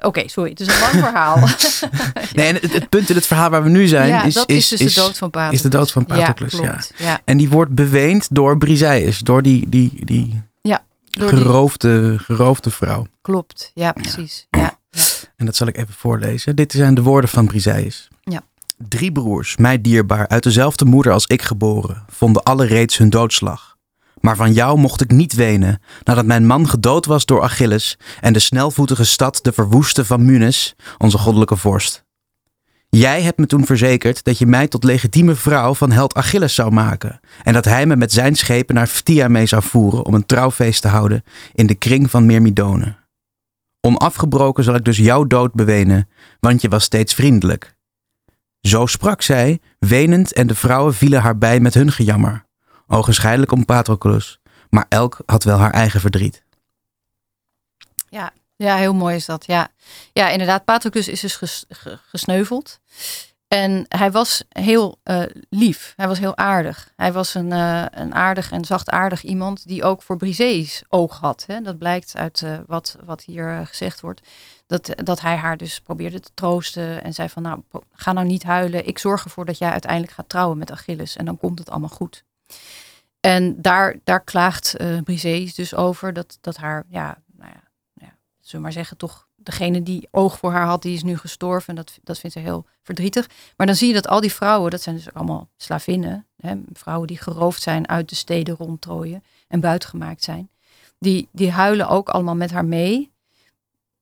oké, 0.00 0.28
sorry. 0.28 0.50
Het 0.50 0.60
is 0.60 0.66
een 0.66 0.80
lang 0.80 0.92
verhaal. 1.06 1.38
Nee, 2.34 2.46
en 2.46 2.54
het, 2.54 2.72
het 2.72 2.88
punt 2.88 3.08
in 3.10 3.14
het 3.14 3.26
verhaal 3.26 3.50
waar 3.50 3.62
we 3.62 3.68
nu 3.68 3.86
zijn 3.86 4.08
ja, 4.08 4.22
is, 4.24 4.34
dat 4.34 4.48
is, 4.50 4.56
is, 4.56 4.68
dus 4.68 4.80
is- 4.80 4.94
de 4.94 5.00
dood 5.00 5.18
van 5.18 5.30
Patroclus. 5.30 5.62
is 5.64 5.70
de 5.70 5.76
dood 5.78 5.90
van 5.90 6.04
Patroclus, 6.06 6.52
Ja. 6.52 6.78
Ja. 6.96 7.20
En 7.24 7.36
die 7.36 7.48
wordt 7.48 7.74
beweend 7.74 8.28
door 8.30 8.58
Briseis, 8.58 9.18
door 9.18 9.42
die, 9.42 9.68
die, 9.68 10.04
die 10.04 10.42
Door 11.10 11.30
die- 11.30 11.38
geroofde, 11.38 12.18
geroofde 12.18 12.70
vrouw. 12.70 13.06
klopt. 13.22 13.70
Ja, 13.74 13.92
precies. 13.92 14.46
Ja. 14.50 14.60
Ja. 14.90 15.02
En 15.36 15.46
dat 15.46 15.56
zal 15.56 15.66
ik 15.66 15.76
even 15.76 15.94
voorlezen. 15.94 16.56
Dit 16.56 16.72
zijn 16.72 16.94
de 16.94 17.02
woorden 17.02 17.30
van 17.30 17.46
Briseis. 17.46 18.08
Ja. 18.22 18.40
Drie 18.88 19.12
broers, 19.12 19.56
mij 19.56 19.80
dierbaar, 19.80 20.28
uit 20.28 20.42
dezelfde 20.42 20.84
moeder 20.84 21.12
als 21.12 21.26
ik 21.26 21.42
geboren, 21.42 22.04
vonden 22.08 22.42
alle 22.42 22.66
reeds 22.66 22.96
hun 22.98 23.10
doodslag. 23.10 23.76
Maar 24.20 24.36
van 24.36 24.52
jou 24.52 24.78
mocht 24.78 25.00
ik 25.00 25.10
niet 25.10 25.34
wenen, 25.34 25.82
nadat 26.04 26.24
mijn 26.24 26.46
man 26.46 26.68
gedood 26.68 27.06
was 27.06 27.26
door 27.26 27.42
Achilles 27.42 27.98
en 28.20 28.32
de 28.32 28.38
snelvoetige 28.38 29.04
stad 29.04 29.38
de 29.42 29.52
verwoeste 29.52 30.04
van 30.04 30.24
Munes, 30.24 30.76
onze 30.98 31.18
goddelijke 31.18 31.56
vorst. 31.56 32.06
Jij 32.90 33.22
hebt 33.22 33.38
me 33.38 33.46
toen 33.46 33.66
verzekerd 33.66 34.24
dat 34.24 34.38
je 34.38 34.46
mij 34.46 34.68
tot 34.68 34.84
legitieme 34.84 35.34
vrouw 35.34 35.74
van 35.74 35.90
held 35.90 36.14
Achilles 36.14 36.54
zou 36.54 36.70
maken 36.70 37.20
en 37.42 37.52
dat 37.52 37.64
hij 37.64 37.86
me 37.86 37.96
met 37.96 38.12
zijn 38.12 38.34
schepen 38.34 38.74
naar 38.74 38.86
Phthia 38.86 39.28
mee 39.28 39.46
zou 39.46 39.62
voeren 39.62 40.04
om 40.04 40.14
een 40.14 40.26
trouwfeest 40.26 40.82
te 40.82 40.88
houden 40.88 41.24
in 41.54 41.66
de 41.66 41.74
kring 41.74 42.10
van 42.10 42.26
Myrmidone. 42.26 42.96
Onafgebroken 43.80 44.64
zal 44.64 44.74
ik 44.74 44.84
dus 44.84 44.96
jouw 44.96 45.24
dood 45.24 45.52
bewenen, 45.52 46.08
want 46.40 46.62
je 46.62 46.68
was 46.68 46.84
steeds 46.84 47.14
vriendelijk. 47.14 47.76
Zo 48.60 48.86
sprak 48.86 49.22
zij, 49.22 49.60
wenend, 49.78 50.32
en 50.32 50.46
de 50.46 50.54
vrouwen 50.54 50.94
vielen 50.94 51.20
haar 51.20 51.38
bij 51.38 51.60
met 51.60 51.74
hun 51.74 51.92
gejammer. 51.92 52.46
Ogenschijnlijk 52.88 53.52
om 53.52 53.64
Patroclus, 53.64 54.40
maar 54.70 54.86
elk 54.88 55.18
had 55.26 55.44
wel 55.44 55.58
haar 55.58 55.72
eigen 55.72 56.00
verdriet. 56.00 56.46
Ja, 58.58 58.76
heel 58.76 58.94
mooi 58.94 59.16
is 59.16 59.24
dat. 59.24 59.46
Ja, 59.46 59.68
ja 60.12 60.28
inderdaad. 60.28 60.64
Patroclus 60.64 61.08
is 61.08 61.20
dus 61.20 61.36
ges- 61.36 61.64
ge- 61.68 61.98
gesneuveld. 62.08 62.78
En 63.48 63.84
hij 63.88 64.10
was 64.10 64.42
heel 64.48 64.98
eh, 65.02 65.22
lief. 65.50 65.92
Hij 65.96 66.08
was 66.08 66.18
heel 66.18 66.36
aardig. 66.36 66.92
Hij 66.96 67.12
was 67.12 67.34
een, 67.34 67.52
eh, 67.52 67.84
een 67.90 68.14
aardig 68.14 68.50
en 68.50 68.64
zachtaardig 68.64 69.22
iemand 69.22 69.66
die 69.66 69.84
ook 69.84 70.02
voor 70.02 70.16
Briseis 70.16 70.82
oog 70.88 71.18
had. 71.18 71.44
Hè. 71.46 71.60
Dat 71.60 71.78
blijkt 71.78 72.16
uit 72.16 72.42
eh, 72.42 72.58
wat, 72.66 72.96
wat 73.04 73.22
hier 73.22 73.66
gezegd 73.66 74.00
wordt. 74.00 74.20
Dat, 74.66 74.90
dat 74.96 75.20
hij 75.20 75.36
haar 75.36 75.56
dus 75.56 75.80
probeerde 75.80 76.20
te 76.20 76.30
troosten 76.34 77.04
en 77.04 77.14
zei 77.14 77.28
van 77.28 77.42
nou, 77.42 77.62
ga 77.92 78.12
nou 78.12 78.26
niet 78.26 78.42
huilen. 78.42 78.86
Ik 78.86 78.98
zorg 78.98 79.24
ervoor 79.24 79.44
dat 79.44 79.58
jij 79.58 79.70
uiteindelijk 79.70 80.12
gaat 80.12 80.28
trouwen 80.28 80.58
met 80.58 80.70
Achilles 80.70 81.16
en 81.16 81.24
dan 81.24 81.38
komt 81.38 81.58
het 81.58 81.70
allemaal 81.70 81.88
goed. 81.88 82.24
En 83.20 83.62
daar, 83.62 83.96
daar 84.04 84.24
klaagt 84.24 84.76
Briseis 85.04 85.54
dus 85.54 85.74
over 85.74 86.12
dat, 86.12 86.38
dat 86.40 86.56
haar, 86.56 86.84
ja, 86.88 87.18
nou 87.36 87.50
ja, 87.50 87.62
nou 87.94 88.10
ja, 88.10 88.16
zullen 88.40 88.50
we 88.50 88.58
maar 88.58 88.72
zeggen, 88.72 88.96
toch 88.96 89.28
degene 89.48 89.82
die 89.82 90.08
oog 90.10 90.38
voor 90.38 90.52
haar 90.52 90.66
had, 90.66 90.82
die 90.82 90.94
is 90.94 91.02
nu 91.02 91.16
gestorven. 91.16 91.68
En 91.68 91.74
dat, 91.74 91.98
dat 92.02 92.18
vindt 92.18 92.36
ze 92.36 92.42
heel 92.42 92.66
verdrietig. 92.82 93.28
Maar 93.56 93.66
dan 93.66 93.76
zie 93.76 93.88
je 93.88 93.94
dat 93.94 94.08
al 94.08 94.20
die 94.20 94.32
vrouwen, 94.32 94.70
dat 94.70 94.82
zijn 94.82 94.96
dus 94.96 95.12
allemaal 95.12 95.48
slavinnen, 95.56 96.26
hè, 96.36 96.54
vrouwen 96.72 97.06
die 97.06 97.18
geroofd 97.18 97.62
zijn 97.62 97.88
uit 97.88 98.08
de 98.08 98.14
steden 98.14 98.56
rond 98.56 98.80
Troje 98.80 99.22
en 99.48 99.60
buitengemaakt 99.60 100.24
zijn. 100.24 100.50
Die, 100.98 101.28
die 101.32 101.50
huilen 101.50 101.88
ook 101.88 102.08
allemaal 102.08 102.36
met 102.36 102.50
haar 102.50 102.64
mee. 102.64 103.10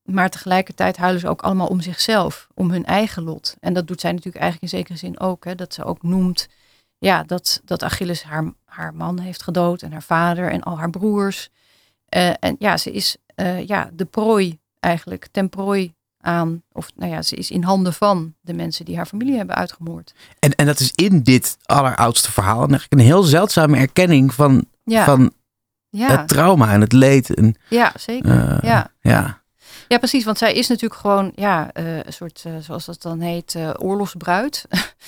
Maar 0.03 0.31
tegelijkertijd 0.31 0.97
huilen 0.97 1.21
ze 1.21 1.29
ook 1.29 1.43
allemaal 1.43 1.67
om 1.67 1.81
zichzelf, 1.81 2.49
om 2.55 2.71
hun 2.71 2.85
eigen 2.85 3.23
lot. 3.23 3.57
En 3.61 3.73
dat 3.73 3.87
doet 3.87 4.01
zij 4.01 4.11
natuurlijk 4.11 4.43
eigenlijk 4.43 4.73
in 4.73 4.79
zekere 4.79 4.99
zin 4.99 5.21
ook. 5.21 5.45
Hè, 5.45 5.55
dat 5.55 5.75
ze 5.75 5.85
ook 5.85 6.03
noemt 6.03 6.49
ja, 6.99 7.23
dat, 7.23 7.61
dat 7.65 7.83
Achilles 7.83 8.23
haar, 8.23 8.53
haar 8.65 8.95
man 8.95 9.19
heeft 9.19 9.43
gedood 9.43 9.83
en 9.83 9.93
haar 9.93 10.03
vader 10.03 10.51
en 10.51 10.63
al 10.63 10.79
haar 10.79 10.91
broers. 10.91 11.49
Eh, 12.09 12.31
en 12.41 12.57
ja, 12.59 12.77
ze 12.77 12.93
is 12.93 13.17
eh, 13.35 13.67
ja, 13.67 13.91
de 13.93 14.05
prooi 14.05 14.59
eigenlijk, 14.81 15.29
ten 15.31 15.49
prooi 15.49 15.95
aan, 16.21 16.63
of 16.73 16.91
nou 16.95 17.13
ja, 17.13 17.23
ze 17.23 17.37
is 17.37 17.51
in 17.51 17.63
handen 17.63 17.93
van 17.93 18.35
de 18.41 18.53
mensen 18.55 18.85
die 18.85 18.97
haar 18.97 19.07
familie 19.07 19.37
hebben 19.37 19.57
uitgemoord. 19.57 20.15
En, 20.39 20.55
en 20.55 20.67
dat 20.67 20.81
is 20.81 20.93
in 20.95 21.23
dit 21.23 21.57
alleroudste 21.65 22.33
verhaal 22.33 22.59
eigenlijk 22.59 22.93
een 22.93 22.99
heel 22.99 23.23
zeldzame 23.23 23.77
erkenning 23.77 24.35
van, 24.35 24.65
Ja, 24.85 25.05
van 25.05 25.33
ja, 25.91 26.09
het 26.17 26.29
trauma 26.29 26.73
en 26.73 26.81
het 26.81 26.93
leed. 26.93 27.35
En, 27.35 27.55
ja 27.69 27.93
zeker. 27.99 28.31
eh, 28.31 28.59
Ja. 28.63 28.91
ja. 29.01 29.43
Ja, 29.89 29.99
precies. 29.99 30.25
Want 30.25 30.39
zij 30.39 30.55
is 30.55 30.69
natuurlijk 30.69 31.01
gewoon 31.01 31.33
ja, 31.35 31.73
eh, 31.73 31.97
een 31.97 32.13
soort, 32.13 32.43
eh, 32.47 32.53
zoals 32.61 32.85
dat 32.85 33.03
dan 33.03 33.21
heet, 33.21 33.55
eh, 33.55 33.71
oorlogsbruid. 33.79 34.65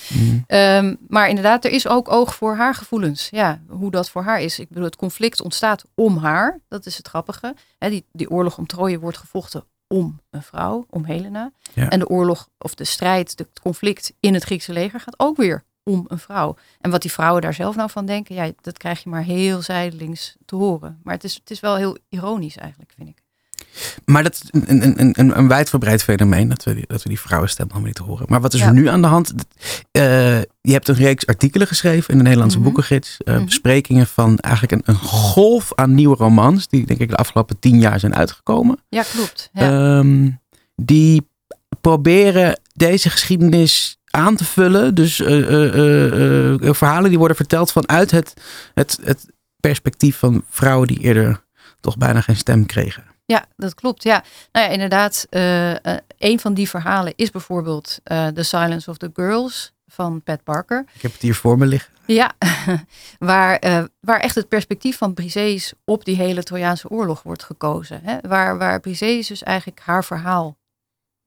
Mhm. 0.09 0.37
Ehm, 0.47 0.95
maar 1.07 1.29
inderdaad, 1.29 1.65
er 1.65 1.71
is 1.71 1.87
ook 1.87 2.11
oog 2.11 2.35
voor 2.35 2.55
haar 2.55 2.75
gevoelens. 2.75 3.27
Ja, 3.31 3.61
hoe 3.67 3.91
dat 3.91 4.09
voor 4.09 4.23
haar 4.23 4.41
is. 4.41 4.59
Ik 4.59 4.67
bedoel, 4.69 4.83
het 4.83 4.95
conflict 4.95 5.41
ontstaat 5.41 5.83
om 5.95 6.17
haar. 6.17 6.59
Dat 6.67 6.85
is 6.85 6.97
het 6.97 7.07
grappige. 7.07 7.55
Hè, 7.77 7.89
die, 7.89 8.05
die 8.11 8.29
oorlog 8.29 8.57
om 8.57 8.67
Troje 8.67 8.99
wordt 8.99 9.17
gevochten 9.17 9.63
om 9.87 10.19
een 10.29 10.43
vrouw, 10.43 10.85
om 10.89 11.03
Helena. 11.05 11.51
Ja. 11.73 11.89
En 11.89 11.99
de 11.99 12.07
oorlog 12.07 12.49
of 12.57 12.75
de 12.75 12.83
strijd, 12.83 13.37
de- 13.37 13.45
het 13.49 13.59
conflict 13.61 14.13
in 14.19 14.33
het 14.33 14.43
Griekse 14.43 14.73
leger 14.73 14.99
gaat 14.99 15.19
ook 15.19 15.37
weer 15.37 15.63
om 15.83 16.05
een 16.07 16.19
vrouw. 16.19 16.55
En 16.81 16.91
wat 16.91 17.01
die 17.01 17.11
vrouwen 17.11 17.41
daar 17.41 17.53
zelf 17.53 17.75
nou 17.75 17.89
van 17.89 18.05
denken, 18.05 18.35
ja, 18.35 18.51
dat 18.61 18.77
krijg 18.77 19.03
je 19.03 19.09
maar 19.09 19.23
heel 19.23 19.61
zijdelings 19.61 20.35
te 20.45 20.55
horen. 20.55 20.99
Maar 21.03 21.13
het 21.13 21.23
is, 21.23 21.35
het 21.35 21.51
is 21.51 21.59
wel 21.59 21.75
heel 21.75 21.97
ironisch 22.09 22.57
eigenlijk, 22.57 22.91
vind 22.95 23.09
ik. 23.09 23.21
Maar 24.05 24.23
dat 24.23 24.33
is 24.33 24.41
een, 24.51 24.83
een, 24.83 24.99
een, 24.99 25.13
een, 25.19 25.37
een 25.37 25.47
wijdverbreid 25.47 26.03
fenomeen 26.03 26.49
dat 26.49 26.63
we, 26.63 26.73
die, 26.73 26.83
dat 26.87 27.03
we 27.03 27.09
die 27.09 27.19
vrouwenstem 27.19 27.67
allemaal 27.69 27.87
niet 27.87 27.97
horen. 27.97 28.25
Maar 28.29 28.41
wat 28.41 28.53
is 28.53 28.59
Ja. 28.59 28.65
er 28.67 28.73
nu 28.73 28.87
aan 28.87 29.01
de 29.01 29.07
hand? 29.07 29.33
Eh, 29.91 30.39
je 30.41 30.71
hebt 30.71 30.87
een 30.87 30.95
reeks 30.95 31.25
artikelen 31.25 31.67
geschreven 31.67 32.11
in 32.11 32.17
de 32.17 32.23
Nederlandse 32.23 32.57
Mhm. 32.57 32.65
boekengids. 32.67 33.17
eh, 33.23 33.35
Mhm. 33.35 33.45
Besprekingen 33.45 34.07
van 34.07 34.37
eigenlijk 34.37 34.73
een, 34.87 34.93
een 34.95 34.99
golf 35.01 35.71
aan 35.75 35.95
nieuwe 35.95 36.15
romans. 36.15 36.67
Die 36.67 36.85
denk 36.85 36.99
ik 36.99 37.09
de 37.09 37.15
afgelopen 37.15 37.59
tien 37.59 37.79
jaar 37.79 37.99
zijn 37.99 38.15
uitgekomen. 38.15 38.77
Ja, 38.89 39.03
klopt. 39.13 39.49
Ja. 39.53 39.97
Ehm, 39.99 40.29
die 40.75 41.27
proberen 41.81 42.59
deze 42.73 43.09
geschiedenis 43.09 43.97
aan 44.05 44.35
te 44.35 44.43
vullen. 44.45 44.95
Dus 44.95 45.19
eh, 45.19 45.27
verhalen 46.73 47.09
die 47.09 47.17
worden 47.19 47.35
verteld 47.37 47.71
vanuit 47.71 48.11
het, 48.11 48.33
het, 48.73 48.99
het 49.03 49.25
perspectief 49.59 50.17
van 50.17 50.43
vrouwen 50.49 50.87
die 50.87 50.99
eerder 50.99 51.43
toch 51.79 51.97
bijna 51.97 52.21
geen 52.21 52.35
stem 52.37 52.65
kregen. 52.65 53.03
Ja, 53.29 53.45
dat 53.55 53.73
klopt. 53.73 54.03
Ja, 54.03 54.23
nou 54.51 54.65
ja, 54.65 54.71
inderdaad. 54.71 55.27
eh, 55.29 55.85
eh, 55.85 55.97
een 56.17 56.39
van 56.39 56.53
die 56.53 56.69
verhalen 56.69 57.13
is 57.15 57.31
bijvoorbeeld 57.31 57.99
eh, 58.03 58.27
The 58.27 58.43
Silence 58.43 58.89
of 58.89 58.97
the 58.97 59.09
Girls 59.13 59.73
van 59.87 60.21
Pat 60.23 60.43
Barker. 60.43 60.85
Ik 60.93 61.01
heb 61.01 61.11
het 61.11 61.21
hier 61.21 61.35
voor 61.35 61.57
me 61.57 61.65
liggen. 61.65 61.93
Ja, 62.05 62.33
waar, 63.19 63.87
waar 63.99 64.19
echt 64.19 64.35
het 64.35 64.47
perspectief 64.47 64.97
van 64.97 65.13
Briseis 65.13 65.73
op 65.85 66.05
die 66.05 66.15
hele 66.15 66.43
Trojaanse 66.43 66.89
oorlog 66.89 67.23
wordt 67.23 67.43
gekozen. 67.43 68.01
Hè? 68.03 68.17
Waar, 68.21 68.57
waar 68.57 68.79
Briseis 68.79 69.27
dus 69.27 69.43
eigenlijk 69.43 69.79
haar 69.79 70.05
verhaal 70.05 70.57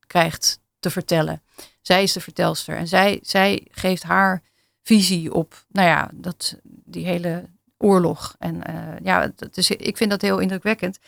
krijgt 0.07 0.61
te 0.79 0.91
vertellen. 0.91 1.43
Zij 1.83 2.03
is 2.03 2.13
de 2.13 2.21
vertelster 2.21 2.77
en 2.77 2.89
zij, 2.89 3.19
zij 3.23 3.67
geeft 3.71 4.03
haar 4.03 4.43
visie 4.83 5.35
op, 5.35 5.65
nou 5.69 5.89
ja, 5.89 6.11
dat, 6.13 6.57
die 6.65 7.05
hele 7.07 7.49
oorlog. 7.79 8.37
En 8.39 8.63
ja, 9.03 9.33
dat 9.37 9.57
is, 9.57 9.71
ik 9.71 9.97
vind 9.97 10.11
dat 10.11 10.23
heel 10.23 10.39
indrukwekkend. 10.39 10.99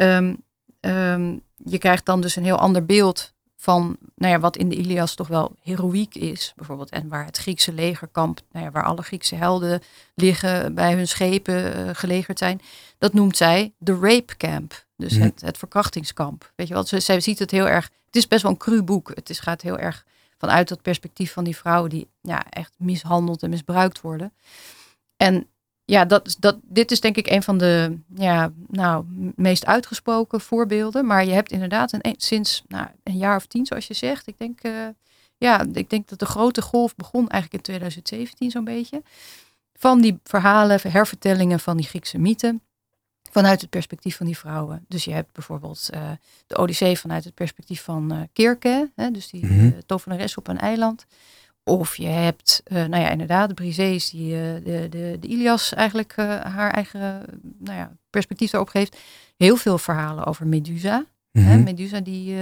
Ehm, 0.00 0.34
ehm, 0.80 1.36
je 1.56 1.78
krijgt 1.78 2.06
dan 2.06 2.20
dus 2.20 2.36
een 2.36 2.44
heel 2.44 2.58
ander 2.58 2.84
beeld 2.86 3.32
van 3.56 3.96
nou 4.14 4.32
ja, 4.32 4.40
wat 4.40 4.56
in 4.56 4.68
de 4.68 4.76
Ilias 4.76 5.14
toch 5.14 5.28
wel 5.28 5.56
heroïek 5.62 6.14
is, 6.14 6.52
bijvoorbeeld. 6.56 6.90
En 6.90 7.08
waar 7.08 7.24
het 7.24 7.36
Griekse 7.36 7.72
legerkamp, 7.72 8.40
nou 8.52 8.64
ja, 8.64 8.70
waar 8.70 8.84
alle 8.84 9.02
Griekse 9.02 9.34
helden 9.34 9.82
liggen, 10.14 10.74
bij 10.74 10.94
hun 10.94 11.08
schepen 11.08 11.74
eh, 11.74 11.94
gelegerd 11.94 12.38
zijn. 12.38 12.60
Dat 12.98 13.12
noemt 13.12 13.36
zij 13.36 13.72
de 13.78 13.98
rape 14.00 14.36
camp. 14.36 14.84
Dus 14.96 15.12
Mhm. 15.12 15.22
het, 15.22 15.40
het 15.40 15.58
verkrachtingskamp. 15.58 16.52
Weet 16.56 16.68
je 16.68 16.74
wel, 16.74 16.84
zij, 16.86 17.00
zij 17.00 17.20
ziet 17.20 17.38
het 17.38 17.50
heel 17.50 17.68
erg. 17.68 17.90
Het 18.06 18.16
is 18.16 18.28
best 18.28 18.42
wel 18.42 18.50
een 18.50 18.56
cru 18.56 18.82
boek. 18.82 19.12
Het 19.14 19.30
is, 19.30 19.38
gaat 19.38 19.62
heel 19.62 19.78
erg 19.78 20.04
vanuit 20.38 20.68
dat 20.68 20.82
perspectief 20.82 21.32
van 21.32 21.44
die 21.44 21.56
vrouwen 21.56 21.90
die 21.90 22.08
ja, 22.20 22.44
echt 22.50 22.72
mishandeld 22.78 23.42
en 23.42 23.50
misbruikt 23.50 24.00
worden. 24.00 24.32
En 25.16 25.46
ja, 25.90 26.04
dat, 26.04 26.36
dat, 26.38 26.58
dit 26.62 26.90
is 26.90 27.00
denk 27.00 27.16
ik 27.16 27.30
een 27.30 27.42
van 27.42 27.58
de 27.58 27.98
ja, 28.14 28.52
nou, 28.68 29.04
meest 29.36 29.66
uitgesproken 29.66 30.40
voorbeelden. 30.40 31.06
Maar 31.06 31.24
je 31.24 31.32
hebt 31.32 31.52
inderdaad 31.52 31.92
een, 31.92 32.14
sinds 32.16 32.62
nou, 32.68 32.86
een 33.04 33.16
jaar 33.16 33.36
of 33.36 33.46
tien, 33.46 33.66
zoals 33.66 33.86
je 33.86 33.94
zegt. 33.94 34.26
Ik 34.26 34.38
denk, 34.38 34.64
uh, 34.64 34.72
ja, 35.36 35.66
ik 35.72 35.90
denk 35.90 36.08
dat 36.08 36.18
de 36.18 36.26
grote 36.26 36.62
golf 36.62 36.96
begon 36.96 37.28
eigenlijk 37.28 37.52
in 37.52 37.74
2017 37.74 38.50
zo'n 38.50 38.64
beetje. 38.64 39.02
Van 39.74 40.00
die 40.00 40.18
verhalen, 40.24 40.80
hervertellingen 40.88 41.60
van 41.60 41.76
die 41.76 41.86
Griekse 41.86 42.18
mythen. 42.18 42.62
Vanuit 43.30 43.60
het 43.60 43.70
perspectief 43.70 44.16
van 44.16 44.26
die 44.26 44.38
vrouwen. 44.38 44.84
Dus 44.88 45.04
je 45.04 45.12
hebt 45.12 45.32
bijvoorbeeld 45.32 45.88
uh, 45.94 46.10
de 46.46 46.56
Odyssee 46.58 46.98
vanuit 46.98 47.24
het 47.24 47.34
perspectief 47.34 47.82
van 47.82 48.12
uh, 48.14 48.20
Kirke. 48.32 48.90
Hè, 48.94 49.10
dus 49.10 49.30
die 49.30 49.46
mm 49.46 49.78
tovenares 49.86 50.36
op 50.36 50.48
een 50.48 50.58
eiland. 50.58 51.06
Of 51.70 51.96
je 51.96 52.06
hebt, 52.06 52.62
uh, 52.66 52.84
nou 52.84 53.02
ja, 53.02 53.10
inderdaad, 53.10 53.48
de 53.48 53.54
Brisees 53.54 54.10
die 54.10 54.34
uh, 54.34 54.40
de, 54.64 54.86
de, 54.90 55.16
de 55.20 55.26
Ilias 55.28 55.74
eigenlijk 55.74 56.16
uh, 56.16 56.40
haar 56.40 56.70
eigen 56.70 57.24
nou 57.58 57.78
ja, 57.78 57.96
perspectief 58.10 58.50
daarop 58.50 58.68
geeft. 58.68 58.96
Heel 59.36 59.56
veel 59.56 59.78
verhalen 59.78 60.24
over 60.24 60.46
Medusa. 60.46 60.98
Mm 60.98 61.42
-hmm. 61.42 61.50
hè, 61.50 61.58
Medusa 61.58 62.00
die 62.00 62.36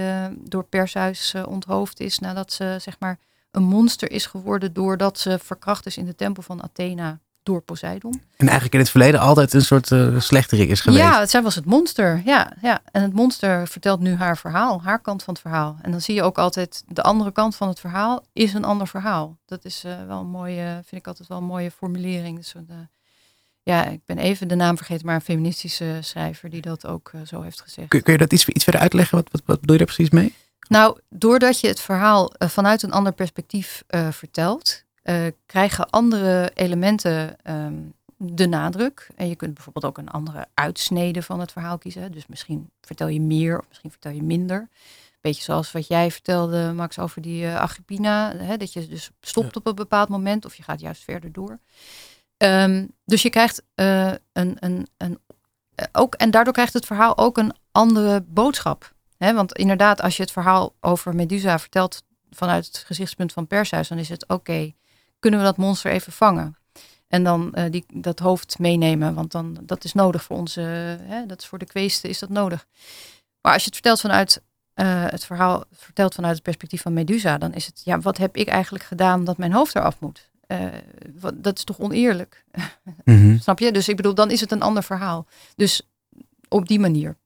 door 0.49 0.63
Perseus 0.63 1.35
onthoofd 1.47 1.99
is 1.99 2.19
nadat 2.19 2.53
ze 2.53 2.77
zeg 2.79 2.99
maar 2.99 3.19
een 3.51 3.63
monster 3.63 4.11
is 4.11 4.25
geworden 4.25 4.73
doordat 4.73 5.19
ze 5.19 5.39
verkracht 5.39 5.85
is 5.85 5.97
in 5.97 6.05
de 6.05 6.15
tempel 6.15 6.43
van 6.43 6.63
Athena 6.63 7.19
door 7.43 7.61
Poseidon. 7.61 8.21
En 8.37 8.45
eigenlijk 8.45 8.73
in 8.73 8.79
het 8.79 8.89
verleden 8.89 9.19
altijd 9.19 9.53
een 9.53 9.61
soort 9.61 9.89
uh, 9.89 10.19
slechterik 10.19 10.69
is 10.69 10.81
geweest. 10.81 11.01
Ja, 11.01 11.25
zij 11.25 11.41
was 11.41 11.55
het 11.55 11.65
monster. 11.65 12.21
Ja, 12.25 12.53
ja, 12.61 12.81
en 12.91 13.01
het 13.01 13.13
monster 13.13 13.67
vertelt 13.67 13.99
nu 13.99 14.15
haar 14.15 14.37
verhaal, 14.37 14.81
haar 14.81 15.01
kant 15.01 15.23
van 15.23 15.33
het 15.33 15.41
verhaal. 15.41 15.77
En 15.81 15.91
dan 15.91 16.01
zie 16.01 16.15
je 16.15 16.23
ook 16.23 16.37
altijd 16.37 16.83
de 16.87 17.01
andere 17.01 17.31
kant 17.31 17.55
van 17.55 17.67
het 17.67 17.79
verhaal 17.79 18.25
is 18.33 18.53
een 18.53 18.63
ander 18.63 18.87
verhaal. 18.87 19.37
Dat 19.45 19.65
is 19.65 19.83
uh, 19.85 20.05
wel 20.07 20.19
een 20.19 20.29
mooie, 20.29 20.81
vind 20.85 21.01
ik 21.01 21.07
altijd 21.07 21.27
wel 21.27 21.37
een 21.37 21.43
mooie 21.43 21.71
formulering. 21.71 22.37
Dus, 22.37 22.53
uh, 22.53 22.75
ja, 23.63 23.85
ik 23.85 24.01
ben 24.05 24.17
even 24.17 24.47
de 24.47 24.55
naam 24.55 24.77
vergeten, 24.77 25.05
maar 25.05 25.15
een 25.15 25.21
feministische 25.21 25.97
schrijver 26.01 26.49
die 26.49 26.61
dat 26.61 26.85
ook 26.85 27.11
zo 27.25 27.41
heeft 27.41 27.61
gezegd. 27.61 27.87
Kun, 27.87 28.03
kun, 28.03 28.13
je 28.13 28.19
dat 28.19 28.33
iets, 28.33 28.47
iets 28.47 28.63
verder 28.63 28.81
uitleggen? 28.81 29.17
Wat, 29.17 29.27
wat, 29.31 29.41
wat 29.45 29.59
bedoel 29.59 29.75
je 29.75 29.85
daar 29.85 29.95
precies 29.95 30.13
mee? 30.13 30.35
Nou, 30.67 30.99
doordat 31.09 31.59
je 31.59 31.67
het 31.67 31.79
verhaal 31.79 32.33
vanuit 32.37 32.83
een 32.83 32.91
ander 32.91 33.13
perspectief 33.13 33.83
vertelt, 34.11 34.83
krijgen 35.45 35.89
andere 35.89 36.51
elementen 36.53 37.35
um, 37.43 37.93
de 38.17 38.47
nadruk. 38.47 39.09
En 39.15 39.27
je 39.27 39.35
kunt 39.35 39.53
bijvoorbeeld 39.53 39.85
ook 39.85 39.97
een 39.97 40.09
andere 40.09 40.47
uitsnede 40.53 41.21
van 41.21 41.39
het 41.39 41.51
verhaal 41.51 41.77
kiezen. 41.77 42.11
Dus 42.11 42.27
misschien 42.27 42.69
vertel 42.81 43.07
je 43.07 43.21
meer 43.21 43.59
of 43.59 43.65
misschien 43.67 43.91
vertel 43.91 44.11
je 44.11 44.23
minder. 44.23 44.69
Beetje 45.21 45.43
zoals 45.43 45.71
wat 45.71 45.87
jij 45.87 46.11
vertelde, 46.11 46.71
Max, 46.73 46.99
over 46.99 47.21
die 47.21 47.43
uh, 47.43 47.59
Agrippina. 47.59 48.35
Hè, 48.35 48.57
dat 48.57 48.73
je 48.73 48.87
dus 48.87 49.11
stopt 49.21 49.53
ja. 49.53 49.59
op 49.59 49.67
een 49.67 49.75
bepaald 49.75 50.09
moment 50.09 50.45
of 50.45 50.55
je 50.55 50.63
gaat 50.63 50.79
juist 50.79 51.03
verder 51.03 51.31
door. 51.31 51.59
Um, 52.37 52.91
dus 53.05 53.21
je 53.21 53.29
krijgt 53.29 53.63
uh, 53.75 54.11
een, 54.33 54.57
een, 54.59 54.87
een 54.97 55.19
ook, 55.91 56.15
en 56.15 56.31
daardoor 56.31 56.53
krijgt 56.53 56.73
het 56.73 56.85
verhaal 56.85 57.17
ook 57.17 57.37
een 57.37 57.53
andere 57.71 58.21
boodschap. 58.27 58.93
Hè, 59.17 59.33
want 59.33 59.57
inderdaad, 59.57 60.01
als 60.01 60.17
je 60.17 60.23
het 60.23 60.31
verhaal 60.31 60.75
over 60.79 61.15
Medusa 61.15 61.59
vertelt 61.59 62.03
vanuit 62.29 62.65
het 62.65 62.77
gezichtspunt 62.77 63.33
van 63.33 63.47
Perseus, 63.47 63.87
dan 63.87 63.97
is 63.97 64.09
het 64.09 64.23
oké, 64.23 64.33
okay, 64.33 64.75
kunnen 65.19 65.39
we 65.39 65.45
dat 65.45 65.57
monster 65.57 65.91
even 65.91 66.11
vangen? 66.11 66.57
En 67.07 67.23
dan 67.23 67.51
uh, 67.53 67.63
die, 67.69 67.85
dat 67.93 68.19
hoofd 68.19 68.59
meenemen, 68.59 69.13
want 69.13 69.31
dan, 69.31 69.57
dat 69.61 69.83
is 69.83 69.93
nodig 69.93 70.23
voor 70.23 70.37
onze, 70.37 70.61
hè, 71.01 71.25
dat 71.25 71.39
is 71.39 71.47
voor 71.47 71.57
de 71.57 71.65
kweesten 71.65 72.09
is 72.09 72.19
dat 72.19 72.29
nodig. 72.29 72.67
Maar 73.41 73.53
als 73.53 73.61
je 73.61 73.67
het 73.67 73.75
vertelt 73.75 73.99
vanuit 73.99 74.41
uh, 74.75 75.05
het 75.05 75.25
verhaal, 75.25 75.63
vertelt 75.71 76.15
vanuit 76.15 76.33
het 76.33 76.43
perspectief 76.43 76.81
van 76.81 76.93
Medusa, 76.93 77.37
dan 77.37 77.53
is 77.53 77.65
het, 77.65 77.81
ja, 77.83 77.99
wat 77.99 78.17
heb 78.17 78.35
ik 78.35 78.47
eigenlijk 78.47 78.83
gedaan 78.83 79.23
dat 79.23 79.37
mijn 79.37 79.53
hoofd 79.53 79.75
eraf 79.75 79.99
moet? 79.99 80.29
Uh, 80.47 80.65
wat, 81.19 81.43
dat 81.43 81.57
is 81.57 81.63
toch 81.63 81.79
oneerlijk? 81.79 82.43
Mm 83.03 83.21
-hmm. 83.21 83.39
Snap 83.39 83.59
je? 83.59 83.71
Dus 83.71 83.89
ik 83.89 83.95
bedoel, 83.95 84.13
dan 84.13 84.31
is 84.31 84.41
het 84.41 84.51
een 84.51 84.61
ander 84.61 84.83
verhaal. 84.83 85.27
Dus 85.55 85.81
op 86.47 86.67
die 86.67 86.79
manier. 86.79 87.17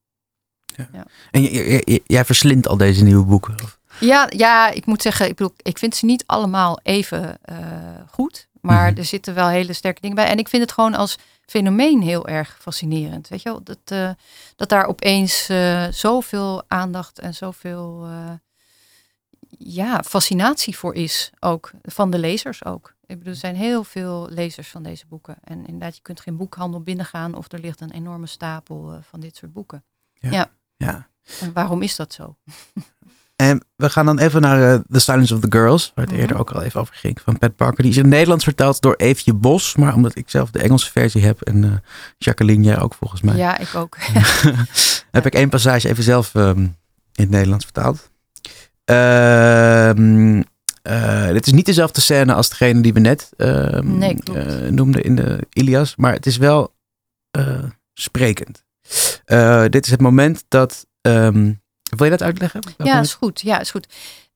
Ja. 0.65 0.89
Ja. 0.93 1.05
En 1.31 1.41
jij 2.05 2.25
verslindt 2.25 2.67
al 2.67 2.77
deze 2.77 3.03
nieuwe 3.03 3.25
boeken? 3.25 3.53
Of? 3.63 3.79
Ja, 3.99 4.27
ja, 4.29 4.69
ik 4.69 4.85
moet 4.85 5.01
zeggen, 5.01 5.27
ik, 5.27 5.35
bedoel, 5.35 5.53
ik 5.57 5.77
vind 5.77 5.95
ze 5.95 6.05
niet 6.05 6.23
allemaal 6.25 6.79
even 6.83 7.37
uh, 7.51 7.57
goed. 8.11 8.47
Maar 8.61 8.81
mm 8.81 8.87
-hmm. 8.87 8.97
er 8.97 9.05
zitten 9.05 9.33
wel 9.33 9.47
hele 9.47 9.73
sterke 9.73 10.01
dingen 10.01 10.15
bij. 10.15 10.27
En 10.27 10.37
ik 10.37 10.49
vind 10.49 10.61
het 10.61 10.71
gewoon 10.71 10.93
als 10.93 11.17
fenomeen 11.45 12.01
heel 12.01 12.27
erg 12.27 12.57
fascinerend. 12.61 13.27
Weet 13.27 13.41
je 13.41 13.49
wel? 13.49 13.63
Dat, 13.63 13.79
uh, 13.91 14.09
dat 14.55 14.69
daar 14.69 14.85
opeens 14.85 15.49
uh, 15.49 15.87
zoveel 15.89 16.63
aandacht 16.67 17.19
en 17.19 17.33
zoveel 17.33 18.07
ja, 19.57 20.03
fascinatie 20.03 20.77
voor 20.77 20.95
is. 20.95 21.31
Ook 21.39 21.71
van 21.81 22.09
de 22.09 22.17
lezers 22.17 22.65
ook. 22.65 22.93
Ik 23.05 23.17
bedoel, 23.17 23.33
er 23.33 23.39
zijn 23.39 23.55
heel 23.55 23.83
veel 23.83 24.27
lezers 24.29 24.69
van 24.69 24.83
deze 24.83 25.05
boeken. 25.07 25.35
En 25.43 25.65
inderdaad, 25.65 25.95
je 25.95 26.01
kunt 26.01 26.19
geen 26.19 26.37
boekhandel 26.37 26.81
binnengaan 26.81 27.35
of 27.35 27.51
er 27.51 27.59
ligt 27.59 27.81
een 27.81 27.91
enorme 27.91 28.27
stapel 28.27 28.99
van 29.01 29.19
dit 29.19 29.35
soort 29.35 29.53
boeken. 29.53 29.83
Ja. 30.13 30.31
ja. 30.31 30.51
ja. 30.77 31.07
En 31.39 31.53
waarom 31.53 31.81
is 31.81 31.95
dat 31.95 32.13
zo? 32.13 32.35
En 33.43 33.63
we 33.75 33.89
gaan 33.89 34.05
dan 34.05 34.19
even 34.19 34.41
naar 34.41 34.73
uh, 34.73 34.79
The 34.89 34.99
Silence 34.99 35.35
of 35.35 35.39
the 35.39 35.47
Girls, 35.49 35.91
waar 35.95 36.05
het 36.05 36.13
-hmm. 36.13 36.21
eerder 36.21 36.39
ook 36.39 36.51
al 36.51 36.61
even 36.61 36.79
over 36.79 36.95
ging, 36.95 37.21
van 37.23 37.37
Pat 37.37 37.55
Parker. 37.55 37.81
Die 37.83 37.91
is 37.91 37.97
in 37.97 38.03
het 38.03 38.11
Nederlands 38.11 38.43
vertaald 38.43 38.81
door 38.81 38.95
Eefje 38.95 39.33
Bos, 39.33 39.75
maar 39.75 39.93
omdat 39.95 40.15
ik 40.15 40.29
zelf 40.29 40.51
de 40.51 40.59
Engelse 40.59 40.91
versie 40.91 41.25
heb 41.25 41.41
en 41.41 41.63
uh, 41.63 41.71
Jacqueline, 42.17 42.63
jij 42.63 42.79
ook 42.79 42.93
volgens 42.93 43.21
mij. 43.21 43.35
Ja, 43.35 43.57
ik 43.57 43.75
ook. 43.75 43.97
heb 45.11 45.25
ik 45.25 45.33
één 45.33 45.49
passage 45.49 45.89
even 45.89 46.03
zelf 46.03 46.33
um, 46.33 46.57
in 46.57 46.75
het 47.13 47.29
Nederlands 47.29 47.63
vertaald. 47.63 48.11
Uh, 48.91 49.91
dit 51.33 51.47
is 51.47 51.53
niet 51.53 51.65
dezelfde 51.65 52.01
scène 52.01 52.33
als 52.33 52.49
degene 52.49 52.81
die 52.81 52.93
we 52.93 52.99
net 52.99 53.29
nee, 53.81 54.17
noemden 54.69 55.03
in 55.03 55.15
de 55.15 55.47
Ilias, 55.49 55.95
maar 55.95 56.13
het 56.13 56.25
is 56.25 56.37
wel 56.37 56.73
sprekend. 57.93 58.63
dit 59.69 59.85
is 59.85 59.91
het 59.91 60.01
moment 60.01 60.43
dat... 60.47 60.85
Um, 61.01 61.61
wil 61.95 62.05
je 62.05 62.11
dat 62.11 62.21
uitleggen? 62.21 62.61
Ja, 62.77 62.99
is 62.99 63.13
goed. 63.13 63.41
Ja, 63.41 63.59
is 63.59 63.71
goed. 63.71 63.87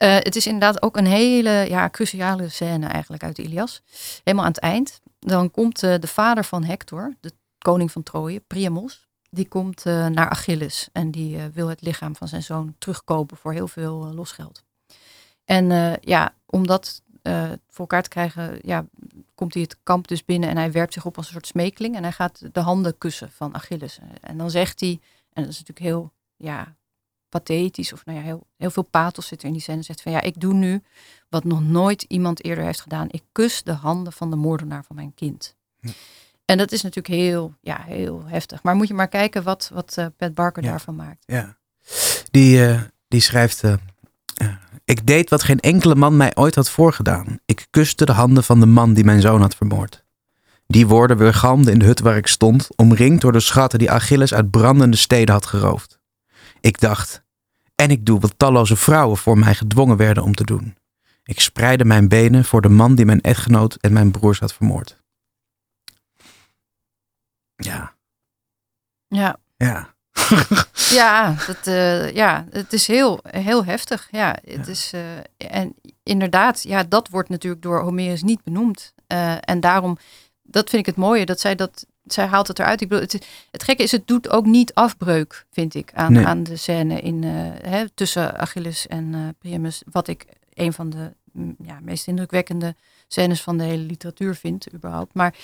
Uh, 0.04 0.15
het 0.15 0.36
is 0.36 0.46
inderdaad 0.46 0.82
ook 0.82 0.98
een 0.98 1.06
hele 1.06 1.65
ja, 1.70 1.89
cruciale 1.89 2.50
scène 2.50 2.88
eigenlijk 2.88 3.24
uit 3.24 3.36
de 3.36 3.43
Ilias. 3.43 3.82
Helemaal 4.24 4.46
aan 4.46 4.52
het 4.52 4.62
eind. 4.62 5.02
Dan 5.20 5.52
komt 5.52 5.84
uh, 5.84 5.96
de 6.00 6.08
vader 6.08 6.43
van 6.43 6.63
Hector, 6.63 7.15
de 7.20 7.32
koning 7.58 7.91
van 7.91 8.04
Troje, 8.04 8.39
Priamos. 8.39 9.08
Die 9.30 9.48
komt 9.48 9.86
uh, 9.86 10.08
naar 10.08 10.30
Achilles 10.30 10.89
en 10.91 11.12
die 11.12 11.38
wil 11.54 11.67
het 11.67 11.82
lichaam 11.82 12.15
van 12.15 12.28
zijn 12.28 12.43
zoon 12.43 12.76
terugkopen 12.78 13.38
voor 13.38 13.54
heel 13.54 13.67
veel 13.67 14.13
losgeld. 14.13 14.63
En 15.46 15.98
ja, 16.02 16.34
om 16.46 16.67
dat 16.67 17.02
voor 17.70 17.80
elkaar 17.80 18.04
te 18.04 18.10
krijgen, 18.10 18.60
ja, 18.62 18.86
komt 19.36 19.54
hij 19.54 19.63
het 19.63 19.78
kamp 19.84 20.08
dus 20.08 20.26
binnen 20.26 20.50
en 20.50 20.58
hij 20.58 20.72
werpt 20.72 20.93
zich 20.93 21.06
op 21.06 21.17
als 21.17 21.26
een 21.26 21.32
soort 21.32 21.48
smekeling. 21.48 21.96
En 21.96 22.04
hij 22.04 22.12
gaat 22.12 22.41
de 22.52 22.60
handen 22.60 22.98
kussen 22.98 23.32
van 23.32 23.56
Achilles. 23.56 24.00
En 24.22 24.38
dan 24.38 24.52
zegt 24.52 24.80
hij, 24.80 25.00
en 25.34 25.43
dat 25.43 25.52
is 25.52 25.60
natuurlijk 25.60 25.86
heel 25.86 26.12
ja, 26.38 26.76
pathetisch 27.30 27.94
of 27.94 28.06
nou 28.06 28.18
ja, 28.18 28.24
heel, 28.24 28.48
heel 28.58 28.72
veel 28.72 28.84
pathos 28.84 29.28
zit 29.28 29.42
er 29.42 29.48
in 29.48 29.54
die 29.54 29.62
scène. 29.62 29.82
Zegt 29.82 30.02
van 30.02 30.12
ja, 30.12 30.22
ik 30.22 30.40
doe 30.40 30.54
nu 30.54 30.82
wat 31.30 31.44
nog 31.44 31.63
nooit 31.63 32.02
iemand 32.02 32.44
eerder 32.44 32.63
heeft 32.63 32.82
gedaan. 32.82 33.08
Ik 33.10 33.24
kus 33.32 33.63
de 33.63 33.74
handen 33.74 34.13
van 34.13 34.30
de 34.30 34.36
moordenaar 34.36 34.84
van 34.84 34.96
mijn 34.96 35.13
kind. 35.13 35.56
Hm. 35.80 35.90
En 36.46 36.58
dat 36.58 36.72
is 36.72 36.82
natuurlijk 36.82 37.16
heel, 37.16 37.54
ja, 37.62 37.82
heel 37.82 38.24
heftig. 38.26 38.63
Maar 38.63 38.76
moet 38.76 38.88
je 38.88 38.94
maar 38.94 39.08
kijken 39.08 39.44
wat, 39.44 39.70
wat 39.74 39.96
uh, 40.00 40.06
Pat 40.18 40.34
Barker 40.34 40.63
ja. 40.63 40.70
daarvan 40.70 40.96
maakt. 40.96 41.24
Ja, 41.26 41.58
die, 42.32 42.58
uh, 42.58 42.82
die 43.08 43.22
schrijft... 43.22 43.63
Uh, 43.63 43.74
ik 44.86 45.06
deed 45.06 45.30
wat 45.30 45.44
geen 45.44 45.60
enkele 45.60 45.96
man 45.96 46.18
mij 46.18 46.32
ooit 46.36 46.56
had 46.56 46.70
voorgedaan. 46.70 47.40
Ik 47.46 47.68
kuste 47.70 48.06
de 48.06 48.12
handen 48.12 48.44
van 48.44 48.60
de 48.60 48.66
man 48.66 48.94
die 48.94 49.04
mijn 49.04 49.22
zoon 49.22 49.42
had 49.42 49.56
vermoord. 49.56 50.04
Die 50.68 50.88
woorden 50.88 51.18
weergalmden 51.18 51.74
in 51.74 51.80
de 51.80 51.86
hut 51.86 52.00
waar 52.00 52.18
ik 52.18 52.28
stond, 52.28 52.68
omringd 52.76 53.22
door 53.22 53.32
de 53.32 53.40
schatten 53.40 53.80
die 53.80 53.92
Achilles 53.92 54.34
uit 54.34 54.52
brandende 54.52 54.98
steden 54.98 55.34
had 55.34 55.46
geroofd. 55.46 55.96
Ik 56.60 56.80
dacht, 56.80 57.24
en 57.76 57.89
ik 57.89 58.06
doe 58.06 58.20
wat 58.20 58.34
talloze 58.38 58.76
vrouwen 58.76 59.17
voor 59.17 59.38
mij 59.38 59.56
gedwongen 59.56 59.98
werden 59.98 60.24
om 60.24 60.36
te 60.36 60.43
doen. 60.43 60.76
Ik 61.24 61.39
spreidde 61.39 61.86
mijn 61.86 62.08
benen 62.08 62.46
voor 62.46 62.62
de 62.62 62.70
man 62.70 62.96
die 62.96 63.06
mijn 63.06 63.22
echtgenoot 63.22 63.76
en 63.76 63.93
mijn 63.93 64.12
broers 64.12 64.39
had 64.39 64.54
vermoord. 64.54 65.02
Ja. 67.56 67.96
Ja. 69.08 69.38
Ja. 69.58 69.96
ja, 71.00 71.36
dat, 71.48 71.67
uh, 71.67 72.12
ja, 72.12 72.46
het 72.50 72.74
is 72.74 72.88
heel, 72.88 73.20
heel 73.24 73.65
heftig. 73.65 74.08
Ja, 74.12 74.38
het 74.46 74.65
ja. 74.65 74.72
is, 74.72 74.93
uh, 74.93 75.02
en 75.38 75.76
inderdaad, 76.04 76.63
ja, 76.63 76.84
dat 76.84 77.10
wordt 77.10 77.30
natuurlijk 77.30 77.62
door 77.62 77.82
Homerus 77.82 78.24
niet 78.24 78.43
benoemd. 78.43 78.93
Uh, 79.08 79.36
en 79.39 79.60
daarom, 79.60 79.98
dat 80.41 80.70
vind 80.70 80.82
ik 80.82 80.96
het 80.96 81.04
mooie, 81.04 81.26
dat 81.26 81.39
zij 81.39 81.56
dat 81.56 81.86
zij 82.08 82.26
haalt 82.26 82.48
het 82.48 82.60
eruit. 82.60 82.82
Ik 82.82 82.88
bedoel, 82.88 83.04
het, 83.04 83.28
het 83.52 83.63
gekke 83.63 83.84
is, 83.84 83.91
het 83.91 84.08
doet 84.08 84.30
ook 84.30 84.46
niet 84.46 84.74
afbreuk, 84.74 85.46
vind 85.52 85.76
ik, 85.76 85.91
aan, 85.93 86.13
nee. 86.13 86.26
aan 86.26 86.43
de 86.43 86.56
scène 86.56 87.02
in, 87.02 87.24
uh, 87.24 87.32
hè, 87.62 87.89
tussen 87.89 88.38
Achilles 88.38 88.88
en 88.88 89.13
uh, 89.13 89.28
Priamus. 89.39 89.84
Wat 89.91 90.08
ik 90.08 90.26
een 90.54 90.74
van 90.74 90.89
de 90.89 91.13
ja, 91.63 91.80
meest 91.82 92.08
indrukwekkende 92.08 92.76
scènes 93.08 93.41
van 93.41 93.58
de 93.58 93.63
hele 93.63 93.84
literatuur 93.84 94.36
vind, 94.36 94.74
überhaupt. 94.74 95.13
Maar, 95.13 95.36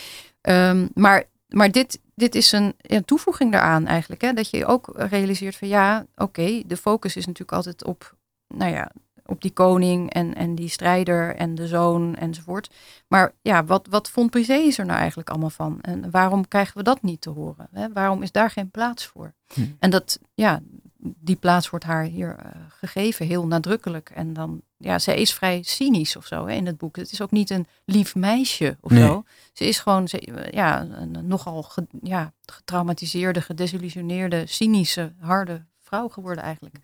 um, 0.42 0.90
maar, 0.94 1.24
maar 1.48 1.72
dit, 1.72 2.00
dit 2.16 2.36
is 2.36 2.52
een, 2.52 2.74
een 2.82 3.06
toevoeging 3.06 3.52
daaraan 3.52 3.88
eigenlijk. 3.88 4.22
Hè, 4.22 4.34
dat 4.34 4.50
je 4.50 4.66
ook 4.66 4.92
realiseert 4.96 5.56
van 5.56 5.68
ja, 5.68 6.06
oké, 6.16 6.24
okay, 6.24 6.64
de 6.68 6.78
focus 6.78 7.16
is 7.16 7.26
natuurlijk 7.26 7.58
altijd 7.58 7.84
op, 7.84 8.16
nou 8.48 8.72
ja, 8.72 8.92
op 9.26 9.42
die 9.42 9.52
koning 9.52 10.14
en, 10.14 10.36
en 10.36 10.56
die 10.56 10.70
strijder 10.70 11.36
en 11.36 11.56
de 11.56 11.68
zoon 11.68 12.16
enzovoort. 12.16 12.70
Maar 13.08 13.32
ja, 13.42 13.66
wat, 13.66 13.88
wat 13.90 14.10
vond 14.10 14.30
Briseis 14.30 14.78
er 14.78 14.86
nou 14.86 15.00
eigenlijk 15.00 15.30
allemaal 15.30 15.50
van? 15.50 15.82
En 15.82 16.12
waarom 16.12 16.48
krijgen 16.48 16.78
we 16.78 16.84
dat 16.84 17.02
niet 17.02 17.22
te 17.22 17.30
horen? 17.30 17.68
Hè? 17.72 17.92
Waarom 17.92 18.22
is 18.22 18.32
daar 18.32 18.50
geen 18.50 18.72
plaats 18.72 19.06
voor? 19.06 19.34
Hm. 19.54 19.62
En 19.80 19.90
dat, 19.90 20.20
ja, 20.34 20.62
die 20.98 21.36
plaats 21.36 21.70
wordt 21.70 21.86
haar 21.86 22.04
hier 22.04 22.36
uh, 22.40 22.52
gegeven, 22.68 23.26
heel 23.26 23.48
nadrukkelijk. 23.48 24.10
En 24.10 24.34
dan, 24.34 24.62
ja, 24.78 25.00
zij 25.00 25.18
is 25.18 25.34
vrij 25.34 25.62
cynisch 25.64 26.16
of 26.16 26.26
zo 26.26 26.46
hè, 26.48 26.54
in 26.54 26.66
het 26.66 26.78
boek. 26.78 26.96
Het 26.96 27.12
is 27.12 27.22
ook 27.22 27.32
niet 27.32 27.50
een 27.50 27.68
lief 27.86 28.16
meisje 28.16 28.78
of 28.82 28.92
Nee. 28.92 29.02
zo. 29.06 29.24
Ze 29.54 29.66
is 29.66 29.80
gewoon, 29.80 30.08
ze, 30.08 30.48
ja, 30.52 30.82
een 30.82 31.28
nogal 31.28 31.64
ge, 31.64 31.88
ja, 32.02 32.34
getraumatiseerde, 32.46 33.42
gedesillusioneerde, 33.42 34.44
cynische, 34.46 35.14
harde 35.20 35.66
vrouw 35.82 36.08
geworden 36.08 36.44
eigenlijk. 36.44 36.76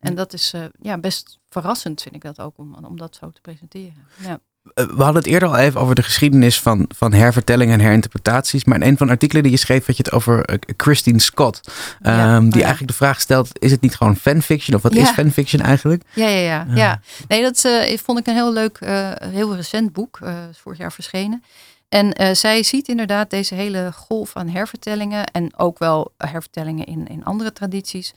En 0.00 0.14
dat 0.14 0.32
is 0.32 0.52
uh, 0.54 0.64
ja, 0.80 0.98
best 0.98 1.38
verrassend, 1.48 2.02
vind 2.02 2.14
ik 2.14 2.22
dat 2.22 2.40
ook, 2.40 2.58
om, 2.58 2.74
om 2.74 2.96
dat 2.96 3.16
zo 3.20 3.30
te 3.30 3.40
presenteren. 3.40 4.06
Ja. 4.16 4.38
Uh, 4.74 4.86
we 4.86 5.02
hadden 5.02 5.22
het 5.22 5.26
eerder 5.26 5.48
al 5.48 5.56
even 5.56 5.80
over 5.80 5.94
de 5.94 6.02
geschiedenis 6.02 6.60
van, 6.60 6.84
van 6.94 7.12
hervertellingen 7.12 7.74
en 7.74 7.80
herinterpretaties. 7.80 8.64
Maar 8.64 8.80
in 8.80 8.88
een 8.88 8.96
van 8.96 9.06
de 9.06 9.12
artikelen 9.12 9.42
die 9.42 9.52
je 9.52 9.58
schreef, 9.58 9.86
had 9.86 9.96
je 9.96 10.02
het 10.02 10.12
over 10.12 10.50
uh, 10.50 10.56
Christine 10.76 11.18
Scott. 11.18 11.60
Um, 11.66 12.12
Ja, 12.12 12.38
die 12.40 12.48
oh 12.48 12.54
ja. 12.54 12.60
eigenlijk 12.60 12.88
de 12.88 12.96
vraag 12.96 13.20
stelt: 13.20 13.58
is 13.62 13.70
het 13.70 13.80
niet 13.80 13.96
gewoon 13.96 14.16
fanfiction? 14.16 14.76
Of 14.76 14.82
wat 14.82 14.94
Ja. 14.94 15.02
is 15.02 15.10
fanfiction 15.10 15.62
eigenlijk? 15.62 16.02
Ja, 16.14 16.28
ja, 16.28 16.38
ja. 16.38 16.66
Ja. 16.68 16.74
ja. 16.74 17.00
Nee, 17.28 17.42
dat 17.42 17.64
eh, 17.64 17.98
vond 17.98 18.18
ik 18.18 18.26
een 18.26 18.34
heel 18.34 18.52
leuk, 18.52 18.76
eh, 18.78 19.10
heel 19.18 19.54
recent 19.56 19.92
boek, 19.92 20.18
eh, 20.22 20.34
vorig 20.52 20.78
jaar 20.78 20.92
verschenen. 20.92 21.42
En 21.88 22.12
eh, 22.12 22.34
zij 22.34 22.62
ziet 22.62 22.88
inderdaad 22.88 23.30
deze 23.30 23.54
hele 23.54 23.92
golf 23.94 24.36
aan 24.36 24.48
hervertellingen 24.48 25.26
en 25.26 25.58
ook 25.58 25.78
wel 25.78 26.12
hervertellingen 26.16 26.86
in, 26.86 27.06
in 27.06 27.24
andere 27.24 27.52
tradities. 27.52 28.14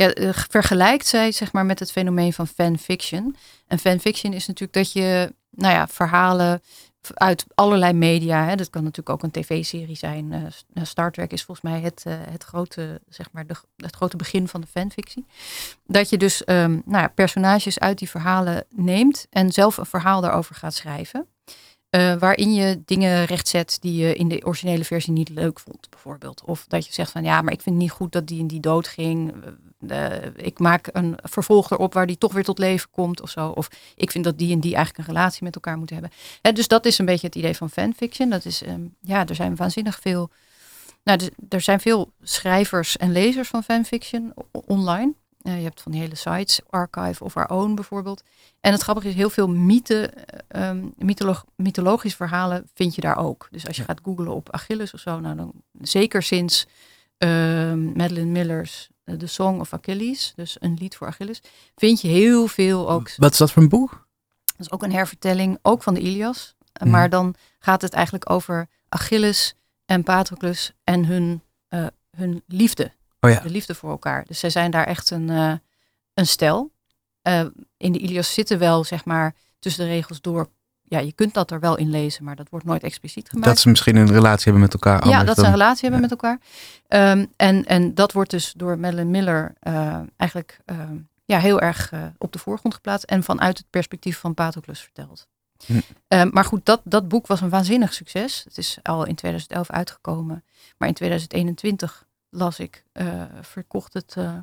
Ja, 0.00 0.12
eh, 0.12 0.30
vergelijkt 0.32 1.06
zij 1.06 1.32
zeg 1.32 1.52
maar 1.52 1.66
met 1.66 1.78
het 1.78 1.92
fenomeen 1.92 2.32
van 2.32 2.46
fanfiction. 2.46 3.36
En 3.66 3.78
fanfiction 3.78 4.32
is 4.32 4.46
natuurlijk 4.46 4.78
dat 4.78 4.92
je, 4.92 5.34
nou 5.50 5.74
ja, 5.74 5.88
verhalen 5.88 6.62
uit 7.14 7.44
allerlei 7.54 7.92
media. 7.92 8.44
Hè, 8.44 8.54
dat 8.54 8.70
kan 8.70 8.82
natuurlijk 8.82 9.10
ook 9.10 9.22
een 9.22 9.42
tv-serie 9.42 9.96
zijn. 9.96 10.32
Uh, 10.32 10.84
Star 10.84 11.12
Trek 11.12 11.32
is 11.32 11.44
volgens 11.44 11.72
mij 11.72 11.80
het, 11.80 12.04
het, 12.30 12.44
grote, 12.44 13.00
zeg 13.08 13.28
maar 13.32 13.46
de, 13.46 13.54
het 13.76 13.96
grote 13.96 14.16
begin 14.16 14.48
van 14.48 14.60
de 14.60 14.66
fanfictie. 14.66 15.26
Dat 15.86 16.08
je 16.08 16.16
dus 16.16 16.42
um, 16.46 16.82
nou 16.84 17.02
ja, 17.02 17.08
personages 17.08 17.78
uit 17.78 17.98
die 17.98 18.10
verhalen 18.10 18.64
neemt 18.74 19.26
en 19.30 19.52
zelf 19.52 19.76
een 19.76 19.86
verhaal 19.86 20.20
daarover 20.20 20.54
gaat 20.54 20.74
schrijven. 20.74 21.26
Uh, 21.90 22.14
waarin 22.14 22.54
je 22.54 22.82
dingen 22.84 23.24
rechtzet 23.24 23.78
die 23.80 23.94
je 23.94 24.14
in 24.14 24.28
de 24.28 24.44
originele 24.44 24.84
versie 24.84 25.12
niet 25.12 25.28
leuk 25.28 25.60
vond, 25.60 25.90
bijvoorbeeld. 25.90 26.42
Of 26.44 26.64
dat 26.68 26.86
je 26.86 26.92
zegt 26.92 27.10
van 27.10 27.24
ja, 27.24 27.42
maar 27.42 27.52
ik 27.52 27.60
vind 27.60 27.74
het 27.74 27.84
niet 27.84 27.92
goed 27.92 28.12
dat 28.12 28.26
die 28.26 28.38
in 28.38 28.46
die 28.46 28.60
dood 28.60 28.88
ging. 28.88 29.34
Uh, 29.80 30.06
ik 30.36 30.58
maak 30.58 30.88
een 30.92 31.18
vervolg 31.22 31.70
erop 31.70 31.94
waar 31.94 32.06
die 32.06 32.18
toch 32.18 32.32
weer 32.32 32.44
tot 32.44 32.58
leven 32.58 32.90
komt 32.90 33.20
of 33.20 33.30
zo. 33.30 33.48
Of 33.48 33.68
ik 33.96 34.10
vind 34.10 34.24
dat 34.24 34.38
die 34.38 34.52
en 34.52 34.60
die 34.60 34.74
eigenlijk 34.74 35.08
een 35.08 35.14
relatie 35.14 35.44
met 35.44 35.54
elkaar 35.54 35.76
moeten 35.76 35.96
hebben. 35.96 36.16
He, 36.42 36.52
dus 36.52 36.68
dat 36.68 36.86
is 36.86 36.98
een 36.98 37.04
beetje 37.04 37.26
het 37.26 37.36
idee 37.36 37.56
van 37.56 37.70
fanfiction. 37.70 38.30
Dat 38.30 38.44
is, 38.44 38.62
um, 38.66 38.94
ja, 39.00 39.26
er 39.26 39.34
zijn 39.34 39.56
waanzinnig 39.56 39.98
veel. 40.00 40.30
Nou, 41.04 41.30
er 41.48 41.60
zijn 41.60 41.80
veel 41.80 42.12
schrijvers 42.22 42.96
en 42.96 43.12
lezers 43.12 43.48
van 43.48 43.62
fanfiction 43.62 44.34
online. 44.50 45.12
Uh, 45.42 45.56
je 45.56 45.62
hebt 45.62 45.82
van 45.82 45.92
die 45.92 46.00
hele 46.00 46.14
sites, 46.14 46.60
Archive 46.70 47.24
of 47.24 47.36
Our 47.36 47.48
Own 47.48 47.74
bijvoorbeeld. 47.74 48.22
En 48.60 48.72
het 48.72 48.82
grappige 48.82 49.08
is, 49.08 49.14
heel 49.14 49.30
veel 49.30 49.48
mythe, 49.48 50.12
um, 50.48 50.92
mytholo 50.96 51.34
mythologische 51.56 52.16
verhalen 52.16 52.68
vind 52.74 52.94
je 52.94 53.00
daar 53.00 53.16
ook. 53.16 53.48
Dus 53.50 53.66
als 53.66 53.76
je 53.76 53.82
ja. 53.82 53.88
gaat 53.88 54.00
googlen 54.04 54.34
op 54.34 54.50
Achilles 54.50 54.94
of 54.94 55.00
zo, 55.00 55.20
nou 55.20 55.36
dan 55.36 55.52
zeker 55.80 56.22
sinds 56.22 56.66
uh, 57.18 57.28
Madeline 57.72 58.30
Miller's 58.30 58.88
uh, 59.04 59.16
The 59.16 59.26
Song 59.26 59.60
of 59.60 59.72
Achilles, 59.72 60.32
dus 60.36 60.56
een 60.60 60.76
lied 60.80 60.96
voor 60.96 61.06
Achilles, 61.06 61.42
vind 61.76 62.00
je 62.00 62.08
heel 62.08 62.46
veel 62.46 62.90
ook. 62.90 63.16
Wat 63.16 63.32
is 63.32 63.38
dat 63.38 63.52
voor 63.52 63.62
een 63.62 63.68
boek? 63.68 63.90
Dat 64.56 64.66
is 64.66 64.70
ook 64.70 64.82
een 64.82 64.92
hervertelling, 64.92 65.58
ook 65.62 65.82
van 65.82 65.94
de 65.94 66.00
Ilias. 66.00 66.54
Mhm. 66.80 66.90
Maar 66.90 67.10
dan 67.10 67.34
gaat 67.58 67.82
het 67.82 67.92
eigenlijk 67.92 68.30
over 68.30 68.68
Achilles 68.88 69.54
en 69.86 70.02
Patroclus 70.02 70.72
en 70.84 71.04
hun, 71.04 71.42
hun 72.16 72.42
liefde. 72.46 72.92
Oh 73.20 73.30
ja. 73.30 73.40
De 73.40 73.50
liefde 73.50 73.74
voor 73.74 73.90
elkaar. 73.90 74.24
Dus 74.26 74.38
zij 74.38 74.50
zijn 74.50 74.70
daar 74.70 74.86
echt 74.86 75.10
een, 75.10 75.28
uh, 75.30 75.52
een 76.14 76.26
stel. 76.26 76.72
Uh, 77.22 77.44
in 77.76 77.92
de 77.92 77.98
Ilias 77.98 78.34
zitten 78.34 78.58
wel, 78.58 78.84
zeg 78.84 79.04
maar, 79.04 79.34
tussen 79.58 79.84
de 79.84 79.90
regels 79.90 80.20
door. 80.20 80.48
Ja, 80.82 80.98
je 80.98 81.12
kunt 81.12 81.34
dat 81.34 81.50
er 81.50 81.60
wel 81.60 81.76
in 81.76 81.90
lezen, 81.90 82.24
maar 82.24 82.36
dat 82.36 82.48
wordt 82.48 82.66
nooit 82.66 82.82
expliciet 82.82 83.28
gemaakt. 83.28 83.46
Dat 83.46 83.58
ze 83.58 83.68
misschien 83.68 83.96
een 83.96 84.12
relatie 84.12 84.44
hebben 84.44 84.62
met 84.62 84.72
elkaar. 84.72 85.08
Ja, 85.08 85.18
dat 85.18 85.26
dan... 85.26 85.44
ze 85.44 85.50
een 85.50 85.56
relatie 85.56 85.90
hebben 85.90 86.00
ja. 86.00 86.08
met 86.08 86.10
elkaar. 86.10 86.38
Um, 87.16 87.32
en, 87.36 87.64
en 87.64 87.94
dat 87.94 88.12
wordt 88.12 88.30
dus 88.30 88.52
door 88.56 88.78
Madeline 88.78 89.10
Miller 89.10 89.54
uh, 89.62 90.00
eigenlijk 90.16 90.60
um, 90.66 91.08
ja, 91.24 91.38
heel 91.38 91.60
erg 91.60 91.92
op 92.18 92.32
de 92.32 92.38
voorgrond 92.38 92.74
geplaatst. 92.74 93.04
En 93.04 93.22
vanuit 93.22 93.58
het 93.58 93.66
perspectief 93.70 94.18
van 94.18 94.34
Patroclus 94.34 94.80
verteld. 94.80 95.28
Hm. 95.66 95.80
Uh, 96.08 96.22
maar 96.30 96.44
goed, 96.44 96.66
dat, 96.66 96.80
dat 96.84 97.08
boek 97.08 97.26
was 97.26 97.40
een 97.40 97.48
waanzinnig 97.48 97.94
succes. 97.94 98.44
Het 98.44 98.58
is 98.58 98.78
al 98.82 99.04
in 99.04 99.14
2011 99.14 99.70
uitgekomen. 99.70 100.44
Maar 100.78 100.88
in 100.88 100.94
2021 100.94 102.06
las 102.30 102.58
ik, 102.58 102.84
uh, 102.92 103.24
verkocht 103.40 103.94
het 103.94 104.14
uh, 104.18 104.38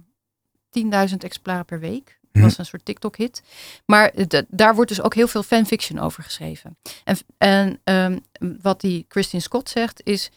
10.000 1.10 1.16
exemplaren 1.18 1.66
per 1.66 1.80
week. 1.80 2.20
Dat 2.32 2.46
was 2.46 2.58
een 2.58 2.66
soort 2.66 2.86
TikTok-hit. 2.86 3.42
Maar 3.86 4.14
daar 4.48 4.76
wordt 4.76 4.90
dus 4.90 5.02
ook 5.02 5.14
heel 5.14 5.28
veel 5.28 5.44
fanfiction 5.44 6.00
over 6.00 6.24
geschreven. 6.24 6.78
En, 7.04 7.18
en 7.38 7.80
um, 7.84 8.26
wat 8.62 8.82
die 8.82 9.06
Christine 9.08 9.42
Scott 9.42 9.70
zegt 9.70 10.02
is... 10.04 10.32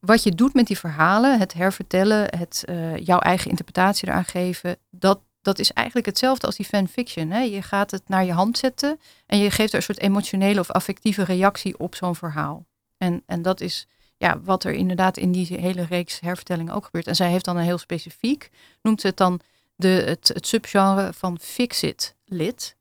wat 0.00 0.22
je 0.22 0.34
doet 0.34 0.54
met 0.54 0.66
die 0.66 0.78
verhalen, 0.78 1.38
het 1.38 1.52
hervertellen... 1.52 2.38
het 2.38 2.64
uh, 2.68 2.96
jouw 2.96 3.18
eigen 3.18 3.50
interpretatie 3.50 4.08
eraan 4.08 4.24
geven... 4.24 4.76
dat, 4.90 5.20
dat 5.42 5.58
is 5.58 5.72
eigenlijk 5.72 6.06
hetzelfde 6.06 6.46
als 6.46 6.56
die 6.56 6.66
fanfiction. 6.66 7.30
Hè? 7.30 7.40
Je 7.40 7.62
gaat 7.62 7.90
het 7.90 8.08
naar 8.08 8.24
je 8.24 8.32
hand 8.32 8.58
zetten... 8.58 9.00
en 9.26 9.38
je 9.38 9.50
geeft 9.50 9.70
er 9.70 9.78
een 9.78 9.82
soort 9.82 10.00
emotionele 10.00 10.60
of 10.60 10.70
affectieve 10.70 11.24
reactie 11.24 11.78
op 11.78 11.94
zo'n 11.94 12.16
verhaal. 12.16 12.66
En, 12.96 13.22
en 13.26 13.42
dat 13.42 13.60
is 13.60 13.86
ja, 14.16 14.40
wat 14.40 14.64
er 14.64 14.72
inderdaad 14.72 15.16
in 15.16 15.32
die 15.32 15.46
hele 15.60 15.84
reeks 15.84 16.20
hervertellingen 16.20 16.74
ook 16.74 16.84
gebeurt. 16.84 17.06
En 17.06 17.16
zij 17.16 17.30
heeft 17.30 17.44
dan 17.44 17.56
een 17.56 17.64
heel 17.64 17.78
specifiek, 17.78 18.50
noemt 18.82 19.00
ze 19.00 19.06
het 19.06 19.16
dan 19.16 19.40
de, 19.76 19.88
het, 19.88 20.28
het 20.28 20.46
subgenre 20.46 21.12
van 21.12 21.38
fix-it 21.40 22.14
lit. 22.24 22.76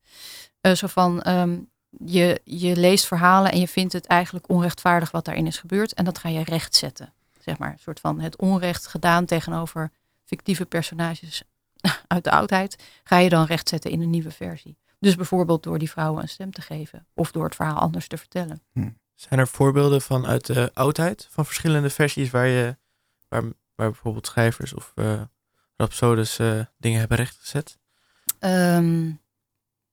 Uh, 0.61 0.73
zo 0.73 0.87
van, 0.87 1.27
um, 1.27 1.69
je, 1.89 2.41
je 2.43 2.75
leest 2.75 3.05
verhalen 3.05 3.51
en 3.51 3.59
je 3.59 3.67
vindt 3.67 3.93
het 3.93 4.05
eigenlijk 4.05 4.49
onrechtvaardig 4.49 5.11
wat 5.11 5.25
daarin 5.25 5.47
is 5.47 5.57
gebeurd. 5.57 5.93
En 5.93 6.05
dat 6.05 6.17
ga 6.17 6.29
je 6.29 6.43
rechtzetten. 6.43 7.13
Zeg 7.39 7.57
maar, 7.57 7.71
een 7.71 7.79
soort 7.79 7.99
van 7.99 8.19
het 8.19 8.37
onrecht 8.37 8.87
gedaan 8.87 9.25
tegenover 9.25 9.91
fictieve 10.23 10.65
personages 10.65 11.43
uit 12.07 12.23
de 12.23 12.31
oudheid. 12.31 12.83
Ga 13.03 13.17
je 13.17 13.29
dan 13.29 13.45
rechtzetten 13.45 13.91
in 13.91 14.01
een 14.01 14.09
nieuwe 14.09 14.31
versie. 14.31 14.77
Dus 14.99 15.15
bijvoorbeeld 15.15 15.63
door 15.63 15.79
die 15.79 15.89
vrouwen 15.89 16.21
een 16.21 16.29
stem 16.29 16.51
te 16.51 16.61
geven. 16.61 17.05
Of 17.13 17.31
door 17.31 17.43
het 17.43 17.55
verhaal 17.55 17.79
anders 17.79 18.07
te 18.07 18.17
vertellen. 18.17 18.61
Hm. 18.71 18.89
Zijn 19.29 19.39
er 19.39 19.47
voorbeelden 19.47 20.01
van 20.01 20.27
uit 20.27 20.45
de 20.45 20.71
oudheid? 20.73 21.27
Van 21.31 21.45
verschillende 21.45 21.89
versies 21.89 22.29
waar 22.29 22.47
je 22.47 22.77
waar, 23.27 23.43
waar 23.75 23.91
bijvoorbeeld 23.91 24.27
schrijvers 24.27 24.73
of 24.73 24.91
uh, 24.95 25.21
dingen 26.77 26.99
hebben 26.99 27.17
rechtgezet? 27.17 27.77
Um, 28.39 29.21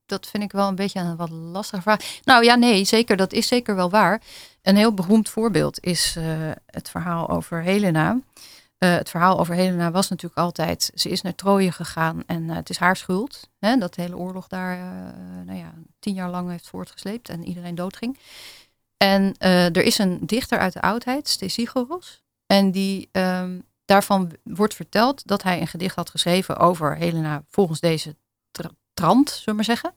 dat 0.06 0.26
vind 0.26 0.42
ik 0.42 0.52
wel 0.52 0.68
een 0.68 0.74
beetje 0.74 1.00
een 1.00 1.16
wat 1.16 1.30
lastige 1.30 1.82
vraag. 1.82 2.20
Nou 2.24 2.44
ja, 2.44 2.54
nee, 2.54 2.84
zeker. 2.84 3.16
Dat 3.16 3.32
is 3.32 3.46
zeker 3.46 3.74
wel 3.74 3.90
waar. 3.90 4.22
Een 4.62 4.76
heel 4.76 4.94
beroemd 4.94 5.28
voorbeeld 5.28 5.84
is 5.84 6.16
uh, 6.16 6.24
het 6.66 6.90
verhaal 6.90 7.28
over 7.28 7.62
Helena. 7.62 8.20
Het 8.78 9.10
verhaal 9.10 9.38
over 9.38 9.54
Helena 9.54 9.90
was 9.90 10.08
natuurlijk 10.08 10.40
altijd, 10.40 10.90
ze 10.94 11.08
is 11.08 11.22
naar 11.22 11.34
Troje 11.34 11.72
gegaan 11.72 12.22
en 12.26 12.48
het 12.48 12.70
is 12.70 12.78
haar 12.78 12.96
schuld. 12.96 13.50
Hè, 13.58 13.76
dat 13.76 13.94
de 13.94 14.02
hele 14.02 14.16
oorlog 14.16 14.46
daar 14.46 14.76
nou 15.44 15.58
ja, 15.58 15.72
tien 15.98 16.14
jaar 16.14 16.30
lang 16.30 16.50
heeft 16.50 16.68
voortgesleept 16.68 17.28
en 17.28 17.44
iedereen 17.44 17.74
doodging. 17.74 18.18
En 19.02 19.34
uh, 19.38 19.64
er 19.64 19.82
is 19.82 19.98
een 19.98 20.18
dichter 20.26 20.58
uit 20.58 20.72
de 20.72 20.80
oudheid, 20.80 21.28
Stesigoros. 21.28 22.22
En 22.46 22.70
die, 22.70 23.08
um, 23.12 23.62
daarvan 23.84 24.32
wordt 24.42 24.74
verteld 24.74 25.26
dat 25.26 25.42
hij 25.42 25.60
een 25.60 25.66
gedicht 25.66 25.96
had 25.96 26.10
geschreven 26.10 26.56
over 26.56 26.96
Helena 26.96 27.44
volgens 27.48 27.80
deze 27.80 28.16
tra 28.50 28.70
trant, 28.94 29.28
zullen 29.28 29.44
we 29.44 29.52
maar 29.52 29.64
zeggen. 29.64 29.94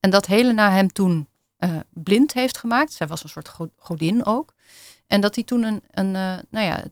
En 0.00 0.10
dat 0.10 0.26
Helena 0.26 0.70
hem 0.70 0.92
toen 0.92 1.28
uh, 1.58 1.76
blind 1.90 2.32
heeft 2.32 2.58
gemaakt. 2.58 2.92
Zij 2.92 3.06
was 3.06 3.22
een 3.22 3.28
soort 3.28 3.50
godin 3.76 4.24
ook. 4.24 4.54
En 5.06 5.20
dat 5.20 5.34
hij 5.34 5.44
toen 5.44 5.62
een, 5.62 5.82
een 5.90 6.06
uh, 6.06 6.38
nou 6.50 6.66
ja, 6.66 6.84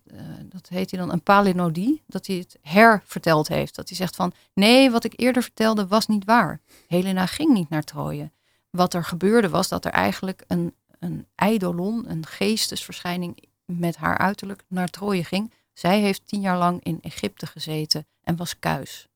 dat 0.42 0.68
heet 0.68 0.90
hij 0.90 1.00
dan 1.00 1.12
een 1.12 1.22
palinodie, 1.22 2.02
dat 2.06 2.26
hij 2.26 2.36
het 2.36 2.58
herverteld 2.62 3.48
heeft. 3.48 3.74
Dat 3.74 3.88
hij 3.88 3.96
zegt 3.96 4.16
van, 4.16 4.32
nee, 4.54 4.90
wat 4.90 5.04
ik 5.04 5.12
eerder 5.16 5.42
vertelde 5.42 5.86
was 5.86 6.06
niet 6.06 6.24
waar. 6.24 6.60
Helena 6.86 7.26
ging 7.26 7.52
niet 7.52 7.68
naar 7.68 7.84
Troje. 7.84 8.30
Wat 8.70 8.94
er 8.94 9.04
gebeurde 9.04 9.48
was 9.48 9.68
dat 9.68 9.84
er 9.84 9.92
eigenlijk 9.92 10.44
een 10.46 10.74
een 11.02 11.26
eidolon, 11.34 12.10
een 12.10 12.26
geestesverschijning 12.26 13.44
met 13.64 13.96
haar 13.96 14.18
uiterlijk 14.18 14.62
naar 14.68 14.88
Troje 14.88 15.24
ging. 15.24 15.52
Zij 15.72 16.00
heeft 16.00 16.26
tien 16.26 16.40
jaar 16.40 16.58
lang 16.58 16.84
in 16.84 16.98
Egypte 17.02 17.46
gezeten 17.46 18.06
en 18.22 18.36
was 18.36 18.58
kuis. 18.58 19.06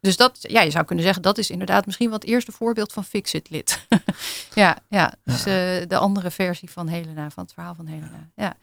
Dus 0.00 0.16
dat, 0.16 0.38
ja, 0.40 0.60
je 0.60 0.70
zou 0.70 0.84
kunnen 0.84 1.04
zeggen, 1.04 1.22
dat 1.22 1.38
is 1.38 1.50
inderdaad 1.50 1.86
misschien 1.86 2.10
wat 2.10 2.22
het 2.22 2.30
eerste 2.30 2.52
voorbeeld 2.52 2.92
van 2.92 3.04
Fixit 3.04 3.50
lid. 3.50 3.86
ja, 4.54 4.78
ja, 4.88 5.14
dus 5.24 5.38
uh, 5.38 5.54
de 5.88 5.96
andere 5.96 6.30
versie 6.30 6.70
van 6.70 6.86
Helena, 6.86 7.30
van 7.30 7.44
het 7.44 7.52
verhaal 7.52 7.74
van 7.74 7.86
Helena. 7.86 8.30
Ja. 8.34 8.56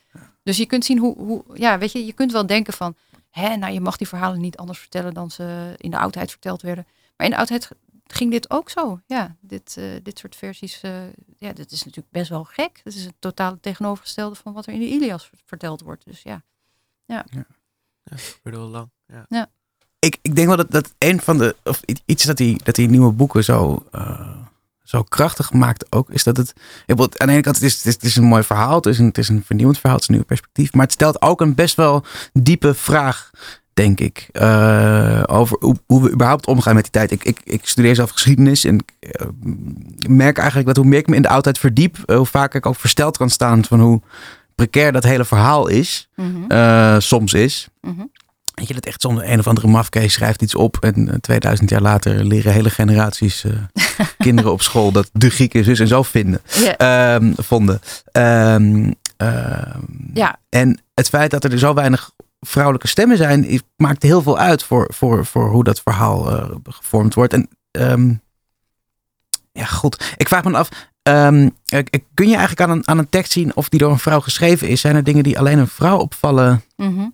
Dus 0.44 0.58
je 0.58 0.66
kunt 0.66 0.86
zien 0.86 0.98
hoe, 0.98 1.18
hoe, 1.18 1.44
ja, 1.54 1.78
weet 1.78 1.92
je, 1.92 2.06
je 2.06 2.14
kunt 2.14 2.32
wel 2.32 2.46
denken 2.46 2.74
van, 2.74 2.96
hè, 3.30 3.56
nou, 3.56 3.74
je 3.74 3.82
mag 3.82 3.98
die 3.98 4.08
verhalen 4.08 4.42
niet 4.42 4.58
anders 4.58 4.80
vertellen 4.80 5.14
dan 5.14 5.32
ze 5.32 5.74
in 5.78 5.92
de 5.92 5.98
oudheid 5.98 6.32
verteld 6.32 6.62
werden. 6.62 6.88
Maar 7.18 7.28
in 7.28 7.34
de 7.34 7.40
oudheid 7.40 7.70
ging 8.14 8.32
dit 8.32 8.50
ook 8.50 8.70
zo. 8.70 9.02
Ja, 9.06 9.36
dit, 9.40 9.76
eh, 9.78 9.86
dit 10.04 10.20
soort 10.20 10.36
versies, 10.36 10.84
uh, 10.84 10.92
ja, 11.38 11.54
dit 11.54 11.72
is 11.72 11.84
natuurlijk 11.84 12.14
best 12.14 12.30
wel 12.30 12.44
gek. 12.44 12.82
Het 12.84 12.96
is 12.96 13.06
het 13.06 13.14
totale 13.20 13.60
tegenovergestelde 13.60 14.36
van 14.36 14.54
wat 14.54 14.66
er 14.66 14.74
in 14.74 14.80
de 14.80 14.90
Ilias 14.90 15.30
verteld 15.46 15.82
wordt. 15.82 16.06
Dus 16.06 16.22
ja. 16.22 16.44
Ja, 17.06 17.26
ja 17.30 17.46
dat 18.44 18.54
lang. 18.54 18.90
Ja. 19.08 19.26
ja. 19.30 19.50
Ik, 20.00 20.18
ik 20.22 20.36
denk 20.36 20.48
wel 20.48 20.58
dat, 20.58 20.72
dat 20.72 20.94
een 20.98 21.22
van 21.22 21.38
de, 21.38 21.56
of 21.64 21.82
iets 22.06 22.24
dat 22.24 22.38
die, 22.38 22.64
dat 22.64 22.76
die 22.76 22.90
nieuwe 22.90 23.12
boeken 23.12 23.44
zo, 23.44 23.86
uh, 23.96 24.38
zo 24.84 25.04
krachtig 25.04 25.54
maakt 25.54 25.92
ook, 25.92 26.10
is 26.10 26.24
dat 26.24 26.38
het, 26.38 26.54
aan 26.88 26.98
de 27.08 27.34
ene 27.34 27.42
kant, 27.42 27.56
het 27.56 27.66
is, 27.66 27.78
het 27.78 27.86
is, 27.86 27.94
het 27.94 28.04
is 28.04 28.16
een 28.16 28.24
mooi 28.24 28.44
verhaal, 28.44 28.76
het 28.76 28.86
is 28.86 29.00
een, 29.00 29.06
het 29.06 29.18
is 29.18 29.30
een 29.30 29.44
vernieuwend 29.44 29.80
verhaal, 29.80 29.96
het 29.96 30.04
is 30.04 30.10
een 30.10 30.16
nieuw 30.16 30.26
perspectief, 30.26 30.74
maar 30.74 30.84
het 30.84 30.94
stelt 30.94 31.22
ook 31.22 31.42
een 31.42 31.56
best 31.56 31.76
wel 31.76 32.06
diepe 32.34 32.74
vraag 32.74 33.30
denk 33.74 34.00
ik. 34.00 34.30
Uh, 34.34 35.24
over 35.26 35.58
hoe, 35.60 35.76
hoe, 35.86 36.04
we 36.04 36.12
überhaupt 36.12 36.48
omgaan 36.48 36.76
met 36.76 36.84
die 36.84 36.92
tijd. 36.92 37.12
Ik, 37.12 37.24
ik, 37.24 37.40
ik 37.44 37.62
studeer 37.64 37.96
zelf 37.96 38.10
geschiedenis 38.10 38.66
en 38.66 38.86
uh, 39.00 39.28
merk 40.08 40.38
eigenlijk 40.38 40.68
dat 40.68 40.78
hoe 40.78 40.86
meer 40.86 41.00
ik 41.00 41.08
me 41.08 41.16
in 41.16 41.22
de 41.22 41.30
oudheid 41.30 41.58
verdiep, 41.58 41.98
uh, 42.06 42.16
hoe 42.16 42.26
vaker 42.26 42.60
ik 42.60 42.66
ook 42.66 42.76
versteld 42.76 43.18
kan 43.18 43.30
staan 43.30 43.66
van 43.66 43.80
hoe 43.80 44.02
precair 44.56 44.92
dat 44.92 45.04
hele 45.04 45.26
verhaal 45.26 45.68
is. 45.68 46.10
Mm 46.16 46.46
-hmm. 46.50 47.02
soms 47.02 47.34
is. 47.34 47.70
Mm 47.82 47.96
-hmm. 47.98 48.12
Weet 48.54 48.68
je, 48.68 48.74
dat 48.74 48.86
echt 48.86 49.02
soms 49.02 49.22
een 49.24 49.40
of 49.40 49.48
andere 49.48 49.68
mafkees 49.68 50.14
schrijft 50.14 50.42
iets 50.42 50.56
op 50.56 50.78
en 50.78 51.22
2000 51.22 51.70
jaar 51.70 51.82
later 51.82 52.26
leren 52.26 52.54
hele 52.54 52.70
generaties 52.70 53.46
kinderen 54.18 54.52
op 54.52 54.62
school 54.62 54.92
dat 54.92 55.10
de 55.14 55.30
Grieken 55.30 55.64
zus 55.64 55.80
en 55.80 55.88
zo 55.88 56.04
vinden, 56.04 56.42
yeah. 56.78 57.16
um, 57.16 57.34
vonden. 57.38 57.80
Um, 58.12 58.94
ja. 60.14 60.40
En 60.50 60.82
het 60.94 61.10
feit 61.10 61.32
dat 61.32 61.44
er 61.44 61.60
zo 61.60 61.74
weinig 61.74 62.12
vrouwelijke 62.46 62.88
stemmen 62.88 63.18
zijn, 63.18 63.62
maakt 63.76 64.04
heel 64.04 64.22
veel 64.22 64.38
uit 64.38 64.64
voor, 64.64 64.94
voor, 64.94 65.26
voor 65.26 65.50
hoe 65.50 65.64
dat 65.64 65.82
verhaal 65.82 66.32
uh, 66.32 66.56
gevormd 66.64 67.14
wordt. 67.14 67.34
En 67.34 67.50
um, 67.72 68.22
ja, 69.52 69.66
goed. 69.66 70.14
Ik 70.18 70.28
vraag 70.28 70.44
me 70.44 70.58
af, 70.58 70.70
um, 71.04 71.56
kun 72.14 72.28
je 72.28 72.36
eigenlijk 72.36 72.62
aan 72.62 72.70
een, 72.70 72.88
aan 72.88 72.98
een 72.98 73.10
tekst 73.10 73.32
zien 73.32 73.56
of 73.56 73.70
die 73.70 73.80
door 73.80 73.92
een 73.92 74.00
vrouw 74.00 74.20
geschreven 74.20 74.68
is? 74.68 74.82
Zijn 74.82 74.96
er 74.96 75.04
dingen 75.04 75.24
die 75.24 75.40
alleen 75.40 75.60
een 75.60 75.68
vrouw 75.68 75.98
opvallen? 75.98 76.64
Mm 76.76 76.96
-hmm. 76.96 77.14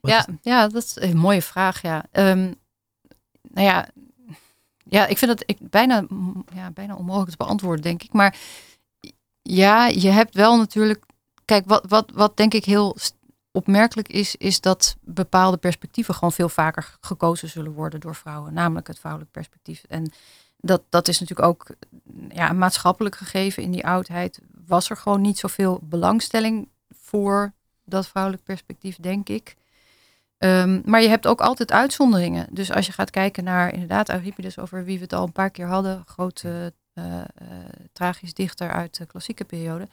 Ja, 0.00 0.26
ja, 0.42 0.68
dat 0.68 0.82
is 0.82 0.96
een 1.00 1.16
mooie 1.16 1.42
vraag. 1.42 1.82
Ja. 1.82 2.04
Um, 2.12 2.54
nou 3.42 3.66
ja, 3.66 3.88
ja, 4.84 5.06
ik 5.06 5.18
vind 5.18 5.30
het 5.30 5.42
ik, 5.46 5.56
bijna, 5.60 6.06
ja, 6.54 6.70
bijna 6.70 6.94
onmogelijk 6.94 7.30
te 7.30 7.36
beantwoorden, 7.36 7.82
denk 7.82 8.02
ik. 8.02 8.12
Maar 8.12 8.36
ja, 9.42 9.86
je 9.86 10.08
hebt 10.08 10.34
wel 10.34 10.56
natuurlijk. 10.56 11.04
Kijk, 11.44 11.64
wat, 11.66 11.84
wat, 11.88 12.10
wat 12.14 12.36
denk 12.36 12.54
ik 12.54 12.64
heel 12.64 12.96
opmerkelijk 13.52 14.08
is, 14.08 14.36
is 14.36 14.60
dat 14.60 14.96
bepaalde 15.00 15.56
perspectieven 15.56 16.14
gewoon 16.14 16.32
veel 16.32 16.48
vaker 16.48 16.96
gekozen 17.00 17.48
zullen 17.48 17.72
worden 17.72 18.00
door 18.00 18.14
vrouwen, 18.14 18.52
namelijk 18.52 18.86
het 18.86 18.98
vrouwelijk 18.98 19.32
perspectief. 19.32 19.84
En 19.88 20.12
dat, 20.56 20.82
dat 20.88 21.08
is 21.08 21.20
natuurlijk 21.20 21.48
ook 21.48 21.66
ja, 22.28 22.50
een 22.50 22.58
maatschappelijk 22.58 23.16
gegeven 23.16 23.62
in 23.62 23.70
die 23.70 23.86
oudheid. 23.86 24.40
Was 24.66 24.90
er 24.90 24.96
gewoon 24.96 25.20
niet 25.20 25.38
zoveel 25.38 25.80
belangstelling 25.82 26.68
voor 26.90 27.52
dat 27.84 28.08
vrouwelijk 28.08 28.44
perspectief, 28.44 28.96
denk 28.96 29.28
ik. 29.28 29.56
Um, 30.38 30.82
maar 30.84 31.02
je 31.02 31.08
hebt 31.08 31.26
ook 31.26 31.40
altijd 31.40 31.72
uitzonderingen. 31.72 32.46
Dus 32.50 32.72
als 32.72 32.86
je 32.86 32.92
gaat 32.92 33.10
kijken 33.10 33.44
naar 33.44 33.72
inderdaad 33.72 34.08
Euripides, 34.08 34.58
over 34.58 34.84
wie 34.84 34.96
we 34.96 35.02
het 35.02 35.12
al 35.12 35.24
een 35.24 35.32
paar 35.32 35.50
keer 35.50 35.66
hadden, 35.66 36.02
grote 36.06 36.72
uh, 36.94 37.04
tragisch 37.92 38.34
dichter 38.34 38.72
uit 38.72 38.96
de 38.96 39.06
klassieke 39.06 39.44
periode 39.44 39.88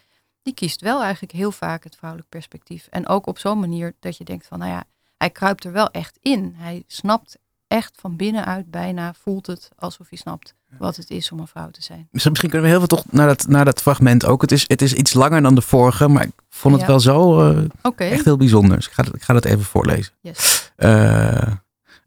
die 0.45 0.53
kiest 0.53 0.81
wel 0.81 1.01
eigenlijk 1.01 1.33
heel 1.33 1.51
vaak 1.51 1.83
het 1.83 1.95
vrouwelijk 1.95 2.29
perspectief. 2.29 2.87
En 2.89 3.07
ook 3.07 3.27
op 3.27 3.37
zo'n 3.39 3.59
manier 3.59 3.93
dat 3.99 4.17
je 4.17 4.23
denkt 4.23 4.47
van, 4.47 4.59
nou 4.59 4.71
ja, 4.71 4.83
hij 5.17 5.29
kruipt 5.29 5.63
er 5.63 5.71
wel 5.71 5.89
echt 5.91 6.17
in. 6.21 6.53
Hij 6.57 6.83
snapt 6.87 7.37
echt 7.67 7.97
van 7.99 8.15
binnenuit 8.15 8.71
bijna, 8.71 9.13
voelt 9.13 9.47
het 9.47 9.69
alsof 9.75 10.09
hij 10.09 10.17
snapt 10.17 10.53
wat 10.77 10.95
het 10.95 11.09
is 11.09 11.31
om 11.31 11.39
een 11.39 11.47
vrouw 11.47 11.69
te 11.69 11.81
zijn. 11.83 12.07
Misschien 12.11 12.35
kunnen 12.49 12.61
we 12.61 12.67
heel 12.67 12.77
veel 12.87 12.87
toch 12.97 13.03
naar 13.11 13.27
dat, 13.27 13.47
naar 13.47 13.65
dat 13.65 13.81
fragment 13.81 14.25
ook. 14.25 14.41
Het 14.41 14.51
is, 14.51 14.63
het 14.67 14.81
is 14.81 14.93
iets 14.93 15.13
langer 15.13 15.41
dan 15.41 15.55
de 15.55 15.61
vorige, 15.61 16.07
maar 16.07 16.23
ik 16.23 16.31
vond 16.49 16.73
het 16.73 16.81
Ja. 16.83 16.87
wel 16.89 16.99
zo 16.99 17.49
uh, 17.51 17.63
Oké. 17.81 18.03
echt 18.03 18.25
heel 18.25 18.37
bijzonder. 18.37 18.75
Dus 18.77 18.87
ik 18.87 18.93
ga, 18.93 19.03
ik 19.13 19.21
ga 19.21 19.33
dat 19.33 19.45
even 19.45 19.63
voorlezen. 19.63 20.13
Yes. 20.21 20.71
Eh, 20.75 21.41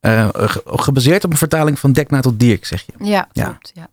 eh, 0.01 0.29
ge- 0.33 0.63
gebaseerd 0.65 1.25
op 1.25 1.31
een 1.31 1.37
vertaling 1.37 1.79
van 1.79 1.93
Dekna 1.93 2.21
tot 2.21 2.41
Dirk, 2.41 2.65
zeg 2.65 2.87
je. 2.87 2.93
Ja, 3.05 3.29
Ja. 3.33 3.45
klopt. 3.45 3.73
Ja. 3.75 3.89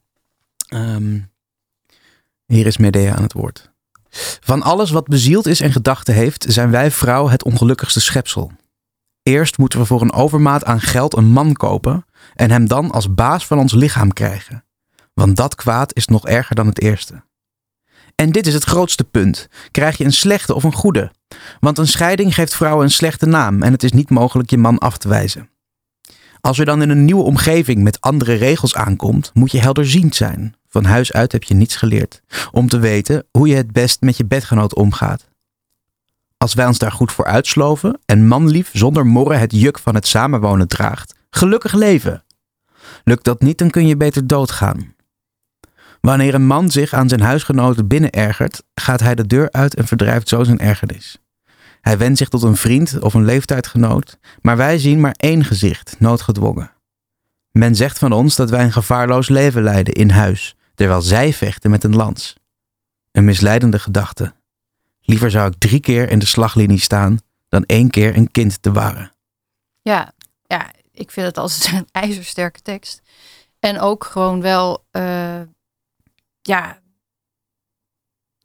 Ehm, 0.67 1.19
hier 2.45 2.65
is 2.65 2.77
Medea 2.77 3.15
aan 3.15 3.23
het 3.23 3.33
woord. 3.33 3.73
Van 4.39 4.61
alles 4.61 4.91
wat 4.91 5.07
bezield 5.07 5.47
is 5.47 5.61
en 5.61 5.71
gedachten 5.71 6.13
heeft, 6.13 6.45
zijn 6.47 6.71
wij 6.71 6.91
vrouw 6.91 7.27
het 7.27 7.43
ongelukkigste 7.43 8.01
schepsel. 8.01 8.51
Eerst 9.23 9.57
moeten 9.57 9.79
we 9.79 9.85
voor 9.85 10.01
een 10.01 10.13
overmaat 10.13 10.65
aan 10.65 10.81
geld 10.81 11.17
een 11.17 11.25
man 11.25 11.53
kopen 11.53 12.05
en 12.35 12.51
hem 12.51 12.67
dan 12.67 12.91
als 12.91 13.13
baas 13.13 13.45
van 13.45 13.59
ons 13.59 13.73
lichaam 13.73 14.13
krijgen. 14.13 14.65
Want 15.13 15.35
dat 15.35 15.55
kwaad 15.55 15.95
is 15.95 16.07
nog 16.07 16.27
erger 16.27 16.55
dan 16.55 16.67
het 16.67 16.81
eerste. 16.81 17.23
En 18.15 18.31
dit 18.31 18.47
is 18.47 18.53
het 18.53 18.63
grootste 18.63 19.03
punt. 19.03 19.47
Krijg 19.71 19.97
je 19.97 20.03
een 20.03 20.13
slechte 20.13 20.55
of 20.55 20.63
een 20.63 20.73
goede? 20.73 21.11
Want 21.59 21.77
een 21.77 21.87
scheiding 21.87 22.35
geeft 22.35 22.55
vrouwen 22.55 22.83
een 22.83 22.91
slechte 22.91 23.25
naam 23.25 23.61
en 23.61 23.71
het 23.71 23.83
is 23.83 23.91
niet 23.91 24.09
mogelijk 24.09 24.49
je 24.49 24.57
man 24.57 24.77
af 24.77 24.97
te 24.97 25.07
wijzen. 25.07 25.49
Als 26.41 26.57
je 26.57 26.65
dan 26.65 26.81
in 26.81 26.89
een 26.89 27.05
nieuwe 27.05 27.23
omgeving 27.23 27.83
met 27.83 28.01
andere 28.01 28.33
regels 28.33 28.75
aankomt, 28.75 29.31
moet 29.33 29.51
je 29.51 29.59
helderziend 29.59 30.15
zijn. 30.15 30.55
Van 30.75 30.85
huis 30.85 31.13
uit 31.13 31.31
heb 31.31 31.43
je 31.43 31.53
niets 31.53 31.75
geleerd. 31.75 32.21
Om 32.51 32.69
te 32.69 32.79
weten 32.79 33.25
hoe 33.31 33.47
je 33.47 33.55
het 33.55 33.71
best 33.71 34.01
met 34.01 34.17
je 34.17 34.25
bedgenoot 34.25 34.75
omgaat. 34.75 35.27
Als 36.37 36.53
wij 36.53 36.65
ons 36.65 36.77
daar 36.77 36.91
goed 36.91 37.11
voor 37.11 37.25
uitsloven 37.25 37.99
en 38.05 38.27
manlief 38.27 38.69
zonder 38.73 39.05
morren 39.05 39.39
het 39.39 39.51
juk 39.51 39.79
van 39.79 39.95
het 39.95 40.07
samenwonen 40.07 40.67
draagt, 40.67 41.15
gelukkig 41.29 41.73
leven. 41.73 42.23
Lukt 43.03 43.23
dat 43.23 43.41
niet, 43.41 43.57
dan 43.57 43.69
kun 43.69 43.87
je 43.87 43.97
beter 43.97 44.27
doodgaan. 44.27 44.95
Wanneer 46.01 46.33
een 46.33 46.47
man 46.47 46.71
zich 46.71 46.93
aan 46.93 47.09
zijn 47.09 47.21
huisgenoten 47.21 47.87
binnen 47.87 48.11
ergert, 48.11 48.63
gaat 48.73 48.99
hij 48.99 49.15
de 49.15 49.27
deur 49.27 49.51
uit 49.51 49.75
en 49.75 49.87
verdrijft 49.87 50.27
zo 50.27 50.43
zijn 50.43 50.59
ergernis. 50.59 51.17
Hij 51.81 51.97
wendt 51.97 52.17
zich 52.17 52.29
tot 52.29 52.43
een 52.43 52.57
vriend 52.57 52.99
of 52.99 53.13
een 53.13 53.25
leeftijdgenoot, 53.25 54.17
maar 54.41 54.57
wij 54.57 54.77
zien 54.77 54.99
maar 54.99 55.15
één 55.17 55.43
gezicht, 55.43 55.95
noodgedwongen. 55.99 56.71
Men 57.51 57.75
zegt 57.75 57.97
van 57.97 58.11
ons 58.11 58.35
dat 58.35 58.49
wij 58.49 58.63
een 58.63 58.71
gevaarloos 58.71 59.29
leven 59.29 59.63
leiden 59.63 59.93
in 59.93 60.09
huis, 60.09 60.55
terwijl 60.75 61.01
zij 61.01 61.33
vechten 61.33 61.69
met 61.69 61.83
een 61.83 61.95
lans. 61.95 62.35
Een 63.11 63.25
misleidende 63.25 63.79
gedachte. 63.79 64.33
Liever 65.01 65.31
zou 65.31 65.47
ik 65.47 65.57
drie 65.57 65.79
keer 65.79 66.09
in 66.09 66.19
de 66.19 66.25
slaglinie 66.25 66.79
staan 66.79 67.19
dan 67.49 67.63
één 67.65 67.89
keer 67.89 68.17
een 68.17 68.31
kind 68.31 68.61
te 68.61 68.71
waren. 68.71 69.11
Ja, 69.81 70.13
ja, 70.47 70.71
ik 70.91 71.11
vind 71.11 71.27
het 71.27 71.37
als 71.37 71.67
een 71.71 71.87
ijzersterke 71.91 72.61
tekst. 72.61 73.01
En 73.59 73.79
ook 73.79 74.03
gewoon 74.03 74.41
wel, 74.41 74.85
eh, 74.91 75.41
ja, 76.41 76.79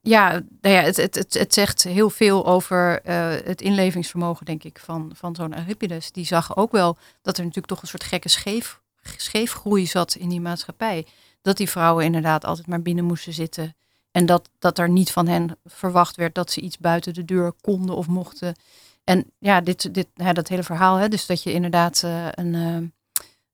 ja, 0.02 0.30
nou 0.60 0.74
ja 0.74 0.82
het, 0.82 0.96
het, 0.96 1.14
het, 1.14 1.34
het 1.34 1.54
zegt 1.54 1.82
heel 1.82 2.10
veel 2.10 2.46
over 2.46 3.02
eh, 3.02 3.28
het 3.44 3.60
inlevingsvermogen, 3.60 4.46
denk 4.46 4.64
ik, 4.64 4.78
van, 4.78 5.12
van 5.14 5.34
zo'n 5.34 5.58
Euripides. 5.58 6.12
Die 6.12 6.24
zag 6.24 6.56
ook 6.56 6.72
wel 6.72 6.96
dat 7.22 7.36
er 7.36 7.42
natuurlijk 7.42 7.72
toch 7.72 7.82
een 7.82 7.88
soort 7.88 8.04
gekke 8.04 8.28
scheef, 8.28 8.80
scheefgroei 9.16 9.86
zat 9.86 10.14
in 10.14 10.28
die 10.28 10.40
maatschappij. 10.40 11.06
Dat 11.42 11.56
die 11.56 11.70
vrouwen 11.70 12.04
inderdaad 12.04 12.44
altijd 12.44 12.66
maar 12.66 12.82
binnen 12.82 13.04
moesten 13.04 13.32
zitten. 13.32 13.74
En 14.10 14.26
dat, 14.26 14.50
dat 14.58 14.78
er 14.78 14.88
niet 14.88 15.12
van 15.12 15.26
hen 15.26 15.58
verwacht 15.64 16.16
werd 16.16 16.34
dat 16.34 16.50
ze 16.50 16.60
iets 16.60 16.78
buiten 16.78 17.14
de 17.14 17.24
deur 17.24 17.52
konden 17.60 17.96
of 17.96 18.06
mochten. 18.06 18.54
En 19.04 19.30
ja, 19.38 19.60
dit, 19.60 19.94
dit, 19.94 20.06
dat 20.32 20.48
hele 20.48 20.62
verhaal, 20.62 20.96
hè, 20.96 21.08
dus 21.08 21.26
dat 21.26 21.42
je 21.42 21.52
inderdaad 21.52 22.02
uh, 22.04 22.26
een, 22.30 22.54
uh, 22.54 22.76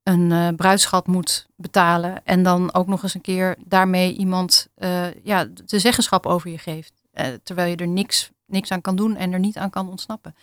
een 0.03 0.30
uh, 0.30 0.49
bruidschat 0.57 1.07
moet 1.07 1.47
betalen. 1.57 2.24
En 2.24 2.43
dan 2.43 2.74
ook 2.74 2.87
nog 2.87 3.03
eens 3.03 3.14
een 3.14 3.20
keer 3.20 3.57
daarmee 3.64 4.16
iemand 4.16 4.68
ja, 5.22 5.45
de 5.45 5.78
zeggenschap 5.78 6.26
over 6.26 6.51
je 6.51 6.59
geeft. 6.59 6.93
terwijl 7.43 7.70
je 7.70 7.76
er 7.76 7.89
niks, 7.89 8.30
niks 8.47 8.70
aan 8.70 8.80
kan 8.80 8.97
doen 8.97 9.16
en 9.16 9.32
er 9.32 9.39
niet 9.39 9.57
aan 9.57 9.70
kan 9.70 9.89
ontsnappen. 9.89 10.34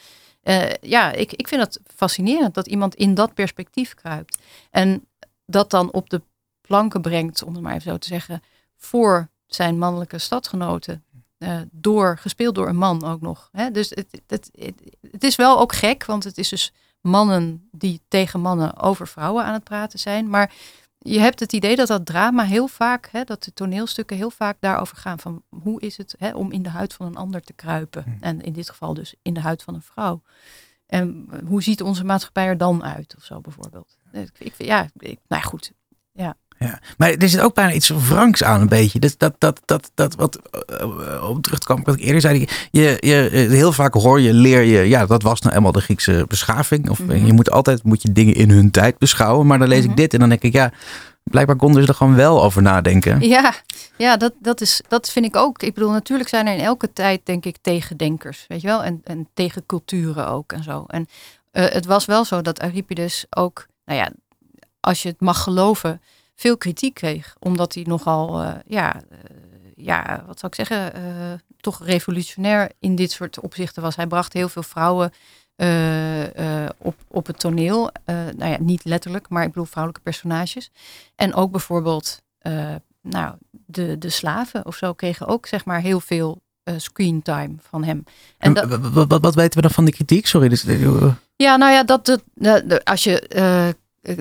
ja, 0.81 1.11
ik, 1.11 1.33
ik 1.33 1.47
vind 1.47 1.61
het 1.61 1.79
fascinerend 1.95 2.53
dat 2.53 2.67
iemand 2.67 2.95
in 2.95 3.13
dat 3.13 3.33
perspectief 3.33 3.93
kruipt. 3.93 4.37
En 4.71 5.07
dat 5.45 5.69
dan 5.69 5.91
op 5.91 6.09
de 6.09 6.21
planken 6.67 7.01
brengt, 7.01 7.43
om 7.43 7.53
het 7.53 7.63
maar 7.63 7.73
even 7.73 7.91
zo 7.91 7.97
te 7.97 8.07
zeggen, 8.07 8.43
voor 8.75 9.29
zijn 9.47 9.77
mannelijke 9.77 10.17
stadgenoten. 10.17 11.03
Uh, 11.37 11.61
door, 11.71 12.17
gespeeld 12.17 12.55
door 12.55 12.67
een 12.67 12.75
man 12.75 13.03
ook 13.03 13.21
nog. 13.21 13.49
Hè? 13.51 13.71
Dus 13.71 13.89
het, 13.89 14.07
het, 14.27 14.49
het, 14.53 14.81
het, 15.11 15.23
is 15.23 15.35
wel 15.35 15.59
ook 15.59 15.73
gek, 15.73 16.05
want 16.05 16.23
het 16.23 16.37
is 16.37 16.49
dus 16.49 16.73
mannen 17.01 17.69
die 17.71 18.01
tegen 18.07 18.39
mannen 18.39 18.77
over 18.77 19.07
vrouwen 19.07 19.43
aan 19.43 19.53
het 19.53 19.63
praten 19.63 19.99
zijn. 19.99 20.29
Maar 20.29 20.53
je 20.97 21.19
hebt 21.19 21.39
het 21.39 21.53
idee 21.53 21.75
dat 21.75 21.87
dat 21.87 22.05
drama 22.05 22.43
heel 22.43 22.67
vaak, 22.67 23.09
hè, 23.11 23.23
dat 23.23 23.43
de 23.43 23.53
toneelstukken 23.53 24.17
heel 24.17 24.29
vaak 24.29 24.57
daarover 24.59 24.97
gaan. 24.97 25.19
Van 25.19 25.43
hoe 25.49 25.81
is 25.81 25.97
het 25.97 26.15
hè, 26.17 26.31
om 26.31 26.51
in 26.51 26.63
de 26.63 26.69
huid 26.69 26.93
van 26.93 27.05
een 27.05 27.15
ander 27.15 27.41
te 27.41 27.53
kruipen? 27.53 28.03
Hmm. 28.03 28.17
En 28.19 28.41
in 28.41 28.53
dit 28.53 28.69
geval 28.69 28.93
dus 28.93 29.15
in 29.21 29.33
de 29.33 29.41
huid 29.41 29.63
van 29.63 29.73
een 29.73 29.81
vrouw. 29.81 30.21
En 30.85 31.27
hoe 31.45 31.63
ziet 31.63 31.81
onze 31.81 32.03
maatschappij 32.03 32.45
er 32.45 32.57
dan 32.57 32.83
uit 32.83 33.15
of 33.17 33.23
zo 33.23 33.41
bijvoorbeeld? 33.41 33.97
Ik, 34.11 34.31
ik, 34.37 34.53
ja, 34.57 34.87
ik, 34.97 35.19
nou 35.27 35.43
goed. 35.43 35.71
Ja. 36.11 36.35
Ja. 36.67 36.79
Maar 36.97 37.09
er 37.11 37.29
zit 37.29 37.39
ook 37.39 37.53
bijna 37.53 37.71
iets 37.73 37.89
wrangs 37.89 38.43
aan 38.43 38.61
een 38.61 38.67
beetje. 38.67 38.99
Dus 38.99 39.17
dat, 39.17 39.33
dat, 39.37 39.61
dat, 39.65 39.91
dat 39.95 40.15
wat 40.15 40.39
uh, 40.81 41.29
op 41.29 41.43
terug 41.43 41.59
te 41.59 41.67
komen 41.67 41.83
wat 41.83 41.95
ik 41.95 42.01
eerder 42.01 42.21
zei. 42.21 42.47
Je, 42.71 42.97
je, 42.99 43.45
heel 43.49 43.71
vaak 43.71 43.93
hoor 43.93 44.19
je, 44.21 44.33
leer 44.33 44.61
je, 44.61 44.79
ja, 44.87 45.05
dat 45.05 45.21
was 45.23 45.41
nou 45.41 45.55
eenmaal 45.55 45.71
de 45.71 45.81
Griekse 45.81 46.25
beschaving. 46.27 46.89
Of 46.89 46.99
Mhm. 46.99 47.25
je 47.25 47.33
moet 47.33 47.51
altijd 47.51 47.83
moet 47.83 48.01
je 48.01 48.11
dingen 48.11 48.33
in 48.33 48.49
hun 48.49 48.71
tijd 48.71 48.97
beschouwen. 48.97 49.47
Maar 49.47 49.59
dan 49.59 49.67
lees 49.67 49.81
Mhm. 49.81 49.89
ik 49.89 49.97
dit 49.97 50.13
en 50.13 50.19
dan 50.19 50.29
denk 50.29 50.41
ik, 50.41 50.53
ja, 50.53 50.71
blijkbaar 51.23 51.55
konden 51.55 51.81
ze 51.83 51.87
er 51.89 51.95
gewoon 51.95 52.15
wel 52.15 52.43
over 52.43 52.61
nadenken. 52.61 53.21
Ja, 53.27 53.53
ja 53.97 54.17
dat, 54.17 54.33
dat, 54.39 54.61
is, 54.61 54.81
dat 54.87 55.09
vind 55.09 55.25
ik 55.25 55.35
ook. 55.35 55.61
Ik 55.63 55.73
bedoel, 55.73 55.91
natuurlijk 55.91 56.29
zijn 56.29 56.47
er 56.47 56.53
in 56.53 56.59
elke 56.63 56.93
tijd, 56.93 57.21
denk 57.23 57.45
ik, 57.45 57.57
tegendenkers. 57.61 58.45
Weet 58.47 58.61
je 58.61 58.67
wel? 58.67 58.83
En, 58.83 59.01
en 59.03 59.27
tegen 59.33 59.65
culturen 59.65 60.27
ook 60.27 60.51
en 60.51 60.63
zo. 60.63 60.83
En 60.87 61.07
eh, 61.51 61.65
het 61.69 61.85
was 61.85 62.05
wel 62.05 62.25
zo 62.25 62.41
dat 62.41 62.61
Euripides 62.61 63.25
ook, 63.29 63.67
nou 63.85 63.99
ja, 63.99 64.11
als 64.79 65.01
je 65.03 65.09
het 65.09 65.21
mag 65.21 65.43
geloven, 65.43 66.01
veel 66.35 66.57
kritiek 66.57 66.93
kreeg. 66.93 67.35
Omdat 67.39 67.73
hij 67.73 67.83
nogal, 67.87 68.41
eh, 68.41 68.51
ja, 68.65 68.95
eh, 68.95 69.17
ja, 69.75 70.23
wat 70.27 70.39
zou 70.39 70.51
ik 70.55 70.67
zeggen, 70.67 70.93
eh, 70.93 71.03
toch 71.59 71.85
revolutionair 71.85 72.71
in 72.79 72.95
dit 72.95 73.11
soort 73.11 73.39
opzichten 73.39 73.81
was. 73.81 73.95
Hij 73.95 74.07
bracht 74.07 74.33
heel 74.33 74.49
veel 74.49 74.63
vrouwen 74.63 75.11
op, 76.77 76.95
op 77.07 77.27
het 77.27 77.39
toneel. 77.39 77.91
Nou 78.05 78.45
ja, 78.45 78.57
niet 78.59 78.85
letterlijk, 78.85 79.29
maar 79.29 79.43
ik 79.43 79.47
bedoel 79.47 79.65
vrouwelijke 79.65 80.03
personages. 80.03 80.71
En 81.15 81.33
ook 81.33 81.51
bijvoorbeeld, 81.51 82.21
nou, 83.01 83.35
de, 83.65 83.97
de 83.97 84.09
slaven 84.09 84.65
of 84.65 84.75
zo 84.75 84.93
kregen 84.93 85.27
ook 85.27 85.45
zeg 85.45 85.65
maar 85.65 85.81
heel 85.81 85.99
veel 85.99 86.41
eh 86.63 86.73
screentime 86.77 87.55
van 87.69 87.83
hem. 87.83 88.03
En 88.37 88.55
En 88.55 89.21
wat, 89.21 89.35
weten 89.35 89.55
we 89.55 89.61
dan 89.61 89.71
van 89.71 89.85
die 89.85 89.93
kritiek? 89.93 90.27
Sorry. 90.27 90.49
Dus, 90.49 90.65
ja, 91.35 91.55
nou 91.55 91.71
ja, 91.71 91.83
dat, 91.83 92.21
dat, 92.33 92.85
als 92.85 93.03
je, 93.03 93.75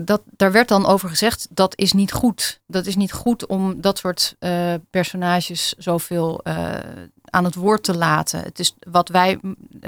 dat, 0.05 0.22
daar 0.37 0.53
werd 0.53 0.68
dan 0.68 0.87
over 0.87 1.09
gezegd, 1.09 1.47
dat 1.51 1.78
is 1.78 1.93
niet 1.93 2.12
goed. 2.12 2.61
Dat 2.66 2.87
is 2.87 2.97
niet 2.97 3.12
goed 3.12 3.47
om 3.47 3.80
dat 3.80 3.99
soort 3.99 4.37
eh, 4.39 4.74
personages 4.91 5.74
zoveel 5.78 6.41
eh, 6.43 6.78
aan 7.33 7.45
het 7.45 7.55
woord 7.55 7.83
te 7.83 7.97
laten. 7.97 8.41
Het 8.43 8.59
is 8.59 8.74
wat 8.91 9.09
wij, 9.09 9.41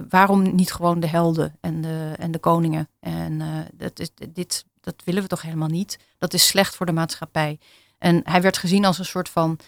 waarom 0.09 0.55
niet 0.55 0.72
gewoon 0.72 1.01
de 1.01 1.07
helden 1.07 1.57
en 1.61 1.80
de, 1.80 2.12
en 2.18 2.30
de 2.30 2.38
koningen? 2.38 2.88
En 3.01 3.40
eh, 3.40 3.49
dat, 3.72 3.99
is, 3.99 4.11
dit, 4.32 4.64
dat 4.80 4.95
willen 5.05 5.22
we 5.22 5.28
toch 5.28 5.42
helemaal 5.42 5.68
niet? 5.68 5.99
Dat 6.18 6.34
is 6.34 6.47
slecht 6.47 6.76
voor 6.76 6.86
de 6.86 6.92
maatschappij. 6.92 7.59
En 7.99 8.20
hij 8.24 8.42
werd 8.42 8.59
gezien 8.59 8.84
als 8.84 8.99
een 8.99 9.05
soort 9.05 9.28
van, 9.28 9.59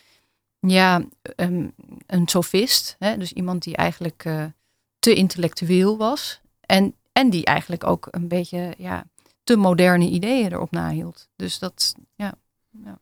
ja, 0.60 1.04
een, 1.36 1.74
sofist. 2.24 2.96
Hè? 2.98 3.16
Dus 3.16 3.32
iemand 3.32 3.62
die 3.62 3.76
eigenlijk 3.76 4.24
eh, 4.24 4.44
te 4.98 5.14
intellectueel 5.14 5.96
was. 5.96 6.40
En, 6.60 6.94
en 7.12 7.30
die 7.30 7.44
eigenlijk 7.44 7.84
ook 7.84 8.08
een 8.10 8.28
beetje 8.28 8.74
ja, 8.78 9.04
te 9.46 9.56
moderne 9.56 10.08
ideeën 10.08 10.52
erop 10.52 10.70
nahield. 10.70 11.28
Dus 11.36 11.58
dat, 11.58 11.94
ja, 12.14 12.34
ja. 12.84 12.98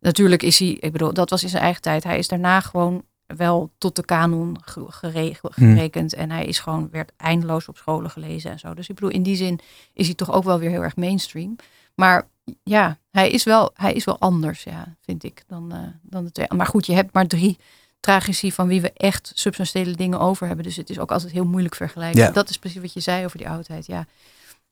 Natuurlijk 0.00 0.42
is 0.42 0.58
hij, 0.58 0.68
ik 0.68 0.92
bedoel, 0.92 1.12
dat 1.14 1.30
was 1.30 1.42
in 1.42 1.48
zijn 1.48 1.62
eigen 1.62 1.82
tijd. 1.82 2.04
Hij 2.04 2.18
is 2.18 2.28
daarna 2.28 2.60
gewoon 2.60 3.04
wel 3.26 3.70
tot 3.78 3.96
de 3.96 4.04
kanon 4.04 4.56
ge- 4.64 4.86
gere- 4.88 5.34
gerekend. 5.40 6.14
En 6.14 6.30
hij 6.30 6.44
is 6.44 6.58
gewoon, 6.58 6.88
werd 6.90 7.12
eindeloos 7.16 7.68
op 7.68 7.76
scholen 7.76 8.10
gelezen 8.10 8.50
en 8.50 8.58
zo. 8.58 8.74
Dus 8.74 8.88
ik 8.88 8.94
bedoel, 8.94 9.10
in 9.10 9.22
die 9.22 9.36
zin 9.36 9.60
is 9.92 10.06
hij 10.06 10.14
toch 10.14 10.32
ook 10.32 10.44
wel 10.44 10.58
weer 10.58 10.70
heel 10.70 10.82
erg 10.82 10.96
mainstream. 10.96 11.56
Maar 11.94 12.28
ja, 12.62 12.98
hij 13.10 13.30
is 13.30 13.44
wel, 13.44 13.70
hij 13.74 13.92
is 13.92 14.04
wel 14.04 14.18
anders, 14.18 14.62
ja, 14.64 14.96
vind 15.00 15.24
ik, 15.24 15.42
dan, 15.46 15.72
eh, 15.72 15.78
dan 16.02 16.24
de 16.24 16.32
twee. 16.32 16.46
Maar 16.56 16.66
goed, 16.66 16.86
je 16.86 16.92
hebt 16.94 17.12
maar 17.12 17.26
drie 17.26 17.58
tragici 18.00 18.52
van 18.52 18.66
wie 18.68 18.80
we 18.80 18.92
echt 18.92 19.32
substantiële 19.34 19.92
dingen 19.96 20.20
over 20.20 20.46
hebben. 20.46 20.64
Dus 20.64 20.76
het 20.76 20.90
is 20.90 20.98
ook 20.98 21.12
altijd 21.12 21.32
heel 21.32 21.44
moeilijk 21.44 21.74
vergelijken. 21.74 22.20
Ja. 22.20 22.30
Dat 22.30 22.48
is 22.50 22.58
precies 22.58 22.80
wat 22.80 22.92
je 22.92 23.00
zei 23.00 23.24
over 23.24 23.38
die 23.38 23.48
oudheid. 23.48 23.86
Ja. 23.86 24.06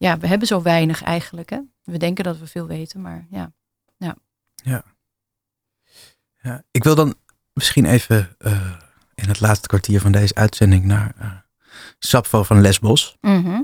Ja, 0.02 0.18
we 0.18 0.26
hebben 0.26 0.46
zo 0.46 0.62
weinig 0.62 1.02
eigenlijk. 1.02 1.50
Hè? 1.50 1.60
We 1.82 1.98
denken 1.98 2.24
dat 2.24 2.38
we 2.38 2.46
veel 2.46 2.66
weten, 2.66 3.00
maar 3.00 3.26
ja. 3.30 3.52
Ja, 6.42 6.62
ik 6.70 6.84
wil 6.84 6.94
dan 6.94 7.14
misschien 7.52 7.84
even 7.84 8.34
eh, 8.38 8.76
in 9.14 9.28
het 9.28 9.40
laatste 9.40 9.68
kwartier 9.68 10.00
van 10.00 10.12
deze 10.12 10.34
uitzending 10.34 10.84
naar 10.84 11.41
Sappho 11.98 12.42
van 12.42 12.60
Lesbos. 12.60 13.16
Mhm. 13.20 13.60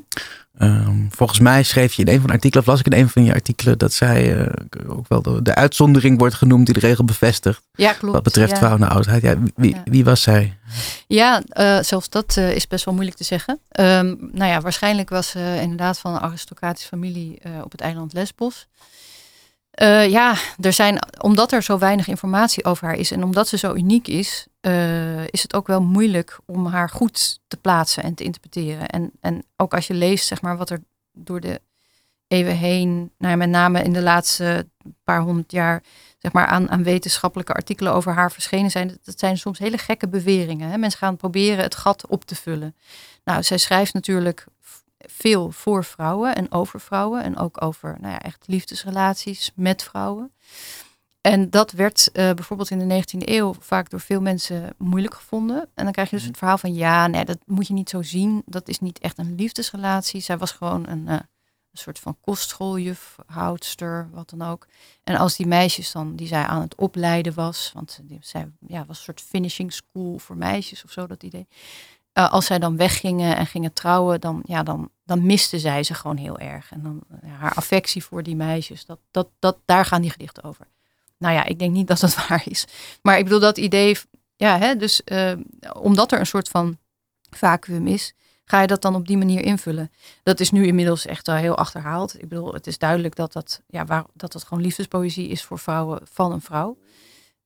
Ehm, 0.59 1.07
volgens 1.11 1.39
mij 1.39 1.63
schreef 1.63 1.95
je 1.95 2.03
in 2.03 2.09
een 2.09 2.19
van 2.19 2.27
de 2.27 2.33
artikelen, 2.33 2.65
of 2.65 2.71
las 2.71 2.81
ik 2.81 2.87
in 2.87 3.01
een 3.01 3.09
van 3.09 3.25
je 3.25 3.33
artikelen, 3.33 3.79
dat 3.79 3.93
zij 3.93 4.37
eh, 4.37 4.53
ook 4.89 5.09
wel 5.09 5.23
de, 5.23 5.43
de 5.43 5.55
uitzondering 5.55 6.19
wordt 6.19 6.35
genoemd 6.35 6.67
die 6.67 6.75
de 6.75 6.87
regel 6.87 7.05
bevestigt. 7.05 7.63
Ja, 7.73 7.93
klopt. 7.93 8.15
wat 8.15 8.23
betreft 8.23 8.51
ja. 8.51 8.57
vrouwen 8.57 8.83
en 8.83 8.89
oudheid. 8.89 9.23
Ja, 9.23 9.39
wie, 9.39 9.53
wie, 9.57 9.75
Ja. 9.75 9.83
wie 9.85 10.05
was 10.05 10.23
zij? 10.23 10.59
Ja, 11.07 11.43
eh, 11.49 11.79
zelfs 11.81 12.09
dat 12.09 12.37
eh, 12.37 12.55
is 12.55 12.67
best 12.67 12.85
wel 12.85 12.95
moeilijk 12.95 13.17
te 13.17 13.25
zeggen. 13.25 13.61
Ehm, 13.69 14.15
nou 14.19 14.51
ja, 14.51 14.61
waarschijnlijk 14.61 15.09
was 15.09 15.29
ze 15.29 15.59
inderdaad 15.61 15.99
van 15.99 16.15
een 16.15 16.21
aristocratische 16.21 16.89
familie 16.89 17.41
op 17.65 17.73
het 17.73 17.81
eiland 17.81 18.13
Lesbos. 18.13 18.67
Ja, 20.09 20.35
er 20.61 20.73
zijn, 20.73 20.99
omdat 21.21 21.53
er 21.53 21.63
zo 21.63 21.79
weinig 21.79 22.09
informatie 22.09 22.65
over 22.65 22.87
haar 22.87 22.97
is 22.97 23.11
en 23.11 23.25
omdat 23.25 23.49
ze 23.49 23.59
zo 23.59 23.75
uniek 23.75 24.09
is, 24.09 24.47
eh, 24.69 25.27
is 25.27 25.43
het 25.43 25.55
ook 25.55 25.67
wel 25.67 25.83
moeilijk 25.83 26.39
om 26.45 26.67
haar 26.67 26.91
goed 26.91 27.41
te 27.49 27.57
plaatsen 27.57 28.03
en 28.03 28.15
te 28.15 28.25
interpreteren. 28.25 28.89
En, 28.89 29.11
en 29.21 29.45
ook 29.57 29.75
als 29.75 29.87
je 29.87 29.95
leest, 29.95 30.27
zeg 30.27 30.41
maar, 30.43 30.57
wat 30.57 30.71
er 30.71 30.81
door 31.13 31.41
de 31.41 31.61
eeuwen 32.29 32.57
heen, 32.57 33.13
nou 33.19 33.37
met 33.37 33.49
name 33.49 33.83
in 33.83 33.93
de 33.93 34.03
laatste 34.03 34.69
paar 35.05 35.21
honderd 35.21 35.53
jaar, 35.53 35.83
zeg 36.19 36.33
maar, 36.33 36.47
aan, 36.47 36.71
aan 36.71 36.83
wetenschappelijke 36.83 37.53
artikelen 37.53 37.93
over 37.93 38.13
haar 38.13 38.33
verschenen 38.33 38.71
zijn. 38.71 38.89
Dat, 38.89 38.99
dat 39.05 39.19
zijn 39.19 39.39
soms 39.39 39.59
hele 39.59 39.79
gekke 39.79 40.09
beweringen. 40.09 40.71
Hè? 40.71 40.79
Mensen 40.79 40.99
gaan 40.99 41.17
proberen 41.17 41.65
het 41.65 41.75
gat 41.75 42.07
op 42.07 42.25
te 42.25 42.35
vullen. 42.35 42.77
Nou, 43.25 43.43
zij 43.43 43.59
schrijft 43.59 43.95
natuurlijk 43.95 44.47
veel 44.99 45.51
voor 45.51 45.85
vrouwen 45.85 46.35
en 46.35 46.53
over 46.53 46.81
vrouwen. 46.81 47.23
En 47.23 47.37
ook 47.37 47.63
over 47.63 47.97
nou 48.01 48.13
ja, 48.13 48.21
echt 48.21 48.45
liefdesrelaties 48.47 49.53
met 49.55 49.83
vrouwen. 49.83 50.33
En 51.21 51.51
dat 51.51 51.73
werd 51.73 52.13
eh, 52.13 52.33
bijvoorbeeld 52.33 52.71
in 52.71 52.89
de 52.89 53.03
19e 53.03 53.19
eeuw 53.29 53.55
vaak 53.59 53.91
door 53.91 54.01
veel 54.01 54.21
mensen 54.21 54.75
moeilijk 54.79 55.15
gevonden. 55.15 55.69
En 55.75 55.85
dan 55.85 55.93
krijg 55.93 56.11
je 56.11 56.17
dus 56.17 56.25
het 56.25 56.37
verhaal 56.37 56.59
van 56.59 56.75
ja, 56.75 57.07
nee, 57.07 57.25
dat 57.25 57.39
moet 57.47 57.67
je 57.67 57.73
niet 57.73 57.91
zo 57.91 58.03
zien. 58.03 58.43
Dat 58.47 58.69
is 58.69 58.79
niet 58.79 58.99
echt 58.99 59.19
een 59.19 59.35
liefdesrelatie. 59.35 60.21
Zij 60.21 60.39
was 60.39 60.53
gewoon 60.53 60.89
een, 60.89 61.09
eh, 61.09 61.15
een 61.71 61.79
soort 61.79 61.99
van 61.99 62.17
kostschooljuf, 62.21 63.17
houdster, 63.27 64.09
wat 64.13 64.31
dan 64.31 64.43
ook. 64.43 64.67
En 65.05 65.17
als 65.17 65.37
die 65.37 65.47
meisjes 65.47 65.93
dan, 65.93 66.17
die 66.17 66.27
zij 66.27 66.43
aan 66.45 66.61
het 66.61 66.75
opleiden 66.75 67.35
was, 67.35 67.71
want 67.75 68.01
die- 68.03 68.19
zij 68.21 68.51
ja, 68.67 68.85
was 68.87 68.97
een 68.99 69.05
soort 69.05 69.21
finishing 69.21 69.73
school 69.73 70.19
voor 70.19 70.37
meisjes 70.37 70.85
of 70.85 70.91
zo, 70.91 71.07
dat 71.07 71.23
idee. 71.23 71.47
Eh, 72.13 72.33
als 72.33 72.47
zij 72.47 72.59
dan 72.59 72.77
weggingen 72.77 73.37
en 73.37 73.47
gingen 73.47 73.73
trouwen, 73.73 74.21
dan, 74.21 74.43
ja, 74.45 74.63
dan, 74.63 74.91
dan 75.05 75.27
miste 75.27 75.59
zij 75.59 75.83
ze 75.83 75.95
gewoon 75.95 76.17
heel 76.17 76.39
erg. 76.39 76.73
En 76.73 76.83
dan 76.83 77.01
ja, 77.23 77.29
haar 77.29 77.55
affectie 77.55 78.05
voor 78.05 78.23
die 78.23 78.37
meisjes, 78.37 78.85
dat, 78.87 78.99
dat, 79.11 79.29
dat, 79.39 79.59
daar 79.65 79.85
gaan 79.85 80.03
die 80.03 80.11
gedichten 80.11 80.43
over. 80.43 80.67
Nou 81.19 81.35
ja, 81.35 81.45
ik 81.45 81.59
denk 81.59 81.73
niet 81.73 81.87
dat 81.87 82.01
dat 82.01 82.15
waar 82.29 82.43
is. 82.45 82.65
Maar 83.03 83.19
ik 83.19 83.25
bedoel, 83.25 83.41
dat 83.41 83.59
idee, 83.59 83.97
ja, 84.37 84.59
hè, 84.59 84.77
dus 84.77 85.05
eh, 85.05 85.33
omdat 85.73 86.13
er 86.13 86.19
een 86.19 86.27
soort 86.27 86.49
van 86.49 86.79
vacuüm 87.31 87.87
is, 87.87 88.15
ga 88.45 88.61
je 88.61 88.67
dat 88.67 88.83
dan 88.83 88.95
op 88.95 89.07
die 89.07 89.17
manier 89.17 89.45
invullen. 89.45 89.91
Dat 90.23 90.41
is 90.41 90.51
nu 90.51 90.67
inmiddels 90.67 91.07
echt 91.07 91.29
al 91.29 91.35
heel 91.35 91.57
achterhaald. 91.57 92.23
Ik 92.23 92.29
bedoel, 92.29 92.53
het 92.53 92.67
is 92.67 92.79
duidelijk 92.79 93.17
dat 93.17 93.33
dat, 93.33 93.63
ja, 93.67 93.85
waar, 93.85 94.05
dat 94.15 94.33
dat 94.33 94.45
gewoon 94.45 94.63
liefdespoëzie 94.63 95.29
is 95.29 95.45
voor 95.45 95.59
vrouwen 95.59 96.01
van 96.05 96.33
een 96.33 96.41
vrouw. 96.41 96.79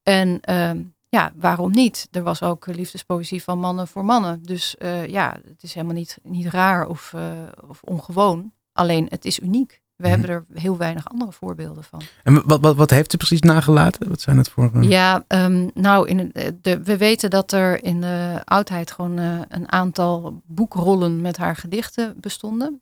En 0.03 0.41
ehm, 0.41 0.83
ja, 1.09 1.33
waarom 1.37 1.71
niet? 1.71 2.09
Er 2.11 2.23
was 2.23 2.43
ook 2.43 2.67
liefdespoëzie 2.67 3.43
van 3.43 3.59
mannen 3.59 3.89
voor 3.89 4.05
mannen. 4.05 4.43
Dus 4.43 4.77
eh, 4.77 5.07
ja, 5.07 5.39
het 5.47 5.63
is 5.63 5.75
helemaal 5.75 5.95
niet, 5.95 6.19
niet 6.23 6.47
raar 6.47 6.87
of, 6.87 7.13
eh, 7.15 7.33
of 7.69 7.83
ongewoon. 7.83 8.53
Alleen 8.73 9.07
het 9.09 9.25
is 9.25 9.41
uniek. 9.41 9.82
We 10.03 10.09
Mhm. 10.09 10.19
hebben 10.21 10.31
er 10.37 10.61
heel 10.63 10.77
weinig 10.77 11.09
andere 11.11 11.33
voorbeelden 11.33 11.85
van. 11.85 12.01
En 12.23 12.43
wat, 12.47 12.61
wat, 12.61 12.77
wat 12.77 12.91
heeft 12.91 13.11
ze 13.11 13.17
precies 13.17 13.41
nagelaten? 13.41 14.09
Wat 14.09 14.21
zijn 14.21 14.37
het 14.37 14.49
voor... 14.49 14.71
eh, 14.75 14.83
Ja, 14.83 15.25
ehm, 15.27 15.69
nou, 15.75 16.09
in 16.09 16.33
eh, 16.33 16.49
de, 16.61 16.83
we 16.83 16.97
weten 16.97 17.31
dat 17.31 17.53
er 17.53 17.85
in 17.85 18.01
de 18.01 18.41
oudheid 18.45 18.91
gewoon 18.91 19.19
eh, 19.19 19.39
een 19.49 19.73
aantal 19.73 20.43
boekrollen 20.47 21.21
met 21.21 21.37
haar 21.37 21.57
gedichten 21.57 22.15
bestonden. 22.21 22.81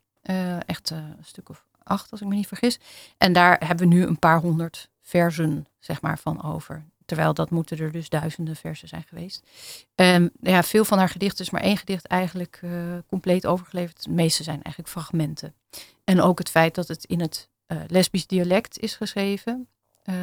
Echt 0.67 0.91
een 0.91 1.17
stuk 1.23 1.49
of 1.49 1.65
acht, 1.83 2.11
als 2.11 2.21
ik 2.21 2.27
me 2.29 2.35
niet 2.35 2.47
vergis. 2.47 2.81
En 3.19 3.33
daar 3.33 3.57
hebben 3.67 3.89
we 3.89 3.95
nu 3.95 4.05
een 4.07 4.19
paar 4.19 4.41
honderd 4.41 4.89
versen, 5.03 5.67
zeg 5.79 6.01
maar, 6.01 6.19
van 6.19 6.43
over. 6.43 6.85
Terwijl 7.11 7.35
dat 7.35 7.51
moeten 7.51 7.79
er 7.79 7.93
dus 7.93 8.09
duizenden 8.09 8.57
versen 8.57 8.89
zijn 8.89 9.05
geweest. 9.09 9.43
En 9.95 10.31
ja, 10.41 10.63
veel 10.63 10.85
van 10.85 10.99
haar 10.99 11.09
gedichten 11.09 11.45
is 11.45 11.51
maar 11.51 11.61
één 11.61 11.77
gedicht 11.77 12.07
eigenlijk 12.07 12.59
eh, 12.63 12.71
compleet 13.09 13.47
overgeleverd. 13.47 14.03
De 14.05 14.11
meeste 14.11 14.43
zijn 14.43 14.63
eigenlijk 14.63 14.89
fragmenten. 14.89 15.55
En 16.05 16.21
ook 16.23 16.39
het 16.39 16.51
feit 16.51 16.75
dat 16.75 16.89
het 16.89 17.05
in 17.05 17.21
het 17.21 17.49
eh, 17.67 17.79
lesbisch 17.87 18.27
dialect 18.27 18.79
is 18.79 18.95
geschreven. 18.97 19.69
eh, 20.03 20.15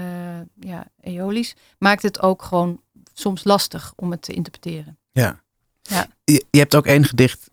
ja, 0.59 0.85
Eolisch, 1.01 1.55
maakt 1.77 2.03
het 2.03 2.21
ook 2.21 2.41
gewoon 2.43 2.81
soms 3.13 3.43
lastig 3.43 3.93
om 3.95 4.11
het 4.11 4.21
te 4.21 4.33
interpreteren. 4.33 4.97
Ja. 5.11 5.39
Ja. 5.81 6.07
Je, 6.23 6.45
je 6.51 6.59
hebt 6.59 6.75
ook 6.75 6.85
één 6.85 7.03
gedicht 7.05 7.49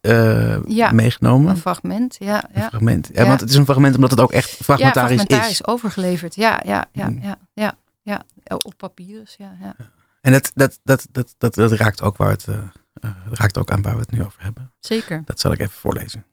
Ja. 0.67 0.91
meegenomen. 0.93 1.51
Een 1.51 1.57
fragment, 1.57 2.17
ja. 2.19 2.45
Een 2.53 2.61
ja. 2.61 2.69
fragment. 2.69 3.11
Ja, 3.13 3.27
want 3.27 3.41
het 3.41 3.51
is 3.51 3.57
een 3.57 3.65
fragment 3.65 3.95
omdat 3.95 4.11
het 4.11 4.21
ook 4.21 4.33
echt 4.33 4.51
Ja, 4.51 4.57
fragmentarisch, 4.65 5.15
fragmentarisch 5.17 5.61
is. 5.61 5.67
overgeleverd. 5.67 6.35
Ja, 6.35 6.61
ja, 6.65 6.85
ja, 6.93 7.09
Mm. 7.09 7.19
ja, 7.23 7.39
ja, 7.53 7.75
ja. 8.05 8.25
Op 8.65 8.75
papyrus, 8.77 9.35
ja, 9.39 9.57
ja. 9.61 9.77
En 10.21 10.33
dat, 10.33 10.51
dat, 10.55 10.81
dat, 10.83 11.07
dat, 11.11 11.35
dat, 11.39 11.55
dat 11.55 11.73
raakt 11.73 12.03
ook 12.03 12.17
waar 12.17 12.31
het, 12.31 12.49
eh, 12.49 12.59
eh, 13.01 13.11
raakt 13.31 13.59
ook 13.59 13.71
aan 13.71 13.83
waar 13.83 13.95
we 13.95 14.01
het 14.01 14.11
nu 14.11 14.25
over 14.25 14.43
hebben. 14.43 14.73
Zeker. 14.81 15.23
Dat 15.25 15.41
zal 15.41 15.53
ik 15.53 15.61
even 15.61 15.73
voorlezen. 15.73 16.25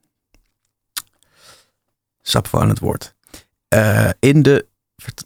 Sappho 2.22 2.60
aan 2.60 2.70
het 2.70 2.80
woord. 2.80 3.16
Eh, 3.68 4.10
in 4.20 4.42
de 4.42 4.70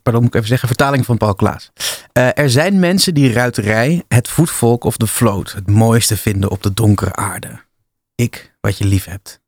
pardon, 0.01 0.21
moet 0.21 0.29
ik 0.29 0.35
even 0.35 0.47
zeggen, 0.47 0.67
vertaling 0.67 1.05
van 1.05 1.17
Paul 1.17 1.35
Klaas. 1.35 1.71
Uh, 2.13 2.37
er 2.37 2.49
zijn 2.49 2.79
mensen 2.79 3.13
die 3.13 3.31
ruiterij, 3.31 4.03
het 4.07 4.27
voetvolk 4.27 4.83
of 4.83 4.97
de 4.97 5.07
vloot 5.07 5.51
het 5.51 5.67
mooiste 5.67 6.17
vinden 6.17 6.49
op 6.51 6.63
de 6.63 6.73
donkere 6.73 7.15
aarde. 7.15 7.63
Ik, 8.15 8.55
wat 8.61 8.77
je 8.77 8.85
lief 8.85 9.05
hebt. 9.05 9.41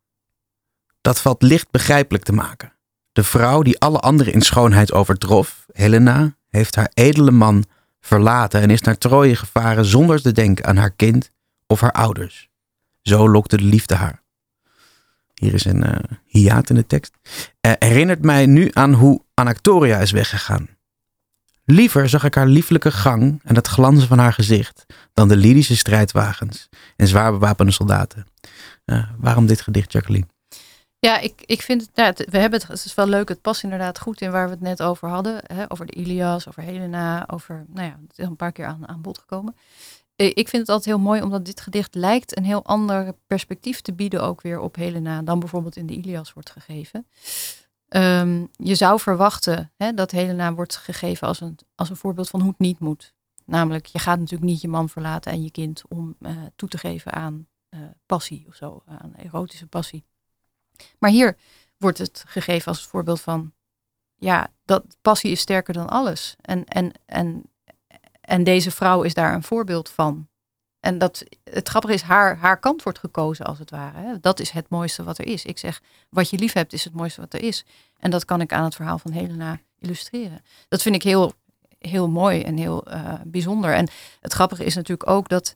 Dat 1.02 1.22
valt 1.22 1.42
licht 1.42 1.72
begrijpelijk 1.72 2.24
te 2.24 2.34
maken. 2.34 2.74
De 3.12 3.24
vrouw 3.24 3.62
die 3.62 3.80
alle 3.80 4.00
anderen 4.00 4.34
in 4.34 4.42
schoonheid 4.42 4.94
overtrof, 4.94 5.66
Helena, 5.72 6.37
heeft 6.50 6.76
haar 6.76 6.92
edele 6.94 7.32
man 7.32 7.66
verlaten 8.00 8.62
en 8.62 8.70
is 8.70 8.82
naar 8.82 8.98
Troje 8.98 9.36
gevaren 9.36 9.86
zonder 9.86 10.22
te 10.22 10.32
denken 10.32 10.66
aan 10.66 10.78
haar 10.78 10.92
kind 10.92 11.32
of 11.68 11.82
haar 11.82 11.92
ouders. 11.92 12.50
Zo 13.02 13.30
lokte 13.30 13.58
de 13.58 13.64
liefde 13.64 13.96
haar. 13.96 14.24
Hier 15.34 15.54
is 15.54 15.66
een 15.66 15.84
uh, 16.34 16.60
in 16.64 16.76
de 16.76 16.88
tekst. 16.88 17.14
Uh, 17.62 17.72
herinnert 17.80 18.22
mij 18.22 18.46
nu 18.46 18.70
aan 18.74 18.94
hoe 18.94 19.22
Anactoria 19.34 19.98
is 20.00 20.12
weggegaan. 20.12 20.68
Liever 21.66 22.10
zag 22.10 22.24
ik 22.24 22.36
haar 22.36 22.48
lieflijke 22.48 22.92
gang 22.92 23.42
en 23.44 23.56
het 23.56 23.68
glanzen 23.68 24.08
van 24.08 24.18
haar 24.18 24.34
gezicht 24.34 24.86
dan 25.14 25.28
de 25.28 25.36
Lydische 25.36 25.78
strijdwagens 25.78 26.70
en 26.96 27.08
zwaar 27.08 27.32
bewapende 27.32 27.72
soldaten. 27.72 28.28
Uh, 28.86 29.10
waarom 29.18 29.46
dit 29.46 29.62
gedicht, 29.62 29.92
Jacqueline? 29.92 30.28
Ja, 31.00 31.20
ik, 31.20 31.42
ik 31.46 31.62
vind 31.62 31.90
het, 31.94 32.26
we 32.30 32.38
hebben 32.38 32.62
het, 32.68 32.86
is 32.86 32.94
wel 32.94 33.08
leuk, 33.08 33.30
het 33.30 33.42
past 33.42 33.64
inderdaad 33.64 34.00
goed 34.00 34.22
in 34.22 34.32
waar 34.32 34.46
we 34.46 34.52
het 34.52 34.62
net 34.62 34.82
over 34.82 35.10
hadden. 35.10 35.42
Hè, 35.44 35.72
over 35.72 35.86
de 35.86 35.94
Ilias, 35.94 36.48
over 36.48 36.64
Helena, 36.64 37.28
over, 37.28 37.66
nou 37.68 37.88
ja, 37.88 38.00
het 38.08 38.18
is 38.18 38.26
een 38.26 38.36
paar 38.36 38.52
keer 38.52 38.66
aan, 38.66 38.88
aan 38.88 39.02
bod 39.02 39.18
gekomen. 39.18 39.56
Eh, 40.16 40.28
ik 40.28 40.48
vind 40.48 40.62
het 40.62 40.70
altijd 40.70 40.96
heel 40.96 41.04
mooi, 41.04 41.22
omdat 41.22 41.46
dit 41.46 41.62
gedicht 41.62 41.96
lijkt 41.96 42.38
een 42.38 42.44
heel 42.44 42.66
ander 42.66 43.16
perspectief 43.28 43.82
te 43.82 43.94
bieden 43.94 44.24
ook 44.24 44.42
weer 44.42 44.60
op 44.60 44.76
Helena 44.76 45.22
dan 45.22 45.40
bijvoorbeeld 45.40 45.76
in 45.76 45.86
de 45.86 45.94
Ilias 45.94 46.34
wordt 46.34 46.50
gegeven. 46.50 47.08
Ehm, 47.88 48.46
je 48.52 48.76
zou 48.76 49.00
verwachten 49.00 49.72
hè, 49.76 49.94
dat 49.94 50.12
Helena 50.12 50.54
wordt 50.54 50.76
gegeven 50.76 51.28
als 51.28 51.42
een, 51.42 51.60
als 51.76 51.90
een 51.90 51.96
voorbeeld 51.96 52.30
van 52.30 52.40
hoe 52.40 52.50
het 52.50 52.60
niet 52.60 52.80
moet. 52.80 53.14
Namelijk, 53.46 53.86
je 53.86 54.00
gaat 54.00 54.20
natuurlijk 54.20 54.50
niet 54.50 54.62
je 54.62 54.68
man 54.68 54.90
verlaten 54.90 55.32
en 55.32 55.44
je 55.44 55.52
kind 55.52 55.84
om 55.88 56.16
uh, 56.20 56.32
toe 56.56 56.70
te 56.70 56.78
geven 56.78 57.14
aan 57.14 57.48
uh, 57.70 57.80
passie 58.06 58.46
of 58.48 58.56
zo, 58.56 58.84
aan 58.86 59.14
erotische 59.16 59.68
passie. 59.68 60.06
Maar 61.00 61.10
hier 61.10 61.38
wordt 61.78 61.98
het 61.98 62.24
gegeven 62.28 62.68
als 62.68 62.86
voorbeeld 62.86 63.22
van, 63.22 63.54
ja, 64.16 64.48
dat 64.66 64.84
passie 65.02 65.32
is 65.32 65.40
sterker 65.40 65.74
dan 65.74 65.90
alles. 65.90 66.36
En, 66.42 66.66
en, 66.66 66.92
en, 67.06 67.44
en 68.22 68.44
deze 68.44 68.72
vrouw 68.72 69.02
is 69.02 69.14
daar 69.14 69.34
een 69.34 69.44
voorbeeld 69.44 69.90
van. 69.90 70.28
En 70.80 70.98
dat, 70.98 71.24
het 71.44 71.70
grappige 71.70 71.94
is, 71.94 72.02
haar, 72.02 72.38
haar 72.38 72.60
kant 72.60 72.84
wordt 72.84 73.00
gekozen 73.00 73.46
als 73.46 73.60
het 73.60 73.70
ware. 73.70 74.20
Dat 74.20 74.40
is 74.40 74.50
het 74.50 74.70
mooiste 74.70 75.04
wat 75.04 75.18
er 75.18 75.26
is. 75.26 75.46
Ik 75.46 75.58
zeg, 75.58 75.82
wat 76.10 76.30
je 76.30 76.38
lief 76.38 76.54
hebt 76.54 76.74
is 76.74 76.84
het 76.84 76.94
mooiste 76.94 77.22
wat 77.22 77.34
er 77.34 77.42
is. 77.42 77.66
En 78.00 78.12
dat 78.12 78.26
kan 78.26 78.42
ik 78.42 78.54
aan 78.54 78.64
het 78.64 78.76
verhaal 78.76 79.00
van 79.00 79.12
Helena 79.12 79.60
illustreren. 79.80 80.42
Dat 80.68 80.82
vind 80.82 80.96
ik 80.96 81.04
heel, 81.04 81.34
heel 81.80 82.10
mooi 82.10 82.42
en 82.42 82.58
heel 82.58 82.92
uh, 82.92 83.14
bijzonder. 83.24 83.74
En 83.74 83.88
het 84.22 84.34
grappige 84.34 84.66
is 84.66 84.76
natuurlijk 84.76 85.10
ook 85.10 85.30
dat 85.30 85.56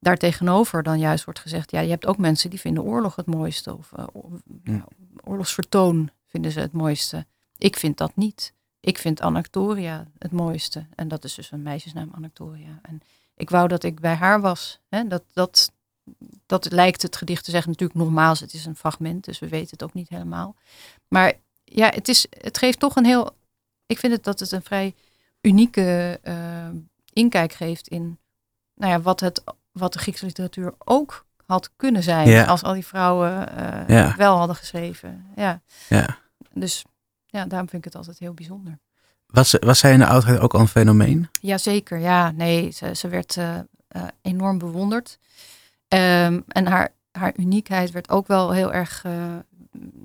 daartegenover 0.00 0.82
dan 0.82 0.98
juist 0.98 1.24
wordt 1.24 1.40
gezegd, 1.40 1.70
ja, 1.70 1.80
je 1.80 1.90
hebt 1.90 2.06
ook 2.06 2.18
mensen 2.18 2.50
die 2.50 2.60
vinden 2.60 2.82
oorlog 2.82 3.16
het 3.16 3.26
mooiste. 3.26 3.76
Of 3.76 3.92
uh, 3.98 4.82
oorlogsvertoon 5.24 6.10
vinden 6.26 6.52
ze 6.52 6.60
het 6.60 6.72
mooiste. 6.72 7.26
Ik 7.56 7.76
vind 7.76 7.98
dat 7.98 8.16
niet. 8.16 8.52
Ik 8.80 8.98
vind 8.98 9.20
Anactoria 9.20 10.06
het 10.18 10.32
mooiste. 10.32 10.86
En 10.94 11.08
dat 11.08 11.24
is 11.24 11.34
dus 11.34 11.50
een 11.50 11.62
meisjesnaam 11.62 12.10
Anactoria. 12.14 12.78
En 12.82 13.00
ik 13.34 13.50
wou 13.50 13.68
dat 13.68 13.82
ik 13.82 14.00
bij 14.00 14.14
haar 14.14 14.40
was. 14.40 14.80
Hè? 14.88 15.06
Dat, 15.06 15.22
dat, 15.32 15.72
dat 16.46 16.72
lijkt 16.72 17.02
het 17.02 17.16
gedicht 17.16 17.44
te 17.44 17.50
zeggen. 17.50 17.70
Natuurlijk 17.70 17.98
nogmaals, 17.98 18.40
het 18.40 18.52
is 18.52 18.64
een 18.64 18.76
fragment, 18.76 19.24
dus 19.24 19.38
we 19.38 19.48
weten 19.48 19.70
het 19.70 19.82
ook 19.82 19.94
niet 19.94 20.08
helemaal. 20.08 20.54
Maar 21.08 21.32
ja, 21.64 21.90
het, 21.94 22.08
is, 22.08 22.26
het 22.30 22.58
geeft 22.58 22.78
toch 22.78 22.96
een 22.96 23.04
heel... 23.04 23.30
Ik 23.86 23.98
vind 23.98 24.12
het 24.12 24.24
dat 24.24 24.40
het 24.40 24.52
een 24.52 24.62
vrij 24.62 24.94
unieke 25.40 26.20
uh, 26.24 26.68
inkijk 27.12 27.52
geeft 27.52 27.88
in 27.88 28.18
nou 28.80 28.92
ja, 28.92 29.00
wat, 29.00 29.20
het, 29.20 29.42
wat 29.72 29.92
de 29.92 29.98
Griekse 29.98 30.26
literatuur 30.26 30.74
ook 30.78 31.26
had 31.46 31.70
kunnen 31.76 32.02
zijn. 32.02 32.28
Ja. 32.28 32.44
Als 32.44 32.62
al 32.62 32.72
die 32.72 32.86
vrouwen 32.86 33.48
uh, 33.58 33.88
Ja. 33.88 34.14
wel 34.16 34.36
hadden 34.36 34.56
geschreven. 34.56 35.26
Ja. 35.36 35.60
Ja. 35.88 36.18
Dus 36.52 36.84
ja, 37.26 37.44
daarom 37.46 37.68
vind 37.68 37.84
ik 37.86 37.92
het 37.92 37.96
altijd 37.96 38.18
heel 38.18 38.34
bijzonder. 38.34 38.78
Was, 39.26 39.56
was 39.60 39.78
zij 39.78 39.92
in 39.92 39.98
de 39.98 40.06
oudheid 40.06 40.38
ook 40.40 40.54
al 40.54 40.60
een 40.60 40.68
fenomeen? 40.68 41.28
Jazeker, 41.40 41.98
ja. 41.98 42.30
Nee, 42.30 42.70
ze, 42.70 42.94
ze 42.94 43.08
werd 43.08 43.36
eh, 43.36 43.58
eh, 43.88 44.02
enorm 44.22 44.58
bewonderd. 44.58 45.18
Ehm, 45.88 46.40
en 46.48 46.66
haar, 46.66 46.92
haar 47.12 47.32
uniekheid 47.36 47.90
werd 47.90 48.08
ook 48.08 48.26
wel 48.26 48.50
heel 48.50 48.72
erg 48.72 49.04
eh, 49.04 49.12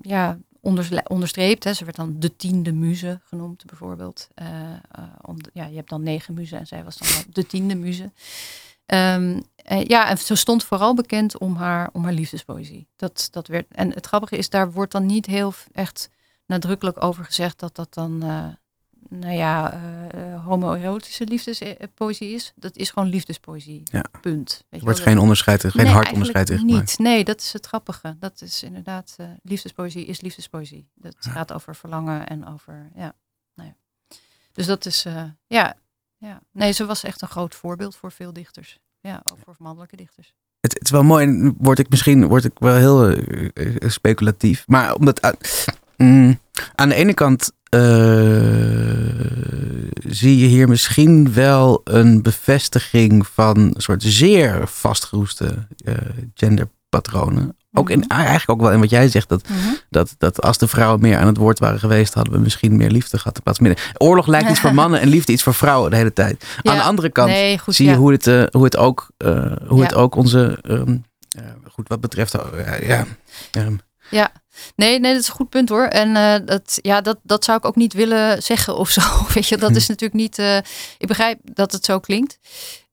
ja, 0.02 0.38
onders- 0.62 0.90
onderstreept. 1.08 1.64
Hè. 1.64 1.74
Ze 1.74 1.84
werd 1.86 1.96
dan 1.98 2.16
de 2.20 2.36
tiende 2.36 2.72
muze 2.72 3.20
genoemd, 3.24 3.66
bijvoorbeeld. 3.66 4.28
Eh, 4.34 4.48
eh, 4.92 5.04
om, 5.22 5.38
ja, 5.54 5.66
je 5.66 5.76
hebt 5.76 5.90
dan 5.90 6.04
negen 6.04 6.34
muzen 6.34 6.60
en 6.60 6.68
zij 6.68 6.84
was 6.84 6.98
dan 6.98 7.08
de 7.34 7.46
tiende 7.48 7.76
muze. 7.76 8.12
Ehm, 8.86 9.42
eh, 9.66 9.86
ja, 9.86 10.10
en 10.10 10.18
ze 10.18 10.36
stond 10.36 10.64
vooral 10.64 10.94
bekend 10.96 11.38
om 11.38 11.56
haar, 11.56 11.90
om 11.94 12.04
haar 12.04 12.14
liefdespoëzie. 12.14 12.88
Dat, 12.96 13.28
dat 13.32 13.48
werd, 13.48 13.66
en 13.72 13.94
het 13.94 14.06
grappige 14.06 14.38
is, 14.38 14.50
daar 14.50 14.72
wordt 14.72 14.92
dan 14.92 15.06
niet 15.06 15.26
heel 15.26 15.54
echt 15.72 16.10
nadrukkelijk 16.46 17.04
over 17.04 17.26
gezegd 17.26 17.60
dat 17.60 17.76
dat 17.76 17.94
dan, 17.94 18.24
eh, 18.24 18.48
nou 19.20 19.34
ja, 19.34 19.72
eh, 20.12 20.46
homoerotische 20.46 21.26
liefdespoëzie 21.26 22.30
is. 22.34 22.54
Dat 22.56 22.76
is 22.76 22.90
gewoon 22.90 23.10
liefdespoëzie. 23.10 23.82
Ja. 23.84 24.06
Punt. 24.22 24.64
Weet 24.70 24.80
Er 24.80 24.86
wordt 24.86 25.00
geen 25.00 25.20
onderscheid, 25.20 25.62
geen 25.62 25.84
Nee, 25.84 25.94
hard 25.94 26.12
onderscheid 26.12 26.50
in 26.50 26.66
niet. 26.66 26.98
Nee, 26.98 27.24
dat 27.24 27.42
is 27.42 27.54
het 27.54 27.66
grappige. 27.66 28.16
Dat 28.20 28.42
is 28.42 28.64
inderdaad, 28.64 29.16
liefdespoëzie 29.42 30.06
is 30.06 30.22
liefdespoëzie. 30.22 30.90
Dat 30.96 31.16
Ja. 31.20 31.32
gaat 31.32 31.54
over 31.54 31.76
verlangen 31.76 32.28
en 32.28 32.48
over, 32.48 32.92
ja. 32.96 33.14
Nou 33.56 33.70
ja. 33.70 33.76
Dus 34.52 34.66
dat 34.66 34.86
is, 34.86 35.06
ja, 35.48 35.78
ja. 36.18 36.42
Nee, 36.52 36.72
ze 36.72 36.86
was 36.86 37.04
echt 37.04 37.22
een 37.22 37.28
groot 37.28 37.56
voorbeeld 37.56 37.96
voor 37.96 38.12
veel 38.12 38.34
dichters. 38.34 38.80
Ja, 39.06 39.22
ook 39.32 39.38
voor 39.44 39.56
mannelijke 39.58 39.96
dichters. 39.96 40.34
Het, 40.60 40.74
het 40.74 40.84
is 40.84 40.90
wel 40.90 41.04
mooi, 41.04 41.26
en 41.26 41.56
word 41.58 41.80
ik 41.80 41.90
misschien 41.90 42.28
word 42.28 42.44
ik 42.44 42.60
wel 42.60 42.76
heel 42.76 43.10
eh, 43.10 43.90
speculatief. 43.90 44.64
Maar 44.68 44.96
omdat 44.96 45.22
aan, 45.22 45.36
mm, 45.98 46.40
aan 46.76 46.90
de 46.90 46.96
ene 46.96 47.14
kant 47.14 47.52
eh, 47.70 47.80
zie 50.08 50.38
je 50.38 50.46
hier 50.46 50.68
misschien 50.68 51.34
wel 51.34 51.82
een 51.84 52.22
bevestiging 52.22 53.28
van 53.28 53.58
een 53.58 53.82
soort 53.82 54.04
zeer 54.04 54.68
vastgeroeste 54.68 55.68
eh, 55.84 55.94
genderpatronen. 56.34 57.58
Ook 57.78 57.90
in, 57.90 58.00
Mhm. 58.00 58.10
eigenlijk 58.20 58.50
ook 58.50 58.62
wel 58.62 58.72
in 58.72 58.80
wat 58.80 58.90
jij 58.90 59.08
zegt, 59.08 59.30
dat, 59.30 59.46
dat, 59.90 60.16
dat 60.18 60.42
als 60.42 60.58
de 60.58 60.68
vrouwen 60.68 61.02
meer 61.02 61.18
aan 61.18 61.28
het 61.28 61.38
woord 61.38 61.60
waren 61.60 61.80
geweest, 61.80 62.14
hadden 62.14 62.34
we 62.34 62.40
misschien 62.40 62.76
meer 62.78 62.90
liefde 62.90 63.18
gehad 63.18 63.36
in 63.38 63.44
plaats 63.44 63.58
van 63.58 63.68
minder. 63.68 63.94
Oorlog 63.98 64.28
lijkt 64.28 64.50
iets 64.50 64.60
voor 64.60 64.74
mannen 64.84 65.00
en 65.02 65.08
liefde 65.08 65.32
iets 65.32 65.44
voor 65.44 65.54
vrouwen 65.54 65.92
de 65.92 65.98
hele 65.98 66.14
tijd. 66.14 66.46
Aan 66.56 66.74
de 66.76 66.80
Ja, 66.82 66.86
andere 66.88 67.10
kant 67.10 67.30
nee, 67.30 67.60
goed, 67.60 67.76
zie 67.76 67.86
je 67.86 67.92
ja. 67.92 67.98
hoe 67.98 68.12
het, 68.12 68.28
eh, 68.28 68.44
hoe 68.52 68.64
het 68.64 68.78
ook, 68.78 69.10
eh, 69.18 69.52
hoe 69.68 69.82
het 69.82 69.92
Ja. 69.92 69.98
ook 69.98 70.16
onze, 70.16 70.60
ehm, 70.62 70.98
ja, 71.28 71.56
goed 71.72 71.88
wat 71.88 72.02
betreft, 72.02 72.34
eh, 72.34 72.88
ja, 72.88 73.06
ehm, 73.52 73.76
Nee, 74.76 75.00
nee, 75.00 75.12
dat 75.14 75.22
is 75.22 75.28
een 75.28 75.34
goed 75.34 75.50
punt 75.50 75.70
hoor. 75.70 75.84
En 75.86 76.14
dat, 76.46 76.80
ja, 76.82 77.02
dat, 77.02 77.18
dat 77.24 77.44
zou 77.44 77.58
ik 77.58 77.66
ook 77.66 77.76
niet 77.76 77.94
willen 77.94 78.44
zeggen 78.44 78.76
of 78.78 78.90
zo. 78.90 79.02
Weet 79.34 79.48
je, 79.48 79.58
dat 79.58 79.76
is 79.76 79.88
natuurlijk 79.88 80.20
niet. 80.22 80.38
ik 80.98 81.08
begrijp 81.08 81.40
dat 81.44 81.72
het 81.72 81.86
zo 81.86 82.00
klinkt. 82.00 82.40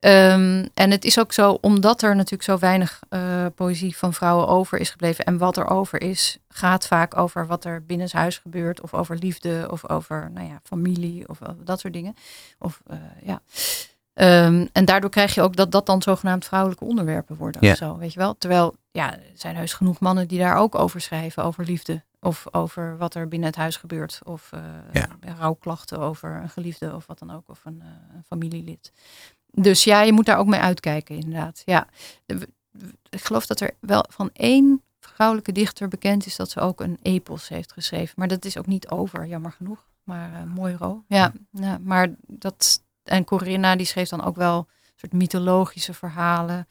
Ehm, 0.02 0.66
en 0.74 0.90
het 0.90 1.04
is 1.04 1.18
ook 1.18 1.32
zo, 1.32 1.58
omdat 1.60 2.02
er 2.02 2.16
natuurlijk 2.16 2.42
zo 2.42 2.58
weinig 2.58 3.00
eh, 3.08 3.46
poëzie 3.54 3.96
van 3.96 4.14
vrouwen 4.14 4.48
over 4.48 4.78
is 4.78 4.90
gebleven. 4.90 5.24
En 5.24 5.38
wat 5.38 5.56
er 5.56 5.66
over 5.66 6.00
is, 6.02 6.38
gaat 6.48 6.86
vaak 6.86 7.16
over 7.16 7.46
wat 7.46 7.64
er 7.64 7.84
binnenshuis 7.86 8.38
gebeurt. 8.38 8.80
Of 8.80 8.94
over 8.94 9.16
liefde, 9.16 9.68
of 9.70 9.88
over 9.88 10.30
nou 10.34 10.46
ja, 10.48 10.60
familie, 10.62 11.28
of 11.28 11.38
dat 11.64 11.80
soort 11.80 11.92
dingen. 11.92 12.14
Of 12.58 12.82
eh, 12.86 12.96
ja. 13.22 13.40
Ehm, 14.14 14.66
en 14.72 14.84
daardoor 14.84 15.10
krijg 15.10 15.34
je 15.34 15.42
ook 15.42 15.56
dat 15.56 15.72
dat 15.72 15.86
dan 15.86 16.02
zogenaamd 16.02 16.44
vrouwelijke 16.44 16.84
onderwerpen 16.84 17.36
worden. 17.36 17.64
Ja. 17.64 17.70
Of 17.70 17.76
zo, 17.76 17.96
weet 17.98 18.12
je 18.12 18.18
wel? 18.18 18.38
Terwijl, 18.38 18.74
ja, 18.90 19.12
er 19.14 19.20
zijn 19.34 19.56
heus 19.56 19.72
genoeg 19.74 20.00
mannen 20.00 20.28
die 20.28 20.38
daar 20.38 20.56
ook 20.56 20.74
over 20.74 21.00
schrijven, 21.00 21.44
over 21.44 21.64
liefde. 21.64 22.02
Of 22.20 22.46
over 22.50 22.96
wat 22.96 23.14
er 23.14 23.28
binnen 23.28 23.48
het 23.48 23.58
huis 23.58 23.76
gebeurt. 23.76 24.20
Of 24.24 24.52
eh, 24.52 24.60
Ja. 24.92 25.08
rouwklachten 25.38 25.98
over 25.98 26.40
een 26.42 26.50
geliefde 26.50 26.94
of 26.94 27.06
wat 27.06 27.18
dan 27.18 27.30
ook. 27.30 27.48
Of 27.48 27.60
een, 27.64 27.82
een 28.14 28.24
familielid. 28.26 28.92
Dus 29.52 29.84
ja, 29.84 30.00
je 30.00 30.12
moet 30.12 30.26
daar 30.26 30.38
ook 30.38 30.46
mee 30.46 30.60
uitkijken, 30.60 31.14
inderdaad. 31.14 31.62
Ja, 31.64 31.86
ik 33.08 33.24
geloof 33.24 33.46
dat 33.46 33.60
er 33.60 33.70
wel 33.80 34.04
van 34.08 34.30
één 34.32 34.82
vrouwelijke 35.00 35.52
dichter 35.52 35.88
bekend 35.88 36.26
is 36.26 36.36
dat 36.36 36.50
ze 36.50 36.60
ook 36.60 36.80
een 36.80 36.98
epos 37.02 37.48
heeft 37.48 37.72
geschreven. 37.72 38.14
Maar 38.16 38.28
dat 38.28 38.44
is 38.44 38.56
ook 38.58 38.66
niet 38.66 38.88
over, 38.88 39.26
jammer 39.26 39.52
genoeg. 39.52 39.86
Maar 40.04 40.32
eh 40.32 40.42
mooi 40.54 40.74
ro. 40.74 41.04
Ja, 41.06 41.32
ja, 41.50 41.78
maar 41.82 42.14
dat. 42.26 42.82
En 43.02 43.24
Corinna 43.24 43.76
die 43.76 43.86
schreef 43.86 44.08
dan 44.08 44.24
ook 44.24 44.36
wel 44.36 44.58
een 44.58 44.92
soort 44.96 45.12
mythologische 45.12 45.94
verhalen. 45.94 46.68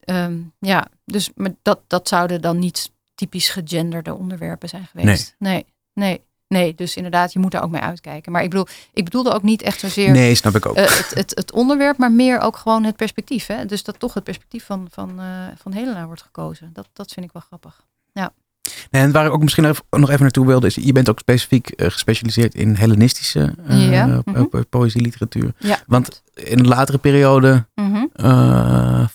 Ehm, 0.00 0.40
ja, 0.58 0.86
dus 1.04 1.30
maar 1.34 1.54
dat, 1.62 1.80
dat 1.86 2.08
zouden 2.08 2.40
dan 2.40 2.58
niet 2.58 2.90
typisch 3.14 3.48
gegenderde 3.48 4.14
onderwerpen 4.14 4.68
zijn 4.68 4.86
geweest. 4.86 5.34
Nee, 5.38 5.52
nee, 5.52 5.66
nee. 5.92 6.26
Dus 6.76 6.96
inderdaad, 6.96 7.32
je 7.32 7.38
moet 7.38 7.50
daar 7.50 7.62
ook 7.62 7.70
mee 7.70 7.80
uitkijken. 7.80 8.32
Maar 8.32 8.42
ik 8.42 8.50
bedoel, 8.50 8.66
ik 8.92 9.04
bedoelde 9.04 9.32
ook 9.32 9.42
niet 9.42 9.62
echt 9.62 9.80
zozeer 9.80 10.10
nee, 10.10 10.34
snap 10.34 10.54
ik 10.54 10.66
ook. 10.66 10.76
eh, 10.76 10.82
het, 10.96 11.10
het, 11.14 11.32
het 11.34 11.52
onderwerp, 11.52 11.96
maar 11.98 12.12
meer 12.12 12.40
ook 12.40 12.56
gewoon 12.56 12.84
het 12.84 12.96
perspectief. 12.96 13.46
Hè? 13.46 13.66
Dus 13.66 13.82
dat 13.84 13.98
toch 13.98 14.14
het 14.14 14.24
perspectief 14.24 14.64
van, 14.64 14.88
van, 14.90 15.20
eh, 15.20 15.24
van 15.62 15.72
Helena 15.72 16.06
wordt 16.06 16.22
gekozen. 16.22 16.70
Dat, 16.72 16.88
dat 16.92 17.12
vind 17.12 17.26
ik 17.26 17.32
wel 17.32 17.42
grappig. 17.46 17.86
En 18.90 19.12
waar 19.12 19.26
ik 19.26 19.32
ook 19.32 19.42
misschien 19.42 19.74
nog 19.90 20.08
even 20.10 20.20
naartoe 20.22 20.46
wilde, 20.46 20.66
is 20.66 20.74
je 20.74 20.92
bent 20.92 21.08
ook 21.08 21.18
specifiek 21.18 21.68
eh, 21.70 21.90
gespecialiseerd 21.90 22.54
in 22.54 22.74
Hellenistische 22.74 23.54
eh, 23.66 23.90
Ja, 23.92 24.06
mhm. 24.24 24.44
po- 24.44 24.62
poëzie, 24.70 25.00
literatuur. 25.02 25.52
Ja, 25.58 25.78
Want 25.86 26.22
in 26.34 26.58
een 26.58 26.66
latere 26.68 26.98
periode 26.98 27.66
Mhm. 27.74 28.04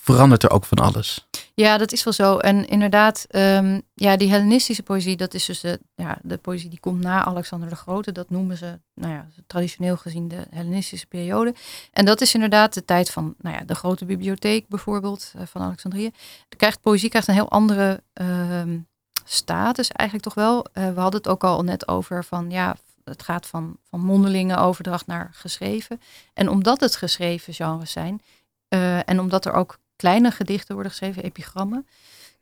verandert 0.02 0.42
er 0.42 0.50
ook 0.50 0.64
van 0.64 0.78
alles. 0.78 1.28
Ja, 1.56 1.78
dat 1.78 1.92
is 1.92 2.04
wel 2.04 2.12
zo. 2.12 2.36
En 2.36 2.66
inderdaad, 2.68 3.26
ehm, 3.28 3.80
ja, 3.94 4.16
die 4.16 4.30
Hellenistische 4.30 4.82
poëzie, 4.82 5.16
dat 5.16 5.34
is 5.34 5.44
dus 5.44 5.60
de, 5.60 5.80
ja, 5.94 6.18
de 6.22 6.36
poëzie 6.36 6.70
die 6.70 6.80
komt 6.80 7.00
na 7.00 7.24
Alexander 7.24 7.68
de 7.68 7.76
Grote. 7.76 8.12
Dat 8.12 8.30
noemen 8.30 8.56
ze, 8.56 8.80
nou 8.94 9.12
ja, 9.12 9.28
traditioneel 9.46 9.96
gezien 9.96 10.28
de 10.28 10.46
Hellenistische 10.50 11.06
periode. 11.06 11.54
En 11.92 12.04
dat 12.04 12.20
is 12.20 12.34
inderdaad 12.34 12.74
de 12.74 12.84
tijd 12.84 13.10
van, 13.10 13.34
nou 13.38 13.56
ja, 13.56 13.64
de 13.64 13.74
grote 13.74 14.04
bibliotheek 14.04 14.68
bijvoorbeeld 14.68 15.32
eh, 15.36 15.46
van 15.46 15.62
Alexandrië. 15.62 16.10
De 16.48 16.56
krijgt, 16.56 16.80
poëzie 16.80 17.08
krijgt 17.08 17.28
een 17.28 17.34
heel 17.34 17.50
andere 17.50 18.02
ehm, 18.12 18.78
status 19.24 19.88
eigenlijk 19.88 20.28
toch 20.28 20.44
wel. 20.44 20.66
Eh, 20.72 20.88
we 20.94 21.00
hadden 21.00 21.20
het 21.20 21.28
ook 21.28 21.44
al 21.44 21.62
net 21.62 21.88
over 21.88 22.24
van, 22.24 22.50
ja, 22.50 22.76
het 23.04 23.22
gaat 23.22 23.46
van, 23.46 23.76
van 23.90 24.00
mondelinge 24.00 24.56
overdracht 24.56 25.06
naar 25.06 25.30
geschreven. 25.32 26.00
En 26.32 26.48
omdat 26.48 26.80
het 26.80 26.96
geschreven 26.96 27.54
genres 27.54 27.92
zijn, 27.92 28.22
eh, 28.68 29.08
en 29.08 29.20
omdat 29.20 29.44
er 29.44 29.52
ook 29.52 29.78
kleine 30.04 30.30
gedichten 30.30 30.74
worden 30.74 30.92
geschreven, 30.92 31.22
epigrammen, 31.22 31.86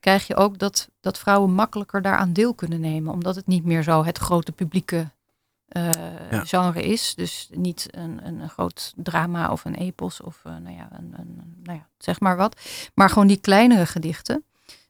krijg 0.00 0.26
je 0.26 0.36
ook 0.36 0.58
dat, 0.58 0.88
dat 1.00 1.18
vrouwen 1.18 1.52
makkelijker 1.54 2.02
daaraan 2.02 2.32
deel 2.32 2.54
kunnen 2.54 2.80
nemen. 2.80 3.12
Omdat 3.12 3.36
het 3.36 3.46
niet 3.46 3.64
meer 3.64 3.82
zo 3.82 4.04
het 4.04 4.18
grote 4.18 4.52
publieke 4.52 5.10
eh, 5.68 5.90
Ja. 6.30 6.44
genre 6.44 6.82
is. 6.82 7.14
Dus 7.14 7.48
niet 7.52 7.88
een, 7.90 8.26
een, 8.26 8.40
een 8.40 8.48
groot 8.48 8.92
drama 8.96 9.50
of 9.52 9.64
een 9.64 9.74
epos 9.74 10.20
of 10.20 10.40
eh, 10.44 10.56
nou 10.56 10.76
ja, 10.76 10.88
een, 10.92 11.14
een, 11.16 11.54
nou 11.62 11.78
ja, 11.78 11.86
zeg 11.98 12.20
maar 12.20 12.36
wat. 12.36 12.60
Maar 12.94 13.08
gewoon 13.08 13.26
die 13.26 13.40
kleinere 13.40 13.86
gedichten, 13.86 14.44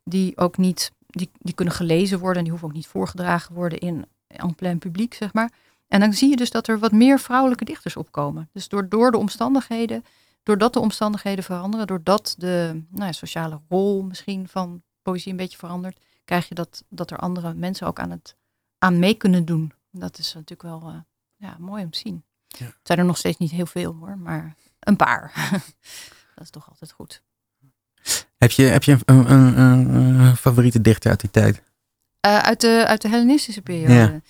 die 0.05 0.37
ook 0.39 0.57
niet, 0.57 0.93
die, 1.07 1.31
die 1.39 1.55
kunnen 1.55 1.75
gelezen 1.75 2.19
worden 2.19 2.37
en 2.37 2.43
die 2.43 2.51
hoeven 2.51 2.69
ook 2.69 2.75
niet 2.75 2.87
voorgedragen 2.87 3.55
worden 3.55 3.79
in 3.79 4.07
en 4.27 4.55
plein 4.55 4.79
publiek, 4.79 5.15
zeg 5.15 5.33
maar. 5.33 5.53
En 5.89 6.01
dan 6.01 6.13
zie 6.13 6.31
je 6.31 6.37
dus 6.37 6.51
dat 6.51 6.69
er 6.69 6.79
wat 6.79 6.93
meer 6.93 7.21
vrouwelijke 7.21 7.65
dichters 7.65 7.97
opkomen. 7.97 8.49
Dus 8.53 8.69
door, 8.69 8.89
door 8.89 9.11
de 9.11 9.19
omstandigheden 9.19 10.05
doordat 10.43 10.73
de 10.73 10.81
omstandigheden 10.81 11.45
veranderen, 11.45 11.87
doordat 11.87 12.35
de 12.39 12.85
nou 12.91 13.05
ja, 13.05 13.13
sociale 13.13 13.61
rol 13.69 14.03
misschien 14.03 14.49
van 14.49 14.83
poëzie 15.03 15.31
een 15.31 15.37
beetje 15.37 15.59
verandert, 15.59 16.01
krijg 16.25 16.49
je 16.49 16.55
dat, 16.55 16.85
dat 16.89 17.11
er 17.11 17.19
andere 17.19 17.55
mensen 17.55 17.87
ook 17.87 17.99
aan, 17.99 18.11
het, 18.11 18.37
aan 18.79 18.99
mee 18.99 19.15
kunnen 19.15 19.45
doen. 19.45 19.73
Dat 19.91 20.19
is 20.19 20.35
natuurlijk 20.35 20.63
wel 20.63 20.89
eh, 20.89 21.01
ja, 21.37 21.57
mooi 21.59 21.85
om 21.85 21.91
te 21.91 21.99
zien. 21.99 22.25
Ja. 22.47 22.65
Het 22.65 22.81
zijn 22.83 22.99
er 22.99 23.05
nog 23.05 23.17
steeds 23.17 23.39
niet 23.39 23.51
heel 23.51 23.67
veel 23.67 23.95
hoor, 23.95 24.19
maar 24.19 24.57
een 24.79 24.97
paar. 24.97 25.33
dat 26.35 26.45
is 26.45 26.51
toch 26.51 26.69
altijd 26.69 26.93
goed. 26.93 27.23
Heb 28.37 28.51
je, 28.51 28.63
heb 28.63 28.83
je 28.83 28.99
een, 29.05 29.33
een, 29.33 29.59
een, 29.59 29.95
een 29.95 30.37
favoriete 30.37 30.81
dichter 30.81 31.11
uit 31.11 31.21
die 31.21 31.31
tijd? 31.31 31.63
Eh, 32.21 32.39
uit, 32.39 32.61
de, 32.61 32.85
uit 32.87 33.03
de 33.03 33.09
Hellenistische 33.09 33.63
periode. 33.63 33.95
Ja. 33.95 34.21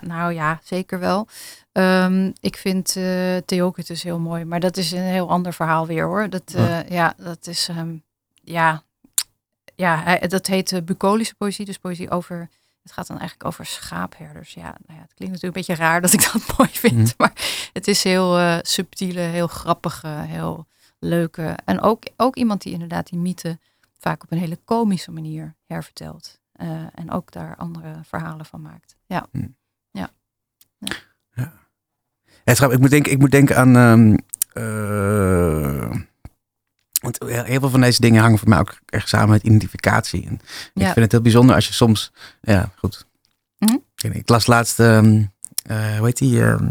Nou 0.00 0.32
ja, 0.32 0.60
zeker 0.64 0.98
wel. 0.98 1.26
Ehm, 1.72 2.30
ik 2.40 2.56
vind 2.56 2.96
eh 2.96 3.36
Theocritus 3.36 4.02
heel 4.02 4.18
mooi, 4.18 4.44
maar 4.44 4.60
dat 4.60 4.76
is 4.76 4.92
een 4.92 5.00
heel 5.02 5.28
ander 5.30 5.52
verhaal 5.52 5.86
weer 5.86 6.04
hoor. 6.04 6.30
Dat, 6.30 6.52
eh, 6.54 6.88
ja, 6.88 7.14
dat 7.16 7.46
is, 7.46 7.68
ehm, 7.68 7.96
ja, 8.42 8.82
ja 9.74 10.02
hij- 10.02 10.28
dat 10.28 10.46
heet 10.46 10.72
eh, 10.72 10.82
bucolische 10.82 11.34
poëzie, 11.34 11.64
dus 11.64 11.78
poëzie 11.78 12.10
over, 12.10 12.48
het 12.82 12.92
gaat 12.92 13.06
dan 13.06 13.18
eigenlijk 13.18 13.48
over 13.48 13.66
schaapherders. 13.66 14.54
Ja, 14.54 14.62
nou 14.86 14.98
ja, 14.98 15.02
het 15.02 15.14
klinkt 15.14 15.34
natuurlijk 15.34 15.44
een 15.44 15.64
beetje 15.66 15.82
raar 15.84 16.00
dat 16.00 16.12
ik 16.12 16.32
dat 16.32 16.42
mooi 16.58 16.70
vind, 16.70 16.96
Mhm. 16.98 17.10
maar 17.16 17.32
het 17.72 17.88
is 17.88 18.04
heel 18.04 18.38
eh, 18.38 18.58
subtiele, 18.62 19.20
heel 19.20 19.46
grappige, 19.46 20.08
heel 20.08 20.66
leuke. 20.98 21.56
En 21.64 21.80
ook, 21.80 22.02
ook 22.16 22.36
iemand 22.36 22.62
die 22.62 22.72
inderdaad 22.72 23.06
die 23.10 23.18
mythe 23.18 23.58
vaak 23.98 24.22
op 24.22 24.32
een 24.32 24.38
hele 24.38 24.58
komische 24.64 25.10
manier 25.10 25.54
hervertelt. 25.66 26.38
Eh, 26.52 26.68
en 26.94 27.10
ook 27.10 27.32
daar 27.32 27.56
andere 27.56 27.94
verhalen 28.02 28.46
van 28.46 28.62
maakt. 28.62 28.96
Ja. 29.06 29.26
Ja, 32.44 32.54
trouwens, 32.54 32.74
ik, 32.74 32.80
moet 32.80 32.90
denken, 32.90 33.12
ik 33.12 33.18
moet 33.18 33.30
denken 33.30 33.56
aan. 33.56 33.76
ehm, 33.76 34.16
eh, 34.52 35.90
want 37.00 37.18
heel 37.46 37.60
veel 37.60 37.70
van 37.70 37.80
deze 37.80 38.00
dingen 38.00 38.22
hangen 38.22 38.38
voor 38.38 38.48
mij 38.48 38.58
ook 38.58 38.78
erg 38.86 39.08
samen 39.08 39.28
met 39.28 39.42
identificatie. 39.42 40.26
En 40.26 40.32
Ik 40.34 40.40
Ja. 40.74 40.84
vind 40.84 40.96
het 40.96 41.12
heel 41.12 41.20
bijzonder 41.22 41.54
als 41.54 41.66
je 41.66 41.72
soms. 41.72 42.12
Ja, 42.40 42.70
goed. 42.76 43.06
Mhm. 43.58 43.76
Ik, 44.16 44.28
las 44.28 44.46
laatst. 44.46 44.80
ehm, 44.80 45.22
eh, 45.62 45.96
hoe 45.96 46.06
heet 46.06 46.16
die? 46.18 46.42
ehm, 46.42 46.64
eh, 46.64 46.68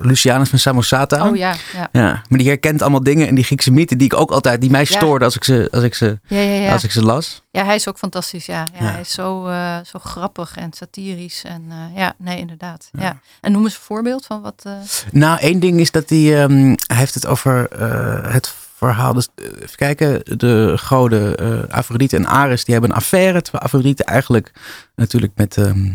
Lucianus 0.00 0.48
van 0.48 0.58
Samosata. 0.58 1.28
Oh 1.28 1.36
ja, 1.36 1.54
ja. 1.74 1.88
Ja, 1.92 2.22
maar 2.28 2.38
die 2.38 2.48
herkent 2.48 2.82
allemaal 2.82 3.02
dingen 3.02 3.26
in 3.26 3.34
die 3.34 3.44
Griekse 3.44 3.70
mythen 3.70 3.98
die 3.98 4.06
ik 4.06 4.14
ook 4.20 4.30
altijd, 4.30 4.60
die 4.60 4.70
mij 4.70 4.80
Ja. 4.80 4.86
stoorden 4.96 5.24
als 5.26 5.36
ik 5.36 5.44
ze, 5.44 5.68
als 5.70 5.82
ik 5.82 5.94
ze, 5.94 6.18
Ja, 6.26 6.38
ja, 6.40 6.52
ja. 6.60 6.72
als 6.72 6.84
ik 6.84 6.90
ze 6.90 7.02
las. 7.02 7.42
ja, 7.50 7.64
hij 7.64 7.74
is 7.74 7.88
ook 7.88 7.98
fantastisch. 7.98 8.46
Ja, 8.46 8.64
hij 8.72 9.00
is 9.00 9.10
zo, 9.12 9.46
eh, 9.46 9.76
zo 9.84 9.98
grappig 9.98 10.56
en 10.56 10.72
satirisch. 10.72 11.42
En 11.44 11.64
eh, 11.68 11.96
ja, 11.96 12.14
nee, 12.18 12.38
inderdaad. 12.38 12.88
Ja. 12.92 13.20
En 13.40 13.52
noem 13.52 13.64
eens 13.64 13.74
een 13.74 13.80
voorbeeld 13.80 14.26
van 14.26 14.40
wat. 14.42 14.62
eh, 14.64 14.72
Nou, 15.12 15.38
één 15.40 15.60
ding 15.60 15.80
is 15.80 15.90
dat 15.90 16.08
hij, 16.08 16.42
ehm, 16.42 16.74
hij 16.86 16.96
heeft 16.96 17.14
het 17.14 17.26
over 17.26 17.68
eh, 17.70 18.32
het 18.32 18.54
verhaal. 18.76 19.12
Dus, 19.14 19.28
eh, 19.34 19.44
even 19.62 19.76
kijken, 19.76 20.38
de 20.38 20.72
goden 20.76 21.36
eh 21.36 21.74
Afrodite 21.76 22.16
en 22.16 22.26
Ares, 22.26 22.64
die 22.64 22.72
hebben 22.74 22.90
een 22.92 22.96
affaire. 22.96 23.42
Terwijl 23.42 23.64
Afrodite 23.64 24.04
eigenlijk 24.04 24.50
natuurlijk 24.96 25.32
met 25.36 25.56
ehm 25.56 25.86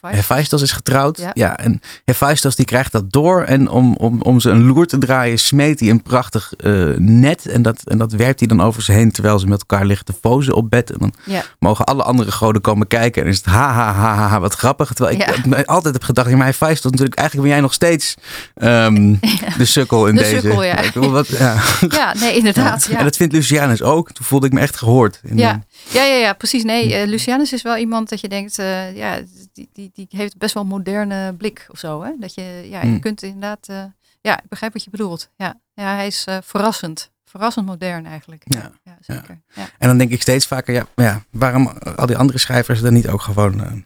Hephaestus 0.00 0.62
is 0.62 0.72
getrouwd. 0.72 1.18
Ja. 1.18 1.30
Ja. 1.34 1.56
en 1.58 1.80
Hephaestus 2.04 2.56
die 2.56 2.64
krijgt 2.64 2.92
dat 2.92 3.12
door. 3.12 3.42
En 3.42 3.68
om, 3.68 3.94
om, 3.96 4.22
om 4.22 4.40
ze 4.40 4.50
een 4.50 4.64
loer 4.66 4.86
te 4.86 4.98
draaien, 4.98 5.38
smeet 5.38 5.80
hij 5.80 5.90
een 5.90 6.02
prachtig 6.02 6.52
eh, 6.56 6.72
net. 6.96 7.46
En 7.46 7.62
dat, 7.62 7.80
en 7.84 7.98
dat 7.98 8.12
werpt 8.12 8.38
hij 8.38 8.48
dan 8.48 8.60
over 8.62 8.82
ze 8.82 8.92
heen 8.92 9.10
terwijl 9.10 9.38
ze 9.38 9.46
met 9.46 9.60
elkaar 9.68 9.86
liggen 9.86 10.06
te 10.06 10.12
fozen 10.20 10.54
op 10.54 10.70
bed. 10.70 10.90
En 10.90 10.98
dan 10.98 11.12
Ja. 11.24 11.42
mogen 11.58 11.84
alle 11.84 12.02
andere 12.02 12.32
goden 12.32 12.60
komen 12.60 12.86
kijken. 12.86 13.22
En 13.22 13.28
is 13.28 13.36
het 13.36 13.44
ha, 13.46 13.72
ha, 13.72 13.92
ha, 13.92 14.14
ha, 14.14 14.26
ha 14.28 14.40
wat 14.40 14.54
grappig. 14.54 14.92
Terwijl 14.92 15.16
ik 15.20 15.44
Ja. 15.46 15.62
altijd 15.62 15.94
heb 15.94 16.02
gedacht, 16.02 16.30
ja, 16.30 16.36
maar 16.36 16.46
Hephaestus 16.46 16.90
natuurlijk, 16.90 17.18
eigenlijk 17.18 17.48
ben 17.48 17.56
jij 17.56 17.64
nog 17.66 17.74
steeds 17.74 18.14
ehm, 18.54 19.14
de 19.58 19.64
sukkel 19.64 20.06
in 20.06 20.14
De 20.14 20.22
deze. 20.22 20.40
sukkel, 20.40 20.62
ja. 20.62 20.78
Ik 20.80 20.92
wat, 20.94 21.26
ja. 21.28 21.56
ja, 21.88 22.14
nee, 22.20 22.36
inderdaad. 22.36 22.86
Ja. 22.90 22.98
En 22.98 23.04
dat 23.04 23.16
vindt 23.16 23.32
Lucianus 23.32 23.82
ook. 23.82 24.12
Toen 24.12 24.24
voelde 24.26 24.46
ik 24.46 24.52
me 24.52 24.60
echt 24.60 24.76
gehoord. 24.76 25.20
In 25.24 25.36
Ja. 25.38 25.52
de- 25.52 25.58
Ja, 25.92 26.02
ja, 26.04 26.14
ja, 26.14 26.32
precies. 26.32 26.64
Nee, 26.64 26.94
eh, 26.94 27.06
Lucianus 27.08 27.52
is 27.52 27.62
wel 27.62 27.76
iemand 27.76 28.08
dat 28.08 28.20
je 28.20 28.28
denkt, 28.28 28.58
eh, 28.58 28.96
ja, 28.96 29.22
die, 29.52 29.68
die, 29.72 29.90
die 29.94 30.06
heeft 30.10 30.38
best 30.38 30.54
wel 30.54 30.62
een 30.62 30.68
moderne 30.68 31.34
blik 31.34 31.66
of 31.70 31.78
zo. 31.78 32.02
Hè? 32.02 32.10
Dat 32.18 32.34
je, 32.34 32.42
ja, 32.42 32.80
je 32.80 32.86
Hmm. 32.86 33.00
kunt 33.00 33.22
inderdaad, 33.22 33.68
eh, 33.68 33.84
ja, 34.20 34.42
ik 34.42 34.48
begrijp 34.48 34.72
wat 34.72 34.84
je 34.84 34.90
bedoelt. 34.90 35.30
Ja, 35.36 35.60
ja 35.74 35.94
hij 35.94 36.06
is 36.06 36.26
verrassend. 36.42 37.12
Verrassend 37.24 37.66
modern 37.66 38.06
eigenlijk. 38.06 38.44
Ja. 38.46 38.72
ja 38.82 38.98
zeker. 39.00 39.40
Ja. 39.54 39.68
En 39.78 39.88
dan 39.88 39.98
denk 39.98 40.10
ik 40.10 40.22
steeds 40.22 40.46
vaker, 40.46 40.74
ja, 40.74 40.86
ja 40.94 41.24
waarom 41.30 41.66
al 41.96 42.06
die 42.06 42.16
andere 42.16 42.38
schrijvers 42.38 42.80
dan 42.80 42.92
niet 42.92 43.08
ook 43.08 43.22
gewoon 43.22 43.84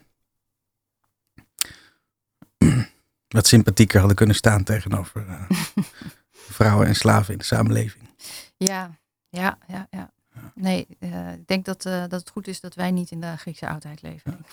wat 3.28 3.47
sympathieker 3.47 3.99
hadden 3.99 4.16
kunnen 4.16 4.36
staan 4.36 4.64
tegenover 4.64 5.26
vrouwen 6.59 6.86
en 6.86 6.95
slaven 6.97 7.32
in 7.32 7.39
de 7.39 7.45
samenleving. 7.45 8.05
Ja, 8.57 8.99
ja, 9.28 9.59
ja, 9.66 9.86
ja. 9.91 10.11
Nee, 10.55 10.86
eh, 10.99 11.32
ik 11.32 11.46
denk 11.46 11.64
dat, 11.64 11.84
eh, 11.84 12.01
dat 12.01 12.20
het 12.20 12.30
goed 12.30 12.49
is 12.49 12.61
dat 12.61 12.74
wij 12.74 12.90
niet 12.90 13.11
in 13.11 13.20
de 13.20 13.34
Griekse 13.36 13.68
oudheid 13.68 14.03
leven. 14.03 14.46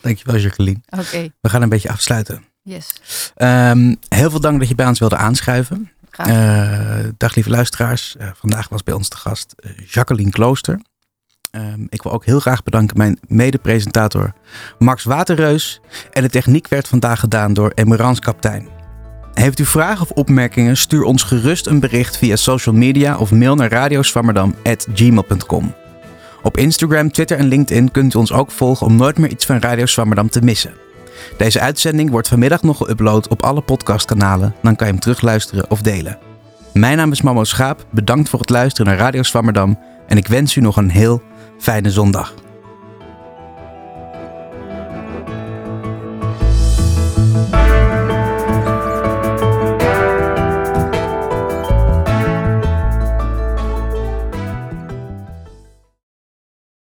Dankjewel 0.00 0.36
Jacqueline. 0.36 0.80
Oké, 0.98 1.28
We 1.40 1.48
gaan 1.48 1.62
een 1.62 1.68
beetje 1.68 1.90
afsluiten. 1.90 2.44
yes. 2.62 2.92
Ehm, 3.34 3.94
heel 4.08 4.30
veel 4.30 4.40
dank 4.40 4.58
dat 4.58 4.68
je 4.68 4.74
bij 4.74 4.86
ons 4.86 4.98
wilde 4.98 5.16
aanschuiven. 5.16 5.90
Graag. 6.10 6.28
Eh, 6.28 7.10
dag 7.16 7.34
lieve 7.34 7.50
luisteraars. 7.50 8.16
Vandaag 8.34 8.68
was 8.68 8.82
bij 8.82 8.94
ons 8.94 9.08
te 9.08 9.16
gast 9.16 9.54
Jacqueline 9.86 10.30
Klooster. 10.30 10.80
Ehm, 11.50 11.86
ik 11.88 12.02
wil 12.02 12.12
ook 12.12 12.24
heel 12.24 12.40
graag 12.40 12.62
bedanken 12.62 12.96
mijn 12.96 13.18
mede-presentator 13.26 14.32
Max 14.78 15.04
Waterreus. 15.04 15.80
En 16.12 16.22
de 16.22 16.28
techniek 16.30 16.68
werd 16.68 16.88
vandaag 16.88 17.20
gedaan 17.20 17.54
door 17.54 17.72
Emerans 17.74 18.18
Kaptein. 18.18 18.75
Heeft 19.40 19.58
u 19.58 19.64
vragen 19.64 20.02
of 20.02 20.10
opmerkingen? 20.10 20.76
Stuur 20.76 21.02
ons 21.02 21.22
gerust 21.22 21.66
een 21.66 21.80
bericht 21.80 22.16
via 22.16 22.36
social 22.36 22.74
media 22.74 23.16
of 23.16 23.32
mail 23.32 23.54
naar 23.54 23.70
radioswammerdam.gmail.com. 23.70 25.74
Op 26.42 26.56
Instagram, 26.56 27.12
Twitter 27.12 27.38
en 27.38 27.46
LinkedIn 27.46 27.90
kunt 27.90 28.14
u 28.14 28.18
ons 28.18 28.32
ook 28.32 28.50
volgen 28.50 28.86
om 28.86 28.96
nooit 28.96 29.18
meer 29.18 29.30
iets 29.30 29.46
van 29.46 29.58
Radio 29.58 29.86
Swammerdam 29.86 30.28
te 30.28 30.42
missen. 30.42 30.74
Deze 31.36 31.60
uitzending 31.60 32.10
wordt 32.10 32.28
vanmiddag 32.28 32.62
nog 32.62 32.78
geüpload 32.78 33.28
op 33.28 33.42
alle 33.42 33.60
podcastkanalen. 33.60 34.54
Dan 34.62 34.76
kan 34.76 34.86
je 34.86 34.92
hem 34.92 35.02
terugluisteren 35.02 35.70
of 35.70 35.82
delen. 35.82 36.18
Mijn 36.72 36.96
naam 36.96 37.12
is 37.12 37.22
Mamo 37.22 37.44
Schaap. 37.44 37.86
Bedankt 37.90 38.28
voor 38.28 38.40
het 38.40 38.50
luisteren 38.50 38.86
naar 38.86 39.00
Radio 39.00 39.22
Swammerdam. 39.22 39.78
En 40.06 40.16
ik 40.16 40.26
wens 40.26 40.56
u 40.56 40.60
nog 40.60 40.76
een 40.76 40.90
heel 40.90 41.22
fijne 41.58 41.90
zondag. 41.90 42.34